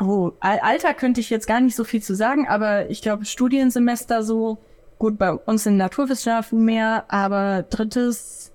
oh, 0.00 0.30
Al- 0.40 0.60
Alter 0.62 0.94
könnte 0.94 1.20
ich 1.20 1.30
jetzt 1.30 1.48
gar 1.48 1.60
nicht 1.60 1.74
so 1.74 1.82
viel 1.84 2.02
zu 2.02 2.14
sagen, 2.14 2.46
aber 2.46 2.88
ich 2.90 3.02
glaube, 3.02 3.24
Studiensemester 3.24 4.22
so, 4.22 4.58
gut, 4.98 5.18
bei 5.18 5.32
uns 5.32 5.66
in 5.66 5.76
Naturwissenschaften 5.76 6.64
mehr, 6.64 7.04
aber 7.08 7.64
drittes 7.68 8.52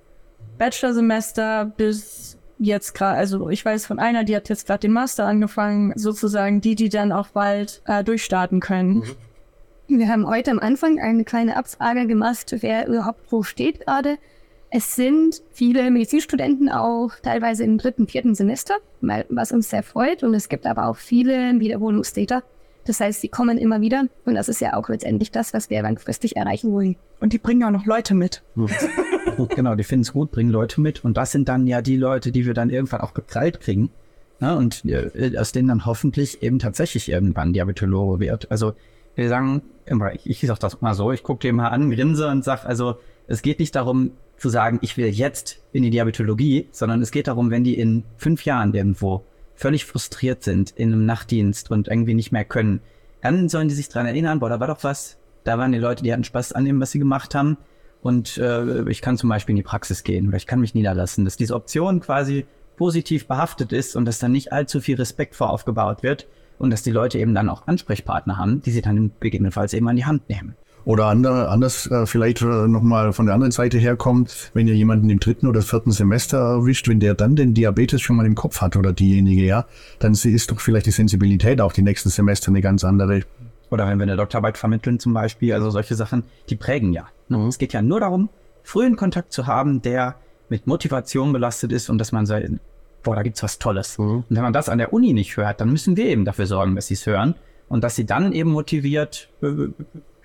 Bachelorsemester 0.57 1.65
bis 1.75 2.37
jetzt 2.61 2.93
gerade, 2.93 3.17
also 3.17 3.49
ich 3.49 3.65
weiß 3.65 3.85
von 3.85 3.99
einer, 3.99 4.23
die 4.23 4.35
hat 4.35 4.47
jetzt 4.49 4.67
gerade 4.67 4.81
den 4.81 4.91
Master 4.91 5.25
angefangen, 5.25 5.93
sozusagen 5.95 6.61
die, 6.61 6.75
die 6.75 6.89
dann 6.89 7.11
auch 7.11 7.27
bald 7.29 7.81
äh, 7.85 8.03
durchstarten 8.03 8.59
können. 8.59 9.03
Wir 9.87 10.07
haben 10.07 10.27
heute 10.27 10.51
am 10.51 10.59
Anfang 10.59 10.99
eine 10.99 11.25
kleine 11.25 11.57
Abfrage 11.57 12.07
gemacht, 12.07 12.55
wer 12.61 12.87
überhaupt 12.87 13.31
wo 13.31 13.43
steht 13.43 13.85
gerade. 13.85 14.17
Es 14.69 14.95
sind 14.95 15.41
viele 15.51 15.91
Medizinstudenten 15.91 16.69
auch 16.69 17.11
teilweise 17.21 17.65
im 17.65 17.77
dritten, 17.77 18.07
vierten 18.07 18.35
Semester, 18.35 18.75
was 19.01 19.51
uns 19.51 19.69
sehr 19.69 19.83
freut. 19.83 20.23
Und 20.23 20.33
es 20.33 20.47
gibt 20.47 20.65
aber 20.65 20.87
auch 20.87 20.95
viele 20.95 21.59
Wiederholungstäter. 21.59 22.43
Das 22.85 22.99
heißt, 22.99 23.21
sie 23.21 23.29
kommen 23.29 23.57
immer 23.57 23.81
wieder. 23.81 24.05
Und 24.25 24.35
das 24.35 24.49
ist 24.49 24.61
ja 24.61 24.75
auch 24.75 24.89
letztendlich 24.89 25.31
das, 25.31 25.53
was 25.53 25.69
wir 25.69 25.81
langfristig 25.81 26.35
erreichen 26.35 26.71
wollen. 26.71 26.95
Und 27.19 27.33
die 27.33 27.37
bringen 27.37 27.63
auch 27.63 27.71
noch 27.71 27.85
Leute 27.85 28.15
mit. 28.15 28.43
genau, 29.55 29.75
die 29.75 29.83
finden 29.83 30.01
es 30.01 30.13
gut, 30.13 30.31
bringen 30.31 30.49
Leute 30.49 30.81
mit. 30.81 31.03
Und 31.03 31.17
das 31.17 31.31
sind 31.31 31.47
dann 31.47 31.67
ja 31.67 31.81
die 31.81 31.97
Leute, 31.97 32.31
die 32.31 32.45
wir 32.45 32.53
dann 32.53 32.69
irgendwann 32.69 33.01
auch 33.01 33.13
gekrallt 33.13 33.59
kriegen. 33.59 33.91
Ne? 34.39 34.55
Und 34.55 34.83
äh, 34.85 35.37
aus 35.37 35.51
denen 35.51 35.67
dann 35.67 35.85
hoffentlich 35.85 36.41
eben 36.41 36.59
tatsächlich 36.59 37.09
irgendwann 37.09 37.53
Diabetologe 37.53 38.19
wird. 38.19 38.49
Also 38.49 38.73
wir 39.15 39.29
sagen 39.29 39.61
immer, 39.85 40.13
ich, 40.13 40.27
ich 40.29 40.41
sag 40.41 40.59
das 40.59 40.81
mal 40.81 40.93
so, 40.93 41.11
ich 41.11 41.23
gucke 41.23 41.41
dir 41.41 41.53
mal 41.53 41.67
an, 41.67 41.91
grinse 41.91 42.27
und 42.27 42.43
sag, 42.43 42.65
also 42.65 42.95
es 43.27 43.41
geht 43.41 43.59
nicht 43.59 43.75
darum 43.75 44.11
zu 44.37 44.49
sagen, 44.49 44.79
ich 44.81 44.97
will 44.97 45.07
jetzt 45.07 45.61
in 45.71 45.83
die 45.83 45.91
Diabetologie, 45.91 46.67
sondern 46.71 47.01
es 47.01 47.11
geht 47.11 47.27
darum, 47.27 47.51
wenn 47.51 47.63
die 47.63 47.77
in 47.77 48.03
fünf 48.17 48.43
Jahren 48.45 48.73
irgendwo 48.73 49.23
völlig 49.55 49.85
frustriert 49.85 50.43
sind 50.43 50.71
in 50.71 50.91
einem 50.91 51.05
Nachtdienst 51.05 51.71
und 51.71 51.87
irgendwie 51.87 52.13
nicht 52.13 52.31
mehr 52.31 52.45
können, 52.45 52.81
dann 53.21 53.49
sollen 53.49 53.67
die 53.67 53.75
sich 53.75 53.89
dran 53.89 54.05
erinnern, 54.05 54.39
boah, 54.39 54.49
da 54.49 54.59
war 54.59 54.67
doch 54.67 54.83
was, 54.83 55.17
da 55.43 55.57
waren 55.57 55.71
die 55.71 55.77
Leute, 55.77 56.03
die 56.03 56.11
hatten 56.11 56.23
Spaß 56.23 56.53
an 56.53 56.65
dem, 56.65 56.79
was 56.79 56.91
sie 56.91 56.99
gemacht 56.99 57.35
haben. 57.35 57.57
Und 58.01 58.37
äh, 58.37 58.89
ich 58.89 59.01
kann 59.01 59.17
zum 59.17 59.29
Beispiel 59.29 59.53
in 59.53 59.57
die 59.57 59.63
Praxis 59.63 60.03
gehen 60.03 60.27
oder 60.27 60.37
ich 60.37 60.47
kann 60.47 60.59
mich 60.59 60.73
niederlassen, 60.73 61.23
dass 61.23 61.37
diese 61.37 61.53
Option 61.53 61.99
quasi 61.99 62.45
positiv 62.75 63.27
behaftet 63.27 63.73
ist 63.73 63.95
und 63.95 64.05
dass 64.05 64.17
dann 64.17 64.31
nicht 64.31 64.51
allzu 64.51 64.81
viel 64.81 64.95
Respekt 64.95 65.35
vor 65.35 65.51
aufgebaut 65.51 66.01
wird 66.01 66.27
und 66.57 66.71
dass 66.71 66.81
die 66.81 66.91
Leute 66.91 67.19
eben 67.19 67.35
dann 67.35 67.49
auch 67.49 67.67
Ansprechpartner 67.67 68.37
haben, 68.37 68.61
die 68.63 68.71
sie 68.71 68.81
dann 68.81 69.11
gegebenenfalls 69.19 69.73
eben 69.73 69.87
an 69.87 69.95
die 69.95 70.05
Hand 70.05 70.29
nehmen. 70.29 70.55
Oder 70.83 71.05
andere, 71.05 71.49
anders 71.49 71.89
äh, 71.91 72.05
vielleicht 72.05 72.41
äh, 72.41 72.45
nochmal 72.45 73.13
von 73.13 73.27
der 73.27 73.35
anderen 73.35 73.51
Seite 73.51 73.77
herkommt, 73.77 74.51
wenn 74.53 74.67
ihr 74.67 74.75
jemanden 74.75 75.09
im 75.09 75.19
dritten 75.19 75.47
oder 75.47 75.61
vierten 75.61 75.91
Semester 75.91 76.37
erwischt, 76.37 76.87
wenn 76.87 76.99
der 76.99 77.13
dann 77.13 77.35
den 77.35 77.53
Diabetes 77.53 78.01
schon 78.01 78.15
mal 78.15 78.25
im 78.25 78.35
Kopf 78.35 78.61
hat 78.61 78.75
oder 78.75 78.91
diejenige, 78.91 79.43
ja, 79.43 79.65
dann 79.99 80.13
ist 80.13 80.51
doch 80.51 80.59
vielleicht 80.59 80.87
die 80.87 80.91
Sensibilität 80.91 81.61
auch 81.61 81.73
die 81.73 81.83
nächsten 81.83 82.09
Semester 82.09 82.49
eine 82.49 82.61
ganz 82.61 82.83
andere. 82.83 83.21
Oder 83.69 83.87
wenn 83.87 83.99
wir 83.99 84.03
eine 84.03 84.17
Doktorarbeit 84.17 84.57
vermitteln 84.57 84.99
zum 84.99 85.13
Beispiel, 85.13 85.53
also 85.53 85.69
solche 85.69 85.95
Sachen, 85.95 86.23
die 86.49 86.55
prägen 86.55 86.93
ja. 86.93 87.07
Ne? 87.29 87.47
Es 87.47 87.57
geht 87.57 87.73
ja 87.73 87.81
nur 87.81 87.99
darum, 87.99 88.29
frühen 88.63 88.95
Kontakt 88.95 89.31
zu 89.31 89.47
haben, 89.47 89.81
der 89.81 90.15
mit 90.49 90.67
Motivation 90.67 91.31
belastet 91.31 91.71
ist 91.71 91.89
und 91.89 91.97
dass 91.97 92.11
man 92.11 92.25
sagt, 92.25 92.47
boah, 93.03 93.15
da 93.15 93.23
gibt's 93.23 93.43
was 93.43 93.59
Tolles. 93.59 93.97
Und 93.97 94.25
wenn 94.29 94.41
man 94.41 94.53
das 94.53 94.67
an 94.67 94.77
der 94.77 94.93
Uni 94.93 95.13
nicht 95.13 95.37
hört, 95.37 95.61
dann 95.61 95.69
müssen 95.69 95.95
wir 95.95 96.05
eben 96.05 96.25
dafür 96.25 96.45
sorgen, 96.45 96.75
dass 96.75 96.87
sie 96.87 96.95
es 96.95 97.05
hören 97.05 97.35
und 97.69 97.83
dass 97.83 97.95
sie 97.95 98.05
dann 98.05 98.33
eben 98.33 98.51
motiviert, 98.51 99.29
äh, 99.41 99.69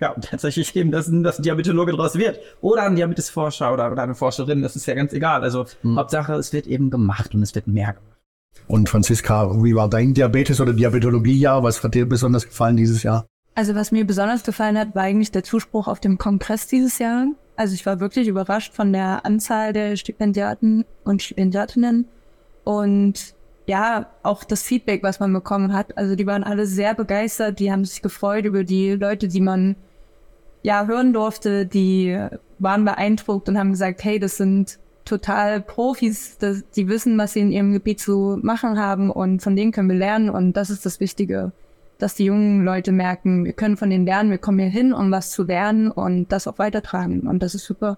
ja, 0.01 0.15
tatsächlich 0.21 0.75
eben, 0.77 0.91
dass, 0.91 1.11
dass 1.11 1.39
ein 1.39 1.43
Diabetologe 1.43 1.93
draus 1.93 2.17
wird. 2.17 2.39
Oder 2.61 2.85
ein 2.85 2.97
Diabetesforscher 2.97 3.73
oder, 3.73 3.91
oder 3.91 4.03
eine 4.03 4.15
Forscherin, 4.15 4.63
das 4.63 4.77
ist 4.77 4.87
ja 4.87 4.95
ganz 4.95 5.13
egal. 5.13 5.43
Also 5.43 5.67
Hauptsache, 5.85 6.35
es 6.35 6.53
wird 6.53 6.67
eben 6.67 6.91
gemacht 6.91 7.35
und 7.35 7.43
es 7.43 7.55
wird 7.55 7.67
mehr 7.67 7.95
gemacht. 7.95 8.17
Und 8.69 8.89
Franziska, 8.89 9.63
wie 9.63 9.75
war 9.75 9.89
dein 9.89 10.15
Diabetes- 10.15 10.61
oder 10.61 10.73
Diabetologiejahr? 10.73 11.63
Was 11.63 11.83
hat 11.83 11.95
dir 11.95 12.09
besonders 12.09 12.47
gefallen 12.47 12.77
dieses 12.77 13.03
Jahr? 13.03 13.27
Also 13.55 13.75
was 13.75 13.93
mir 13.93 14.07
besonders 14.07 14.43
gefallen 14.43 14.79
hat, 14.79 14.95
war 14.95 15.03
eigentlich 15.03 15.31
der 15.31 15.45
Zuspruch 15.45 15.89
auf 15.89 16.01
dem 16.01 16.19
Kongress 16.19 16.67
dieses 16.67 16.99
Jahr. 16.99 17.29
Also 17.55 17.75
ich 17.75 17.87
war 17.87 18.01
wirklich 18.01 18.29
überrascht 18.29 18.75
von 18.75 18.93
der 18.93 19.25
Anzahl 19.25 19.73
der 19.73 19.97
Stipendiaten 19.97 20.85
und 21.05 21.23
Stipendiatinnen 21.23 22.07
und 22.65 23.35
ja, 23.67 24.11
auch 24.23 24.45
das 24.45 24.63
Feedback, 24.63 25.03
was 25.03 25.21
man 25.21 25.33
bekommen 25.33 25.73
hat. 25.73 25.97
Also 25.97 26.15
die 26.17 26.27
waren 26.27 26.45
alle 26.45 26.67
sehr 26.67 26.95
begeistert, 26.95 27.59
die 27.59 27.73
haben 27.73 27.85
sich 27.85 28.03
gefreut 28.03 28.45
über 28.45 28.63
die 28.63 28.91
Leute, 28.93 29.27
die 29.27 29.41
man 29.41 29.77
ja 30.67 30.87
hören 30.87 31.13
durfte, 31.13 31.65
die 31.65 32.19
waren 32.59 32.85
beeindruckt 32.85 33.49
und 33.49 33.57
haben 33.57 33.71
gesagt, 33.71 34.03
hey, 34.03 34.19
das 34.19 34.37
sind 34.37 34.81
total 35.05 35.61
Profis, 35.61 36.39
das, 36.39 36.65
die 36.75 36.89
wissen, 36.89 37.17
was 37.17 37.35
sie 37.35 37.41
in 37.41 37.53
ihrem 37.53 37.73
Gebiet 37.73 38.01
zu 38.01 38.37
machen 38.43 38.77
haben 38.77 39.13
und 39.13 39.43
von 39.43 39.55
denen 39.55 39.71
können 39.71 39.89
wir 39.89 39.97
lernen 39.97 40.29
und 40.29 40.55
das 40.55 40.69
ist 40.69 40.85
das 40.85 40.99
Wichtige, 40.99 41.53
dass 41.99 42.17
die 42.17 42.25
jungen 42.25 42.65
Leute 42.65 42.91
merken, 42.91 43.45
wir 43.45 43.53
können 43.53 43.77
von 43.77 43.91
denen 43.91 44.07
lernen, 44.07 44.33
wir 44.33 44.39
kommen 44.39 44.59
hier 44.59 44.69
hin, 44.69 44.93
um 44.93 45.13
was 45.13 45.31
zu 45.31 45.45
lernen 45.45 45.89
und 45.89 46.33
das 46.33 46.49
auch 46.49 46.59
weitertragen 46.59 47.29
und 47.29 47.45
das 47.45 47.55
ist 47.55 47.65
super. 47.65 47.97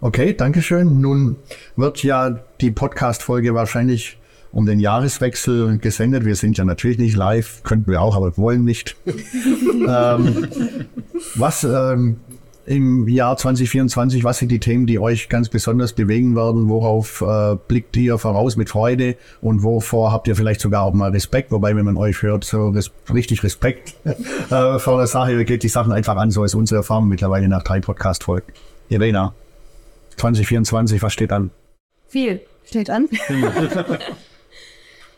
Okay, 0.00 0.32
Dankeschön. 0.32 1.00
Nun 1.00 1.36
wird 1.74 2.04
ja 2.04 2.38
die 2.60 2.70
Podcast-Folge 2.70 3.52
wahrscheinlich 3.54 4.18
um 4.56 4.64
den 4.64 4.80
Jahreswechsel 4.80 5.76
gesendet. 5.76 6.24
Wir 6.24 6.34
sind 6.34 6.56
ja 6.56 6.64
natürlich 6.64 6.96
nicht 6.96 7.14
live, 7.14 7.62
könnten 7.62 7.90
wir 7.90 8.00
auch, 8.00 8.16
aber 8.16 8.38
wollen 8.38 8.64
nicht. 8.64 8.96
ähm, 9.06 10.48
was 11.34 11.62
ähm, 11.62 12.16
im 12.64 13.06
Jahr 13.06 13.36
2024, 13.36 14.24
was 14.24 14.38
sind 14.38 14.50
die 14.50 14.58
Themen, 14.58 14.86
die 14.86 14.98
euch 14.98 15.28
ganz 15.28 15.50
besonders 15.50 15.92
bewegen 15.92 16.34
werden? 16.36 16.70
Worauf 16.70 17.20
äh, 17.20 17.56
blickt 17.68 17.98
ihr 17.98 18.16
voraus 18.16 18.56
mit 18.56 18.70
Freude 18.70 19.16
und 19.42 19.62
wovor 19.62 20.10
habt 20.10 20.26
ihr 20.26 20.34
vielleicht 20.34 20.62
sogar 20.62 20.84
auch 20.84 20.94
mal 20.94 21.10
Respekt? 21.10 21.52
Wobei, 21.52 21.76
wenn 21.76 21.84
man 21.84 21.98
euch 21.98 22.22
hört, 22.22 22.44
so 22.44 22.70
res 22.70 22.90
richtig 23.12 23.42
Respekt 23.42 23.94
äh, 24.04 24.78
vor 24.78 24.96
der 24.96 25.06
Sache, 25.06 25.44
geht 25.44 25.64
die 25.64 25.68
Sachen 25.68 25.92
einfach 25.92 26.16
an. 26.16 26.30
So 26.30 26.44
ist 26.44 26.54
unsere 26.54 26.78
Erfahrung 26.78 27.08
mittlerweile 27.08 27.46
nach 27.46 27.62
drei 27.62 27.80
Podcast-Folgen. 27.80 28.54
Irena, 28.88 29.34
2024, 30.16 31.02
was 31.02 31.12
steht 31.12 31.30
an? 31.30 31.50
Viel 32.08 32.40
steht 32.64 32.88
an. 32.88 33.06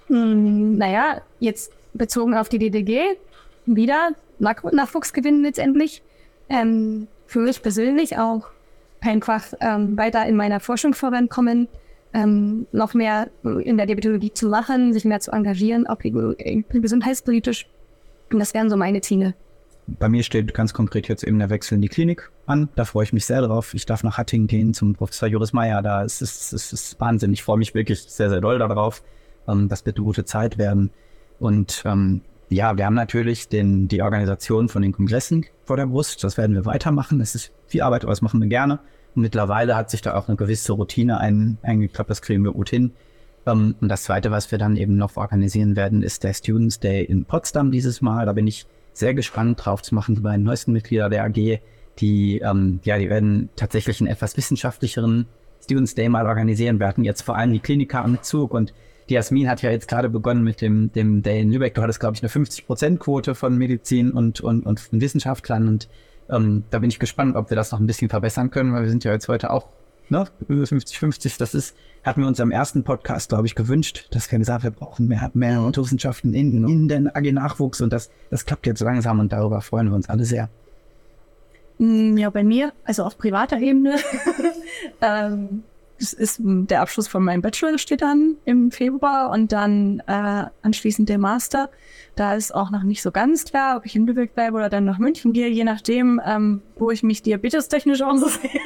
hm, 0.09 0.77
naja, 0.77 1.23
jetzt 1.39 1.73
bezogen 1.95 2.35
auf 2.35 2.49
die 2.49 2.59
DDG, 2.59 3.01
wieder 3.67 4.11
Nach 4.39 4.63
Nachwuchs 4.63 5.13
gewinnen 5.13 5.43
letztendlich. 5.43 6.03
Ähm, 6.49 7.09
für 7.27 7.41
mich 7.41 7.63
persönlich 7.63 8.17
auch 8.19 8.49
einfach 9.01 9.45
ähm, 9.61 9.97
weiter 9.97 10.27
in 10.27 10.37
meiner 10.37 10.61
Forschung 10.61 10.95
vorankommen, 10.95 11.69
ähm, 12.15 12.67
noch 12.73 12.95
mehr 12.95 13.29
in 13.43 13.77
der 13.77 13.87
Diabetologie 13.87 14.33
zu 14.33 14.49
machen, 14.49 14.93
sich 14.93 15.05
mehr 15.05 15.21
zu 15.21 15.31
engagieren, 15.31 15.87
auch 15.87 15.99
gesundheitspolitisch. 15.99 17.69
Und 18.33 18.39
das 18.39 18.55
wären 18.55 18.71
so 18.71 18.77
meine 18.77 19.01
Ziele. 19.01 19.35
Bei 19.87 20.09
mir 20.09 20.23
steht 20.23 20.53
ganz 20.53 20.75
konkret 20.75 21.09
jetzt 21.09 21.25
eben 21.25 21.39
der 21.39 21.49
Wechsel 21.49 21.77
in 21.77 21.83
die 21.83 21.89
Klinik 21.89 22.31
an. 22.47 22.69
Da 22.77 22.85
freue 22.85 23.05
ich 23.05 23.13
mich 23.13 23.25
sehr 23.25 23.41
drauf. 23.41 23.73
Ich 23.73 23.87
darf 23.87 24.03
nach 24.03 24.19
Hattingen 24.19 24.47
gehen 24.47 24.75
zum 24.75 24.95
Professor 24.95 25.29
Joris 25.29 25.55
Meyer. 25.55 25.81
Da 25.81 26.03
ist 26.03 26.21
es 26.21 26.53
ist, 26.53 26.73
ist 26.73 27.01
Wahnsinn. 27.01 27.33
Ich 27.33 27.43
freue 27.43 27.57
mich 27.57 27.75
wirklich 27.75 28.03
sehr, 28.03 28.29
sehr 28.29 28.43
doll 28.43 28.59
darauf. 28.59 29.03
Ähm, 29.49 29.69
das 29.69 29.87
wird 29.87 29.97
eine 29.97 30.05
gute 30.05 30.25
Zeit 30.25 30.59
werden. 30.59 30.91
Und 31.41 31.83
ähm, 31.85 32.21
ja, 32.51 32.77
wir 32.77 32.87
haben 32.87 32.95
natürlich 32.95 33.49
den, 33.49 33.89
die 33.89 34.03
Organisation 34.03 34.69
von 34.69 34.83
den 34.83 34.93
Kongressen 34.93 35.45
vor 35.65 35.77
der 35.77 35.87
Brust. 35.87 36.23
Das 36.25 36.37
werden 36.37 36.55
wir 36.55 36.65
weitermachen. 36.65 37.19
Das 37.19 37.35
ist 37.35 37.53
viel 37.67 37.83
Arbeit, 37.83 38.05
aber 38.05 38.13
das 38.13 38.23
machen 38.23 38.41
wir 38.41 38.49
gerne. 38.49 38.81
Und 39.15 39.23
mittlerweile 39.23 39.77
hat 39.77 39.91
sich 39.91 40.03
da 40.03 40.15
auch 40.15 40.29
eine 40.29 40.37
gewisse 40.37 40.73
Routine 40.73 41.19
ein, 41.19 41.59
eingeklappt. 41.63 42.11
Das 42.11 42.23
kriegen 42.23 42.45
wir 42.45 42.53
gut 42.53 42.71
hin. 42.71 42.93
Um, 43.45 43.75
und 43.81 43.89
das 43.89 44.03
Zweite, 44.03 44.31
was 44.31 44.51
wir 44.51 44.59
dann 44.59 44.77
eben 44.77 44.97
noch 44.97 45.17
organisieren 45.17 45.75
werden, 45.75 46.03
ist 46.03 46.23
der 46.23 46.35
Students 46.35 46.81
Day 46.81 47.05
in 47.05 47.25
Potsdam 47.25 47.71
dieses 47.71 48.03
Mal. 48.03 48.27
Da 48.27 48.35
bin 48.35 48.47
ich 48.47 48.67
sehr 48.93 49.15
gespannt 49.15 49.65
drauf 49.65 49.81
zu 49.81 49.95
machen. 49.95 50.17
Die 50.17 50.21
beiden 50.21 50.45
neuesten 50.45 50.73
Mitglieder 50.73 51.09
der 51.09 51.25
AG, 51.25 51.61
die, 51.99 52.41
ähm, 52.41 52.81
ja, 52.85 52.99
die 52.99 53.09
werden 53.09 53.49
tatsächlich 53.57 54.01
einen 54.01 54.11
etwas 54.11 54.37
wissenschaftlicheren 54.37 55.27
Students 55.63 55.95
Day 55.95 56.09
mal 56.09 56.27
organisieren. 56.27 56.79
Wir 56.79 56.89
hatten 56.89 57.05
jetzt 57.05 57.23
vor 57.23 57.37
allem 57.37 57.53
die 57.53 57.61
Kliniker 57.61 58.05
am 58.05 58.23
Zug 58.23 58.53
und 58.53 58.75
die 59.09 59.15
Jasmin 59.15 59.49
hat 59.49 59.63
ja 59.63 59.71
jetzt 59.71 59.89
gerade 59.89 60.09
begonnen 60.09 60.43
mit 60.43 60.61
dem, 60.61 60.93
dem 60.93 61.23
Day 61.23 61.41
in 61.41 61.51
Lübeck. 61.51 61.75
Du 61.75 61.83
hattest, 61.83 62.01
glaube 62.01 62.17
ich, 62.17 62.23
eine 62.23 62.31
50-Prozent-Quote 62.31 63.35
von 63.35 63.57
Medizin 63.57 64.13
und, 64.13 64.41
und, 64.41 64.67
und 64.67 64.89
Wissenschaftlern. 64.93 65.69
Und 65.69 65.89
ähm, 66.31 66.65
da 66.71 66.79
bin 66.79 66.91
ich 66.91 66.99
gespannt, 66.99 67.37
ob 67.37 67.51
wir 67.51 67.57
das 67.57 67.73
noch 67.73 67.81
ein 67.81 67.87
bisschen 67.87 68.11
verbessern 68.11 68.51
können, 68.51 68.73
weil 68.73 68.83
wir 68.83 68.91
sind 68.91 69.05
ja 69.05 69.13
jetzt 69.13 69.29
heute 69.29 69.51
auch 69.51 69.69
ne, 70.11 70.27
50-50, 70.49 71.39
das 71.39 71.55
ist, 71.55 71.77
hatten 72.05 72.21
wir 72.21 72.29
uns 72.29 72.41
am 72.41 72.51
ersten 72.51 72.85
Podcast, 72.85 73.31
glaube 73.31 73.47
ich, 73.47 73.55
gewünscht, 73.55 74.09
dass 74.11 74.31
wir 74.31 74.39
gesagt 74.39 74.65
haben, 74.65 74.75
wir 74.75 74.79
brauchen 74.79 75.09
mehr, 75.09 75.31
mehr 75.35 75.61
Naturwissenschaften 75.61 76.35
in, 76.35 76.67
in 76.69 76.89
den 76.89 77.15
AG-Nachwuchs 77.15 77.81
und 77.81 77.93
das, 77.93 78.11
das 78.31 78.47
klappt 78.47 78.67
jetzt 78.67 78.81
langsam 78.81 79.21
und 79.21 79.33
darüber 79.33 79.61
freuen 79.61 79.89
wir 79.89 79.95
uns 79.95 80.09
alle 80.09 80.25
sehr. 80.25 80.49
Mm, 81.79 82.17
ja, 82.17 82.31
bei 82.31 82.45
mir, 82.45 82.73
also 82.85 83.05
auf 83.05 83.19
privater 83.19 83.59
Ebene, 83.59 83.97
ähm, 85.01 85.63
es 86.01 86.13
ist 86.13 86.41
der 86.43 86.81
Abschluss 86.81 87.09
von 87.09 87.25
meinem 87.25 87.43
Bachelor 87.43 87.79
steht 87.79 88.03
dann 88.03 88.37
im 88.45 88.71
Februar 88.71 89.31
und 89.31 89.53
dann 89.53 90.01
äh, 90.07 90.45
anschließend 90.63 91.09
der 91.09 91.19
Master. 91.19 91.71
Da 92.15 92.35
ist 92.35 92.55
auch 92.55 92.71
noch 92.71 92.83
nicht 92.83 93.03
so 93.03 93.11
ganz 93.11 93.45
klar, 93.45 93.77
ob 93.77 93.87
ich 93.87 93.97
in 93.97 94.07
Lübeck 94.07 94.35
bleibe 94.35 94.57
oder 94.57 94.69
dann 94.69 94.85
nach 94.85 94.99
München 94.99 95.33
gehe, 95.33 95.49
je 95.49 95.65
nachdem, 95.65 96.21
ähm, 96.25 96.63
wo 96.77 96.91
ich 96.91 97.03
mich 97.03 97.23
diabetestechnisch 97.23 98.03
auch 98.03 98.17
so 98.17 98.29
sehe. 98.29 98.61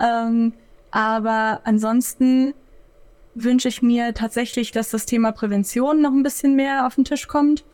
ähm, 0.00 0.52
aber 0.90 1.60
ansonsten 1.64 2.54
wünsche 3.34 3.68
ich 3.68 3.82
mir 3.82 4.14
tatsächlich, 4.14 4.72
dass 4.72 4.90
das 4.90 5.06
Thema 5.06 5.32
Prävention 5.32 6.00
noch 6.00 6.12
ein 6.12 6.22
bisschen 6.22 6.56
mehr 6.56 6.86
auf 6.86 6.96
den 6.96 7.04
Tisch 7.04 7.28
kommt. 7.28 7.64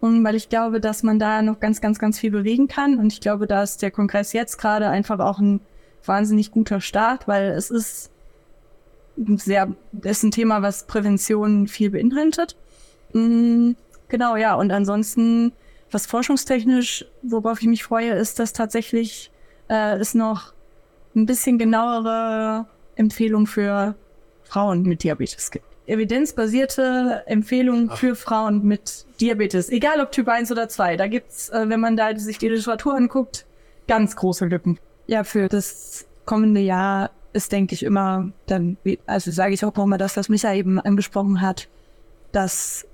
Und 0.00 0.24
weil 0.24 0.34
ich 0.34 0.48
glaube, 0.48 0.80
dass 0.80 1.04
man 1.04 1.20
da 1.20 1.42
noch 1.42 1.60
ganz, 1.60 1.80
ganz, 1.80 2.00
ganz 2.00 2.18
viel 2.18 2.32
bewegen 2.32 2.66
kann. 2.66 2.98
Und 2.98 3.12
ich 3.12 3.20
glaube, 3.20 3.46
da 3.46 3.62
ist 3.62 3.82
der 3.82 3.92
Kongress 3.92 4.32
jetzt 4.32 4.58
gerade 4.58 4.88
einfach 4.88 5.20
auch 5.20 5.38
ein 5.38 5.60
wahnsinnig 6.04 6.50
guter 6.50 6.80
Start, 6.80 7.28
weil 7.28 7.50
es 7.50 7.70
ist 7.70 8.10
sehr, 9.16 9.74
ist 10.02 10.22
ein 10.22 10.30
Thema, 10.30 10.62
was 10.62 10.86
Prävention 10.86 11.68
viel 11.68 11.90
beinhaltet. 11.90 12.56
Mhm, 13.12 13.76
genau, 14.08 14.36
ja. 14.36 14.54
Und 14.54 14.72
ansonsten, 14.72 15.52
was 15.90 16.06
forschungstechnisch, 16.06 17.04
worauf 17.22 17.60
ich 17.60 17.68
mich 17.68 17.84
freue, 17.84 18.12
ist, 18.12 18.38
dass 18.38 18.52
tatsächlich 18.52 19.30
äh, 19.68 19.96
es 19.98 20.14
noch 20.14 20.52
ein 21.14 21.26
bisschen 21.26 21.58
genauere 21.58 22.66
Empfehlungen 22.96 23.46
für 23.46 23.94
Frauen 24.44 24.82
mit 24.82 25.02
Diabetes 25.02 25.50
gibt. 25.50 25.66
Evidenzbasierte 25.86 27.24
Empfehlungen 27.26 27.90
für 27.90 28.14
Frauen 28.14 28.64
mit 28.64 29.04
Diabetes, 29.20 29.68
egal 29.68 30.00
ob 30.00 30.12
Typ 30.12 30.28
1 30.28 30.52
oder 30.52 30.68
2. 30.68 30.96
Da 30.96 31.08
gibt's, 31.08 31.48
äh, 31.48 31.68
wenn 31.68 31.80
man 31.80 31.96
da 31.96 32.16
sich 32.16 32.38
die 32.38 32.48
Literatur 32.48 32.94
anguckt, 32.94 33.46
ganz 33.88 34.14
große 34.14 34.46
Lücken. 34.46 34.78
Ja, 35.12 35.24
für 35.24 35.50
das 35.50 36.06
kommende 36.24 36.62
Jahr 36.62 37.10
ist, 37.34 37.52
denke 37.52 37.74
ich, 37.74 37.82
immer 37.82 38.32
dann, 38.46 38.78
also 39.04 39.30
sage 39.30 39.52
ich 39.52 39.62
auch 39.62 39.74
nochmal 39.74 39.98
das, 39.98 40.16
was 40.16 40.30
Micha 40.30 40.54
eben 40.54 40.80
angesprochen 40.80 41.42
hat, 41.42 41.68
dass 42.32 42.86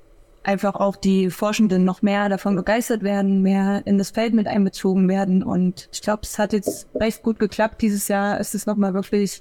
einfach 0.43 0.75
auch 0.75 0.97
die 0.97 1.31
Forschenden 1.31 1.85
noch 1.85 2.03
mehr 2.03 2.29
davon 2.29 2.57
begeistert 2.57 3.05
werden, 3.05 3.41
mehr 3.43 3.83
in 3.85 3.99
das 3.99 4.11
Feld 4.11 4.35
mit 4.35 4.49
einbezogen 4.49 5.09
werden. 5.09 5.45
Und 5.45 5.89
ich 5.93 6.03
glaube, 6.03 6.23
es 6.25 6.41
hat 6.41 6.53
jetzt 6.53 6.89
recht 6.97 7.23
gut 7.23 7.39
geklappt. 7.39 7.83
Dieses 7.83 8.09
Jahr 8.09 8.41
ist 8.41 8.53
es 8.53 8.66
nochmal 8.66 8.95
wirklich 8.95 9.41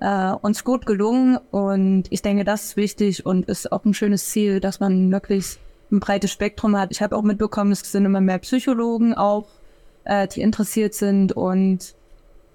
äh, 0.00 0.30
uns 0.40 0.64
gut 0.64 0.86
gelungen. 0.86 1.36
Und 1.50 2.04
ich 2.08 2.22
denke, 2.22 2.44
das 2.44 2.64
ist 2.64 2.76
wichtig 2.78 3.26
und 3.26 3.46
ist 3.46 3.70
auch 3.72 3.84
ein 3.84 3.92
schönes 3.92 4.30
Ziel, 4.30 4.60
dass 4.60 4.80
man 4.80 5.12
wirklich 5.12 5.58
ein 5.92 6.00
breites 6.00 6.32
Spektrum 6.32 6.78
hat. 6.78 6.92
Ich 6.92 7.02
habe 7.02 7.14
auch 7.14 7.22
mitbekommen, 7.22 7.72
es 7.72 7.80
sind 7.80 8.06
immer 8.06 8.22
mehr 8.22 8.38
Psychologen 8.38 9.12
auch, 9.12 9.48
äh, 10.04 10.26
die 10.28 10.40
interessiert 10.40 10.94
sind 10.94 11.34
und 11.34 11.95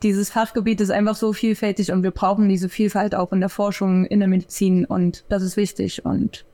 dieses 0.03 0.29
Fachgebiet 0.29 0.81
ist 0.81 0.91
einfach 0.91 1.15
so 1.15 1.33
vielfältig 1.33 1.91
und 1.91 2.03
wir 2.03 2.11
brauchen 2.11 2.49
diese 2.49 2.69
Vielfalt 2.69 3.15
auch 3.15 3.31
in 3.31 3.39
der 3.39 3.49
Forschung, 3.49 4.05
in 4.05 4.19
der 4.19 4.27
Medizin 4.27 4.85
und 4.85 5.25
das 5.29 5.43
ist 5.43 5.57
wichtig 5.57 6.05
und 6.05 6.45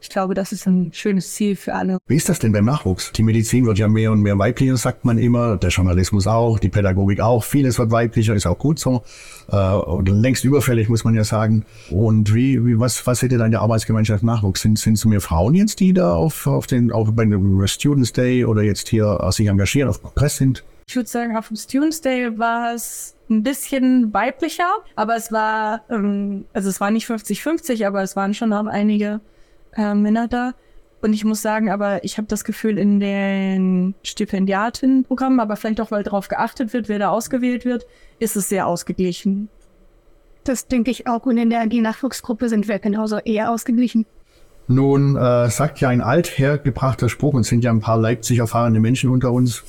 ich 0.00 0.10
glaube, 0.10 0.34
das 0.34 0.52
ist 0.52 0.66
ein 0.66 0.92
schönes 0.92 1.32
Ziel 1.32 1.56
für 1.56 1.74
alle. 1.74 1.98
Wie 2.06 2.16
ist 2.16 2.28
das 2.28 2.38
denn 2.38 2.52
beim 2.52 2.64
Nachwuchs? 2.64 3.12
Die 3.12 3.22
Medizin 3.22 3.66
wird 3.66 3.78
ja 3.78 3.88
mehr 3.88 4.12
und 4.12 4.20
mehr 4.20 4.38
weiblicher, 4.38 4.76
sagt 4.76 5.04
man 5.04 5.18
immer. 5.18 5.56
Der 5.56 5.70
Journalismus 5.70 6.26
auch, 6.26 6.58
die 6.58 6.68
Pädagogik 6.68 7.20
auch. 7.20 7.42
Vieles 7.42 7.78
wird 7.78 7.90
weiblicher, 7.90 8.34
ist 8.34 8.46
auch 8.46 8.58
gut 8.58 8.78
so. 8.78 9.02
Äh, 9.50 10.10
längst 10.10 10.44
überfällig, 10.44 10.88
muss 10.88 11.04
man 11.04 11.14
ja 11.14 11.24
sagen. 11.24 11.64
Und 11.90 12.34
wie, 12.34 12.64
wie 12.64 12.78
was, 12.78 13.06
was 13.06 13.20
seht 13.20 13.32
ihr 13.32 13.38
da 13.38 13.46
in 13.46 13.52
der 13.52 13.62
Arbeitsgemeinschaft 13.62 14.22
Nachwuchs? 14.22 14.60
Sind, 14.60 14.78
sind 14.78 14.94
es 14.94 15.04
mehr 15.06 15.20
Frauen 15.20 15.54
jetzt, 15.54 15.80
die 15.80 15.92
da 15.92 16.12
auf, 16.12 16.46
auf 16.46 16.66
den, 16.66 16.92
auf 16.92 17.10
bei 17.12 17.24
dem 17.24 17.66
Students 17.66 18.12
Day 18.12 18.44
oder 18.44 18.62
jetzt 18.62 18.88
hier 18.88 19.18
äh, 19.20 19.32
sich 19.32 19.48
engagieren, 19.48 19.88
auf 19.88 20.02
Kongress 20.02 20.36
sind? 20.36 20.62
Ich 20.88 20.94
würde 20.94 21.08
sagen, 21.08 21.36
auf 21.36 21.48
dem 21.48 21.56
Students 21.56 22.00
Day 22.00 22.38
war 22.38 22.72
es 22.72 23.16
ein 23.28 23.42
bisschen 23.42 24.14
weiblicher, 24.14 24.68
aber 24.94 25.16
es 25.16 25.32
war, 25.32 25.82
ähm, 25.90 26.44
also 26.52 26.68
es 26.68 26.80
war 26.80 26.92
nicht 26.92 27.08
50-50, 27.08 27.84
aber 27.84 28.02
es 28.02 28.14
waren 28.14 28.34
schon 28.34 28.52
auch 28.52 28.66
einige 28.66 29.20
äh, 29.76 29.94
Männer 29.94 30.28
da. 30.28 30.54
Und 31.02 31.12
ich 31.12 31.24
muss 31.24 31.42
sagen, 31.42 31.70
aber 31.70 32.04
ich 32.04 32.18
habe 32.18 32.28
das 32.28 32.44
Gefühl, 32.44 32.78
in 32.78 33.00
den 33.00 33.96
Stipendiatenprogrammen, 34.04 35.40
aber 35.40 35.56
vielleicht 35.56 35.80
auch, 35.80 35.90
weil 35.90 36.04
darauf 36.04 36.28
geachtet 36.28 36.72
wird, 36.72 36.88
wer 36.88 37.00
da 37.00 37.08
ausgewählt 37.10 37.64
wird, 37.64 37.84
ist 38.20 38.36
es 38.36 38.48
sehr 38.48 38.68
ausgeglichen. 38.68 39.48
Das 40.44 40.68
denke 40.68 40.92
ich 40.92 41.08
auch. 41.08 41.26
Und 41.26 41.36
in 41.36 41.50
der 41.50 41.62
AG-Nachwuchsgruppe 41.62 42.48
sind 42.48 42.68
wir 42.68 42.78
genauso 42.78 43.18
eher 43.18 43.50
ausgeglichen. 43.50 44.06
Nun 44.68 45.16
äh, 45.16 45.50
sagt 45.50 45.80
ja 45.80 45.88
ein 45.88 46.00
althergebrachter 46.00 47.08
Spruch, 47.08 47.34
und 47.34 47.42
sind 47.42 47.64
ja 47.64 47.72
ein 47.72 47.80
paar 47.80 47.98
Leipzig 47.98 48.38
erfahrene 48.38 48.78
Menschen 48.78 49.10
unter 49.10 49.32
uns, 49.32 49.64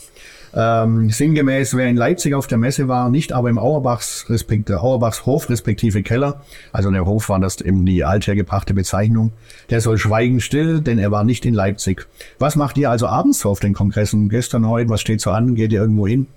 ähm, 0.54 1.10
sinngemäß, 1.10 1.76
wer 1.76 1.88
in 1.88 1.96
Leipzig 1.96 2.34
auf 2.34 2.48
der 2.48 2.58
Messe 2.58 2.88
war, 2.88 3.10
nicht 3.10 3.34
aber 3.34 3.50
im 3.50 3.58
Auerbachs, 3.58 4.30
respekt, 4.30 4.72
Auerbachs 4.72 5.26
Hof 5.26 5.50
respektive 5.50 6.04
Keller, 6.04 6.42
also 6.72 6.92
der 6.92 7.06
Hof 7.06 7.30
war 7.30 7.40
das 7.40 7.62
eben 7.62 7.86
die 7.86 8.04
althergebrachte 8.04 8.74
Bezeichnung, 8.74 9.32
der 9.70 9.82
soll 9.82 9.98
schweigen 9.98 10.40
still, 10.40 10.82
denn 10.82 11.00
er 11.00 11.12
war 11.12 11.24
nicht 11.24 11.46
in 11.46 11.54
Leipzig. 11.54 12.08
Was 12.40 12.56
macht 12.56 12.78
ihr 12.78 12.90
also 12.90 13.08
abends 13.08 13.46
auf 13.46 13.60
den 13.60 13.74
Kongressen? 13.74 14.30
Gestern, 14.30 14.68
heute, 14.68 14.90
was 14.90 15.02
steht 15.02 15.22
so 15.22 15.32
an? 15.32 15.56
Geht 15.56 15.72
ihr 15.72 15.82
irgendwo 15.82 16.08
hin? 16.08 16.28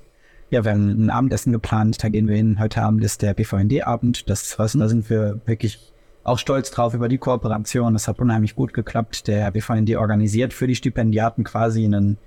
Ja, 0.51 0.65
wir 0.65 0.73
haben 0.73 1.05
ein 1.05 1.11
Abendessen 1.11 1.53
geplant, 1.53 2.03
da 2.03 2.09
gehen 2.09 2.27
wir 2.27 2.35
hin. 2.35 2.59
Heute 2.59 2.83
Abend 2.83 3.05
ist 3.05 3.23
der 3.23 3.35
BVND-Abend. 3.35 4.29
Das 4.29 4.59
was, 4.59 4.73
da 4.73 4.89
sind 4.89 5.09
wir 5.09 5.41
wirklich 5.47 5.79
auch 6.25 6.39
stolz 6.39 6.73
drauf 6.73 6.93
über 6.93 7.09
die 7.09 7.19
Kooperation. 7.19 7.93
Das 7.93 8.09
hat 8.09 8.19
unheimlich 8.19 8.57
gut 8.57 8.75
geklappt. 8.75 9.29
Der 9.29 9.51
BVND 9.53 9.95
organisiert 9.97 10.53
für 10.53 10.67
die 10.67 10.75
Stipendiaten 10.75 11.45
quasi 11.45 11.85
einen 11.85 12.19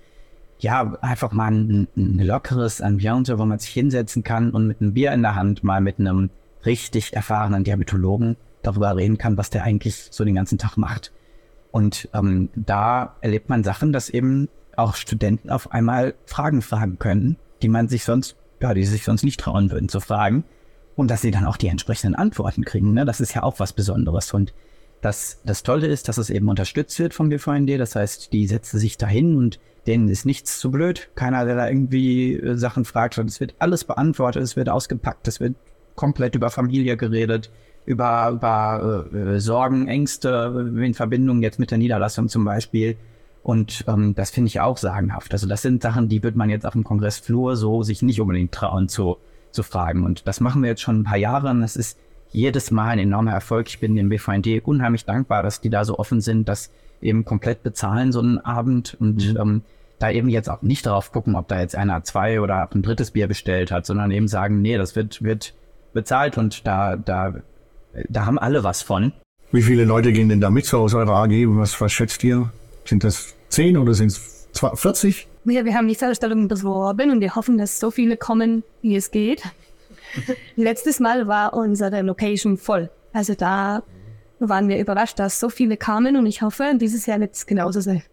ja, 0.64 0.97
einfach 1.01 1.34
mal 1.34 1.51
ein, 1.51 1.88
ein 1.95 2.20
lockeres 2.20 2.82
Ambiente, 2.82 3.38
wo 3.38 3.45
man 3.45 3.59
sich 3.59 3.72
hinsetzen 3.72 4.24
kann 4.24 4.51
und 4.51 4.68
mit 4.68 4.82
einem 4.82 4.93
Bier 4.93 5.11
in 5.11 5.22
der 5.22 5.36
Hand 5.36 5.64
mal 5.64 5.82
mit 5.82 5.99
einem 5.99 6.30
richtig 6.66 7.14
erfahrenen 7.14 7.66
Diabetologen 7.66 8.38
darüber 8.61 8.95
reden 8.95 9.18
kann, 9.18 9.38
was 9.38 9.49
der 9.49 9.64
eigentlich 9.64 10.07
so 10.09 10.24
den 10.24 10.36
ganzen 10.36 10.57
Tag 10.57 10.78
macht. 10.78 11.11
Und 11.72 12.07
ähm, 12.14 12.49
da 12.55 13.18
erlebt 13.20 13.49
man 13.49 13.64
Sachen, 13.64 13.91
dass 13.91 14.09
eben 14.09 14.47
auch 14.78 14.95
Studenten 14.95 15.49
auf 15.49 15.72
einmal 15.72 16.14
Fragen 16.26 16.61
fragen 16.61 16.97
können, 16.97 17.36
die 17.61 17.68
man 17.68 17.89
sich 17.89 18.05
sonst, 18.05 18.38
ja, 18.61 18.74
die 18.74 18.86
sich 18.86 19.03
sonst 19.03 19.24
nicht 19.24 19.39
trauen 19.39 19.70
würden 19.70 19.89
zu 19.89 19.99
fragen. 19.99 20.45
Und 20.95 21.09
dass 21.09 21.22
sie 21.22 21.32
dann 21.32 21.45
auch 21.45 21.57
die 21.57 21.68
entsprechenden 21.68 22.16
Antworten 22.16 22.64
kriegen. 22.64 22.93
Ne? 22.93 23.03
Das 23.03 23.20
ist 23.20 23.34
ja 23.34 23.43
auch 23.43 23.59
was 23.59 23.74
Besonderes. 23.74 24.32
Und 24.32 24.53
das, 25.01 25.41
das 25.43 25.64
Tolle 25.64 25.88
ist, 25.88 26.07
dass 26.07 26.18
es 26.18 26.30
eben 26.30 26.47
unterstützt 26.47 26.97
wird 26.99 27.16
vom 27.16 27.32
GVND. 27.32 27.80
Das 27.80 27.95
heißt, 27.95 28.32
die 28.32 28.45
setzen 28.45 28.80
sich 28.80 28.97
dahin 28.97 29.36
und 29.36 29.59
denen 29.88 30.08
ist 30.08 30.26
nichts 30.26 30.60
zu 30.60 30.72
blöd. 30.72 31.10
Keiner, 31.16 31.46
der 31.46 31.56
da 31.56 31.68
irgendwie 31.68 32.36
äh, 32.36 32.56
Sachen 32.56 32.86
fragt. 32.86 33.18
Es 33.18 33.40
wird 33.40 33.56
alles 33.60 33.84
beantwortet, 33.84 34.44
es 34.44 34.56
wird 34.56 34.70
ausgepackt, 34.70 35.28
es 35.28 35.40
wird 35.40 35.56
komplett 35.96 36.36
über 36.36 36.50
Familie 36.50 36.98
geredet, 36.98 37.52
über, 37.86 38.30
über 38.34 39.06
äh, 39.14 39.40
Sorgen, 39.40 39.88
Ängste 39.88 40.72
in 40.82 40.94
Verbindung 40.94 41.42
jetzt 41.42 41.60
mit 41.60 41.72
der 41.72 41.78
Niederlassung 41.78 42.30
zum 42.30 42.46
Beispiel. 42.46 42.98
Und 43.44 43.84
ähm, 43.88 44.16
das 44.16 44.32
finde 44.32 44.48
ich 44.48 44.62
auch 44.62 44.78
sagenhaft. 44.78 45.34
Also 45.34 45.48
das 45.48 45.62
sind 45.62 45.84
Sachen, 45.84 46.08
die 46.08 46.24
wird 46.24 46.36
man 46.36 46.50
jetzt 46.50 46.66
auf 46.66 46.74
dem 46.74 46.86
Kongressflur 46.86 47.58
so 47.58 47.84
sich 47.84 48.02
nicht 48.02 48.22
unbedingt 48.22 48.54
trauen 48.54 48.88
zu, 48.88 49.18
zu 49.52 49.64
fragen. 49.64 50.06
Und 50.06 50.28
das 50.28 50.40
machen 50.40 50.64
wir 50.64 50.70
jetzt 50.70 50.82
schon 50.82 51.02
ein 51.02 51.04
paar 51.04 51.18
Jahre. 51.18 51.50
Und 51.50 51.60
das 51.60 51.76
ist 51.76 52.00
jedes 52.34 52.72
Mal 52.72 52.90
ein 52.90 53.00
enormer 53.00 53.32
Erfolg. 53.32 53.68
Ich 53.70 53.80
bin 53.80 53.96
dem 53.96 54.10
BVND 54.10 54.66
unheimlich 54.66 55.06
dankbar, 55.06 55.44
dass 55.44 55.62
die 55.62 55.70
da 55.70 55.86
so 55.86 55.98
offen 55.98 56.22
sind, 56.22 56.50
dass 56.50 56.72
eben 57.02 57.26
komplett 57.26 57.64
bezahlen, 57.64 58.12
so 58.12 58.20
einen 58.20 58.40
Abend 58.40 58.98
und 59.00 59.34
mhm. 59.34 59.40
ähm, 59.40 59.62
da 60.00 60.12
eben 60.12 60.30
jetzt 60.30 60.50
auch 60.50 60.62
nicht 60.62 60.86
darauf 60.86 61.12
gucken, 61.12 61.36
ob 61.36 61.48
da 61.48 61.60
jetzt 61.60 61.76
einer 61.76 62.04
zwei 62.04 62.42
oder 62.42 62.70
ein 62.74 62.82
drittes 62.82 63.12
Bier 63.12 63.28
bestellt 63.28 63.72
hat, 63.72 63.86
sondern 63.86 64.12
eben 64.12 64.28
sagen, 64.28 64.62
nee, 64.62 64.78
das 64.78 64.96
wird, 64.96 65.24
wird 65.24 65.54
bezahlt 65.94 66.38
und 66.38 66.68
da, 66.68 66.98
da, 66.98 67.36
da 68.10 68.26
haben 68.26 68.40
alle 68.40 68.64
was 68.64 68.82
von. 68.82 69.14
Wie 69.52 69.62
viele 69.62 69.86
Leute 69.86 70.12
gehen 70.12 70.30
denn 70.30 70.42
da 70.42 70.50
mit 70.50 70.66
so 70.66 70.80
aus 70.80 70.94
eurer 70.94 71.24
AG? 71.24 71.32
Was, 71.48 71.80
was 71.80 71.92
schätzt 71.92 72.24
ihr? 72.24 72.52
Sind 72.86 73.04
das 73.04 73.36
zehn 73.50 73.78
oder 73.78 73.94
sind 73.94 74.08
es 74.08 74.50
40? 74.54 75.28
Ja, 75.46 75.64
wir 75.66 75.74
haben 75.76 75.88
die 75.88 75.96
Veranstaltung 75.96 76.48
beworben 76.48 77.12
und 77.12 77.22
wir 77.22 77.36
hoffen, 77.36 77.58
dass 77.58 77.80
so 77.80 77.92
viele 77.92 78.18
kommen, 78.18 78.64
wie 78.82 78.96
es 78.96 79.12
geht. 79.12 79.44
Letztes 80.55 80.99
Mal 80.99 81.28
war 81.28 81.53
unsere 81.53 82.01
Location 82.01 82.57
voll. 82.57 82.89
Also 83.11 83.36
da 83.36 83.84
waren 84.39 84.68
wir 84.68 84.80
überrascht, 84.80 85.20
dass 85.20 85.39
so 85.39 85.49
viele 85.49 85.78
kamen 85.78 86.18
und 86.18 86.26
ich 86.26 86.41
hoffe, 86.41 86.74
dieses 86.80 87.05
Jahr 87.05 87.20
wird 87.20 87.36
es 87.36 87.45
genauso 87.45 87.80
sein. 87.80 88.03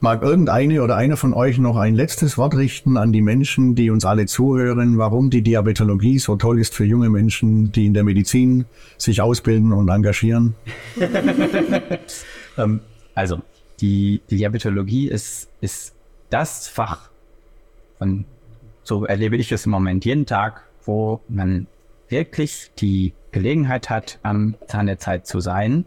Mag 0.00 0.22
irgendeine 0.22 0.82
oder 0.84 0.94
einer 0.96 1.16
von 1.16 1.34
euch 1.34 1.58
noch 1.58 1.76
ein 1.76 1.96
letztes 1.96 2.38
Wort 2.38 2.56
richten 2.56 2.96
an 2.96 3.12
die 3.12 3.20
Menschen, 3.20 3.74
die 3.74 3.90
uns 3.90 4.04
alle 4.04 4.26
zuhören, 4.26 4.96
warum 4.96 5.28
die 5.28 5.42
Diabetologie 5.42 6.20
so 6.20 6.36
toll 6.36 6.60
ist 6.60 6.72
für 6.72 6.84
junge 6.84 7.10
Menschen, 7.10 7.72
die 7.72 7.86
in 7.86 7.94
der 7.94 8.04
Medizin 8.04 8.64
sich 8.96 9.20
ausbilden 9.20 9.72
und 9.72 9.88
engagieren? 9.88 10.54
ähm, 12.58 12.78
also, 13.16 13.42
die, 13.80 14.20
die 14.30 14.36
Diabetologie 14.36 15.08
ist, 15.08 15.48
ist 15.60 15.96
das 16.30 16.68
Fach, 16.68 17.10
von, 17.98 18.24
so 18.84 19.04
erlebe 19.04 19.36
ich 19.36 19.50
es 19.50 19.66
im 19.66 19.72
Moment 19.72 20.04
jeden 20.04 20.26
Tag, 20.26 20.67
wo 20.88 21.20
man 21.28 21.66
wirklich 22.08 22.72
die 22.78 23.12
Gelegenheit 23.30 23.90
hat, 23.90 24.18
am 24.22 24.56
Zahn 24.66 24.86
der 24.86 24.98
Zeit 24.98 25.26
zu 25.26 25.38
sein 25.38 25.84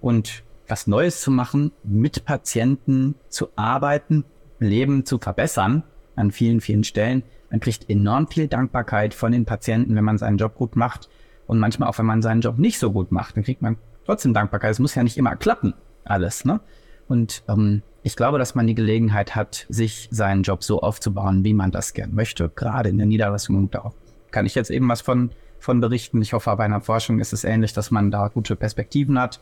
und 0.00 0.42
was 0.66 0.88
Neues 0.88 1.20
zu 1.20 1.30
machen, 1.30 1.70
mit 1.84 2.24
Patienten 2.24 3.14
zu 3.28 3.48
arbeiten, 3.54 4.24
Leben 4.58 5.06
zu 5.06 5.18
verbessern 5.18 5.84
an 6.16 6.32
vielen, 6.32 6.60
vielen 6.60 6.82
Stellen. 6.84 7.22
Man 7.50 7.60
kriegt 7.60 7.88
enorm 7.88 8.26
viel 8.26 8.48
Dankbarkeit 8.48 9.14
von 9.14 9.30
den 9.30 9.44
Patienten, 9.44 9.94
wenn 9.94 10.04
man 10.04 10.18
seinen 10.18 10.36
Job 10.36 10.56
gut 10.56 10.74
macht. 10.74 11.08
Und 11.46 11.60
manchmal 11.60 11.88
auch, 11.88 11.98
wenn 11.98 12.06
man 12.06 12.20
seinen 12.20 12.40
Job 12.40 12.58
nicht 12.58 12.78
so 12.78 12.90
gut 12.90 13.12
macht, 13.12 13.36
dann 13.36 13.44
kriegt 13.44 13.62
man 13.62 13.76
trotzdem 14.04 14.34
Dankbarkeit. 14.34 14.72
Es 14.72 14.78
muss 14.80 14.96
ja 14.96 15.02
nicht 15.04 15.16
immer 15.16 15.36
klappen, 15.36 15.74
alles. 16.04 16.44
Ne? 16.44 16.60
Und 17.08 17.44
ähm, 17.48 17.82
ich 18.02 18.16
glaube, 18.16 18.38
dass 18.38 18.56
man 18.56 18.66
die 18.66 18.74
Gelegenheit 18.74 19.36
hat, 19.36 19.66
sich 19.68 20.08
seinen 20.10 20.42
Job 20.42 20.64
so 20.64 20.80
aufzubauen, 20.80 21.44
wie 21.44 21.54
man 21.54 21.70
das 21.70 21.92
gern 21.94 22.14
möchte, 22.14 22.48
gerade 22.48 22.88
in 22.88 22.98
der 22.98 23.06
Niederlassung. 23.06 23.56
Und 23.56 23.74
da 23.74 23.92
kann 24.30 24.46
ich 24.46 24.54
jetzt 24.54 24.70
eben 24.70 24.88
was 24.88 25.00
von, 25.00 25.30
von 25.58 25.80
berichten. 25.80 26.20
Ich 26.22 26.32
hoffe, 26.32 26.54
bei 26.56 26.64
einer 26.64 26.80
Forschung 26.80 27.20
ist 27.20 27.32
es 27.32 27.44
ähnlich, 27.44 27.72
dass 27.72 27.90
man 27.90 28.10
da 28.10 28.28
gute 28.28 28.56
Perspektiven 28.56 29.18
hat. 29.18 29.40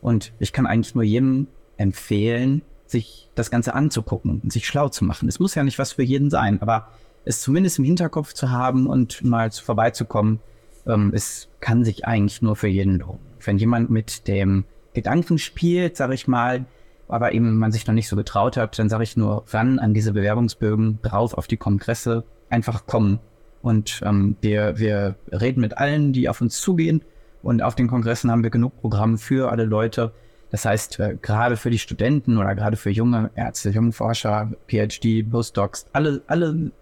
Und 0.00 0.32
ich 0.38 0.52
kann 0.52 0.66
eigentlich 0.66 0.94
nur 0.94 1.04
jedem 1.04 1.46
empfehlen, 1.76 2.62
sich 2.86 3.30
das 3.34 3.50
Ganze 3.50 3.74
anzugucken 3.74 4.40
und 4.42 4.52
sich 4.52 4.66
schlau 4.66 4.88
zu 4.88 5.04
machen. 5.04 5.28
Es 5.28 5.38
muss 5.38 5.54
ja 5.54 5.62
nicht 5.62 5.78
was 5.78 5.92
für 5.92 6.02
jeden 6.02 6.30
sein, 6.30 6.60
aber 6.60 6.88
es 7.24 7.40
zumindest 7.40 7.78
im 7.78 7.84
Hinterkopf 7.84 8.32
zu 8.32 8.50
haben 8.50 8.86
und 8.86 9.22
mal 9.22 9.50
vorbeizukommen, 9.50 10.40
ähm, 10.86 11.12
es 11.14 11.48
kann 11.60 11.84
sich 11.84 12.06
eigentlich 12.06 12.42
nur 12.42 12.56
für 12.56 12.68
jeden 12.68 12.98
lohnen. 12.98 13.20
Wenn 13.40 13.58
jemand 13.58 13.90
mit 13.90 14.26
dem 14.26 14.64
Gedanken 14.94 15.38
spielt, 15.38 15.96
sage 15.96 16.14
ich 16.14 16.26
mal, 16.26 16.64
aber 17.08 17.32
eben 17.32 17.56
man 17.56 17.72
sich 17.72 17.86
noch 17.86 17.94
nicht 17.94 18.08
so 18.08 18.16
getraut 18.16 18.56
hat, 18.56 18.78
dann 18.78 18.88
sage 18.88 19.04
ich 19.04 19.16
nur 19.16 19.44
ran 19.48 19.78
an 19.78 19.94
diese 19.94 20.12
Bewerbungsbögen, 20.12 21.00
drauf 21.02 21.34
auf 21.34 21.46
die 21.46 21.56
Kongresse, 21.56 22.24
einfach 22.48 22.86
kommen. 22.86 23.20
Und 23.62 24.00
ähm, 24.04 24.36
wir, 24.40 24.78
wir 24.78 25.16
reden 25.32 25.60
mit 25.60 25.76
allen, 25.78 26.12
die 26.12 26.28
auf 26.28 26.40
uns 26.40 26.60
zugehen. 26.60 27.02
Und 27.42 27.62
auf 27.62 27.74
den 27.74 27.88
Kongressen 27.88 28.30
haben 28.30 28.42
wir 28.42 28.50
genug 28.50 28.80
Programm 28.80 29.18
für 29.18 29.50
alle 29.50 29.64
Leute. 29.64 30.12
Das 30.50 30.64
heißt, 30.64 30.98
äh, 31.00 31.16
gerade 31.20 31.56
für 31.56 31.70
die 31.70 31.78
Studenten 31.78 32.38
oder 32.38 32.54
gerade 32.54 32.76
für 32.76 32.90
junge 32.90 33.30
Ärzte, 33.34 33.70
junge 33.70 33.92
Forscher, 33.92 34.50
PhD, 34.68 35.28
Postdocs, 35.30 35.86
alle, 35.92 36.22
alle, 36.26 36.72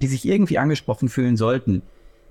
die 0.00 0.06
sich 0.06 0.26
irgendwie 0.26 0.58
angesprochen 0.58 1.08
fühlen 1.08 1.36
sollten, 1.36 1.82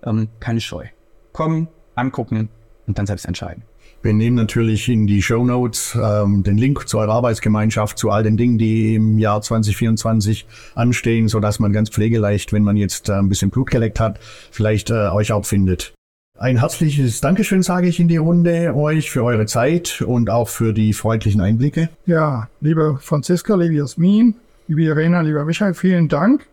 ähm, 0.03 0.27
keine 0.39 0.61
Scheu. 0.61 0.85
Kommen, 1.31 1.69
angucken 1.95 2.49
und 2.87 2.97
dann 2.97 3.05
selbst 3.05 3.25
entscheiden. 3.25 3.63
Wir 4.03 4.13
nehmen 4.13 4.35
natürlich 4.35 4.89
in 4.89 5.05
die 5.05 5.21
Show 5.21 5.45
Notes 5.45 5.95
ähm, 6.01 6.41
den 6.41 6.57
Link 6.57 6.87
zu 6.87 6.97
eurer 6.97 7.13
Arbeitsgemeinschaft, 7.13 7.99
zu 7.99 8.09
all 8.09 8.23
den 8.23 8.35
Dingen, 8.35 8.57
die 8.57 8.95
im 8.95 9.19
Jahr 9.19 9.41
2024 9.41 10.47
anstehen, 10.73 11.27
so 11.27 11.39
dass 11.39 11.59
man 11.59 11.71
ganz 11.71 11.89
pflegeleicht, 11.89 12.51
wenn 12.51 12.63
man 12.63 12.77
jetzt 12.77 13.09
äh, 13.09 13.13
ein 13.13 13.29
bisschen 13.29 13.51
Blut 13.51 13.69
geleckt 13.69 13.99
hat, 13.99 14.19
vielleicht 14.49 14.89
äh, 14.89 15.09
euch 15.09 15.31
auch 15.31 15.45
findet. 15.45 15.93
Ein 16.39 16.57
herzliches 16.57 17.21
Dankeschön 17.21 17.61
sage 17.61 17.87
ich 17.87 17.99
in 17.99 18.07
die 18.07 18.17
Runde 18.17 18.73
euch 18.75 19.11
für 19.11 19.23
eure 19.23 19.45
Zeit 19.45 20.01
und 20.01 20.31
auch 20.31 20.47
für 20.47 20.73
die 20.73 20.93
freundlichen 20.93 21.39
Einblicke. 21.39 21.89
Ja, 22.07 22.47
liebe 22.59 22.97
Franziska, 22.99 23.53
liebe 23.53 23.75
Jasmin, 23.75 24.33
liebe 24.67 24.81
Irena, 24.81 25.21
lieber 25.21 25.45
Michael, 25.45 25.75
vielen 25.75 26.07
Dank. 26.07 26.47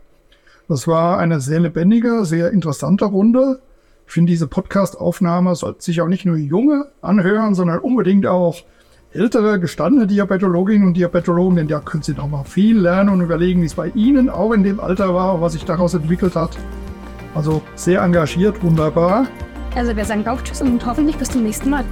Das 0.68 0.86
war 0.86 1.18
eine 1.18 1.40
sehr 1.40 1.60
lebendige, 1.60 2.26
sehr 2.26 2.50
interessante 2.50 3.06
Runde. 3.06 3.60
Ich 4.08 4.14
finde, 4.14 4.30
diese 4.30 4.46
Podcast-Aufnahme 4.46 5.54
sollte 5.54 5.82
sich 5.82 6.00
auch 6.00 6.08
nicht 6.08 6.24
nur 6.24 6.38
Junge 6.38 6.86
anhören, 7.02 7.54
sondern 7.54 7.78
unbedingt 7.78 8.26
auch 8.26 8.56
ältere, 9.12 9.60
gestandene 9.60 10.06
Diabetologinnen 10.06 10.88
und 10.88 10.96
Diabetologen, 10.96 11.56
denn 11.56 11.68
da 11.68 11.80
können 11.80 12.02
sie 12.02 12.14
noch 12.14 12.26
mal 12.26 12.44
viel 12.44 12.78
lernen 12.78 13.10
und 13.10 13.20
überlegen, 13.20 13.60
wie 13.60 13.66
es 13.66 13.74
bei 13.74 13.88
ihnen 13.88 14.30
auch 14.30 14.52
in 14.52 14.62
dem 14.62 14.80
Alter 14.80 15.12
war 15.14 15.34
und 15.34 15.40
was 15.42 15.52
sich 15.52 15.66
daraus 15.66 15.92
entwickelt 15.92 16.36
hat. 16.36 16.56
Also 17.34 17.60
sehr 17.74 18.00
engagiert, 18.00 18.62
wunderbar. 18.62 19.26
Also 19.76 19.94
wir 19.94 20.06
sagen 20.06 20.26
auch 20.26 20.40
Tschüss 20.40 20.62
und 20.62 20.84
hoffentlich 20.86 21.18
bis 21.18 21.28
zum 21.28 21.42
nächsten 21.42 21.68
Mal. 21.68 21.84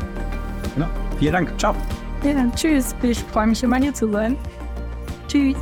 Genau. 0.75 0.89
Vielen 1.19 1.33
Dank. 1.35 1.59
Ciao. 1.59 1.75
Ja, 2.25 2.33
dann 2.33 2.51
tschüss. 2.55 2.97
Ich 3.03 3.19
freue 3.25 3.49
mich 3.49 3.62
immer 3.62 3.77
hier 3.77 3.93
zu 3.93 4.11
sein. 4.11 4.39
Tschüss. 5.29 5.57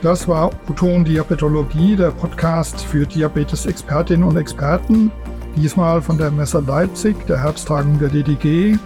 Das 0.00 0.28
war 0.28 0.50
Oton 0.70 1.04
Diabetologie, 1.04 1.96
der 1.96 2.12
Podcast 2.12 2.80
für 2.80 3.04
Diabetes-Expertinnen 3.04 4.22
und 4.22 4.36
Experten. 4.36 5.10
Diesmal 5.56 6.00
von 6.00 6.16
der 6.16 6.30
Messe 6.30 6.60
Leipzig, 6.60 7.26
der 7.26 7.42
Herbsttagung 7.42 7.98
der 7.98 8.08
DDG. 8.08 8.76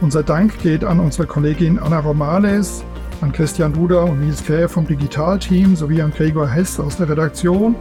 Unser 0.00 0.24
Dank 0.24 0.58
geht 0.60 0.82
an 0.82 0.98
unsere 0.98 1.28
Kollegin 1.28 1.78
Anna 1.78 2.00
Romales, 2.00 2.82
an 3.20 3.30
Christian 3.30 3.72
Duda 3.72 4.02
und 4.02 4.20
Nils 4.20 4.44
Käh 4.44 4.66
vom 4.66 4.84
Digitalteam 4.84 5.76
sowie 5.76 6.02
an 6.02 6.10
Gregor 6.10 6.48
Hess 6.48 6.80
aus 6.80 6.96
der 6.96 7.08
Redaktion. 7.08 7.76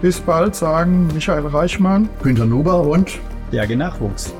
Bis 0.00 0.18
bald, 0.18 0.54
sagen 0.54 1.08
Michael 1.12 1.46
Reichmann, 1.46 2.08
Günter 2.22 2.46
Nuber 2.46 2.80
und 2.80 3.18
Der 3.52 3.68
Nachwuchs. 3.76 4.32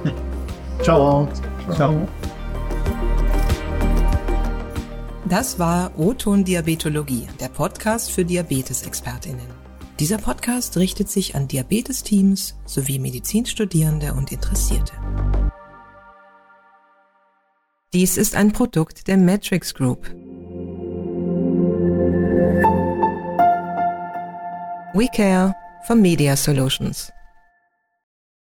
Ciao. 0.81 1.29
Ciao. 1.71 2.09
Das 5.27 5.59
war 5.59 5.99
O-Ton 5.99 6.45
Diabetologie, 6.45 7.27
der 7.41 7.49
Podcast 7.49 8.11
für 8.11 8.27
Diabetesexpertinnen. 8.27 9.47
Dieser 9.99 10.19
Podcast 10.19 10.77
richtet 10.77 11.09
sich 11.09 11.35
an 11.35 11.49
Diabetesteams 11.49 12.57
sowie 12.67 12.99
Medizinstudierende 12.99 14.13
und 14.13 14.33
Interessierte. 14.33 14.93
Dies 17.95 18.19
ist 18.19 18.37
ein 18.37 18.53
Produkt 18.53 19.09
der 19.09 19.17
Matrix 19.17 19.73
Group. 19.73 20.05
We 24.93 25.09
Care 25.09 25.55
for 25.87 25.97
Media 25.97 26.37
Solutions. 26.37 27.11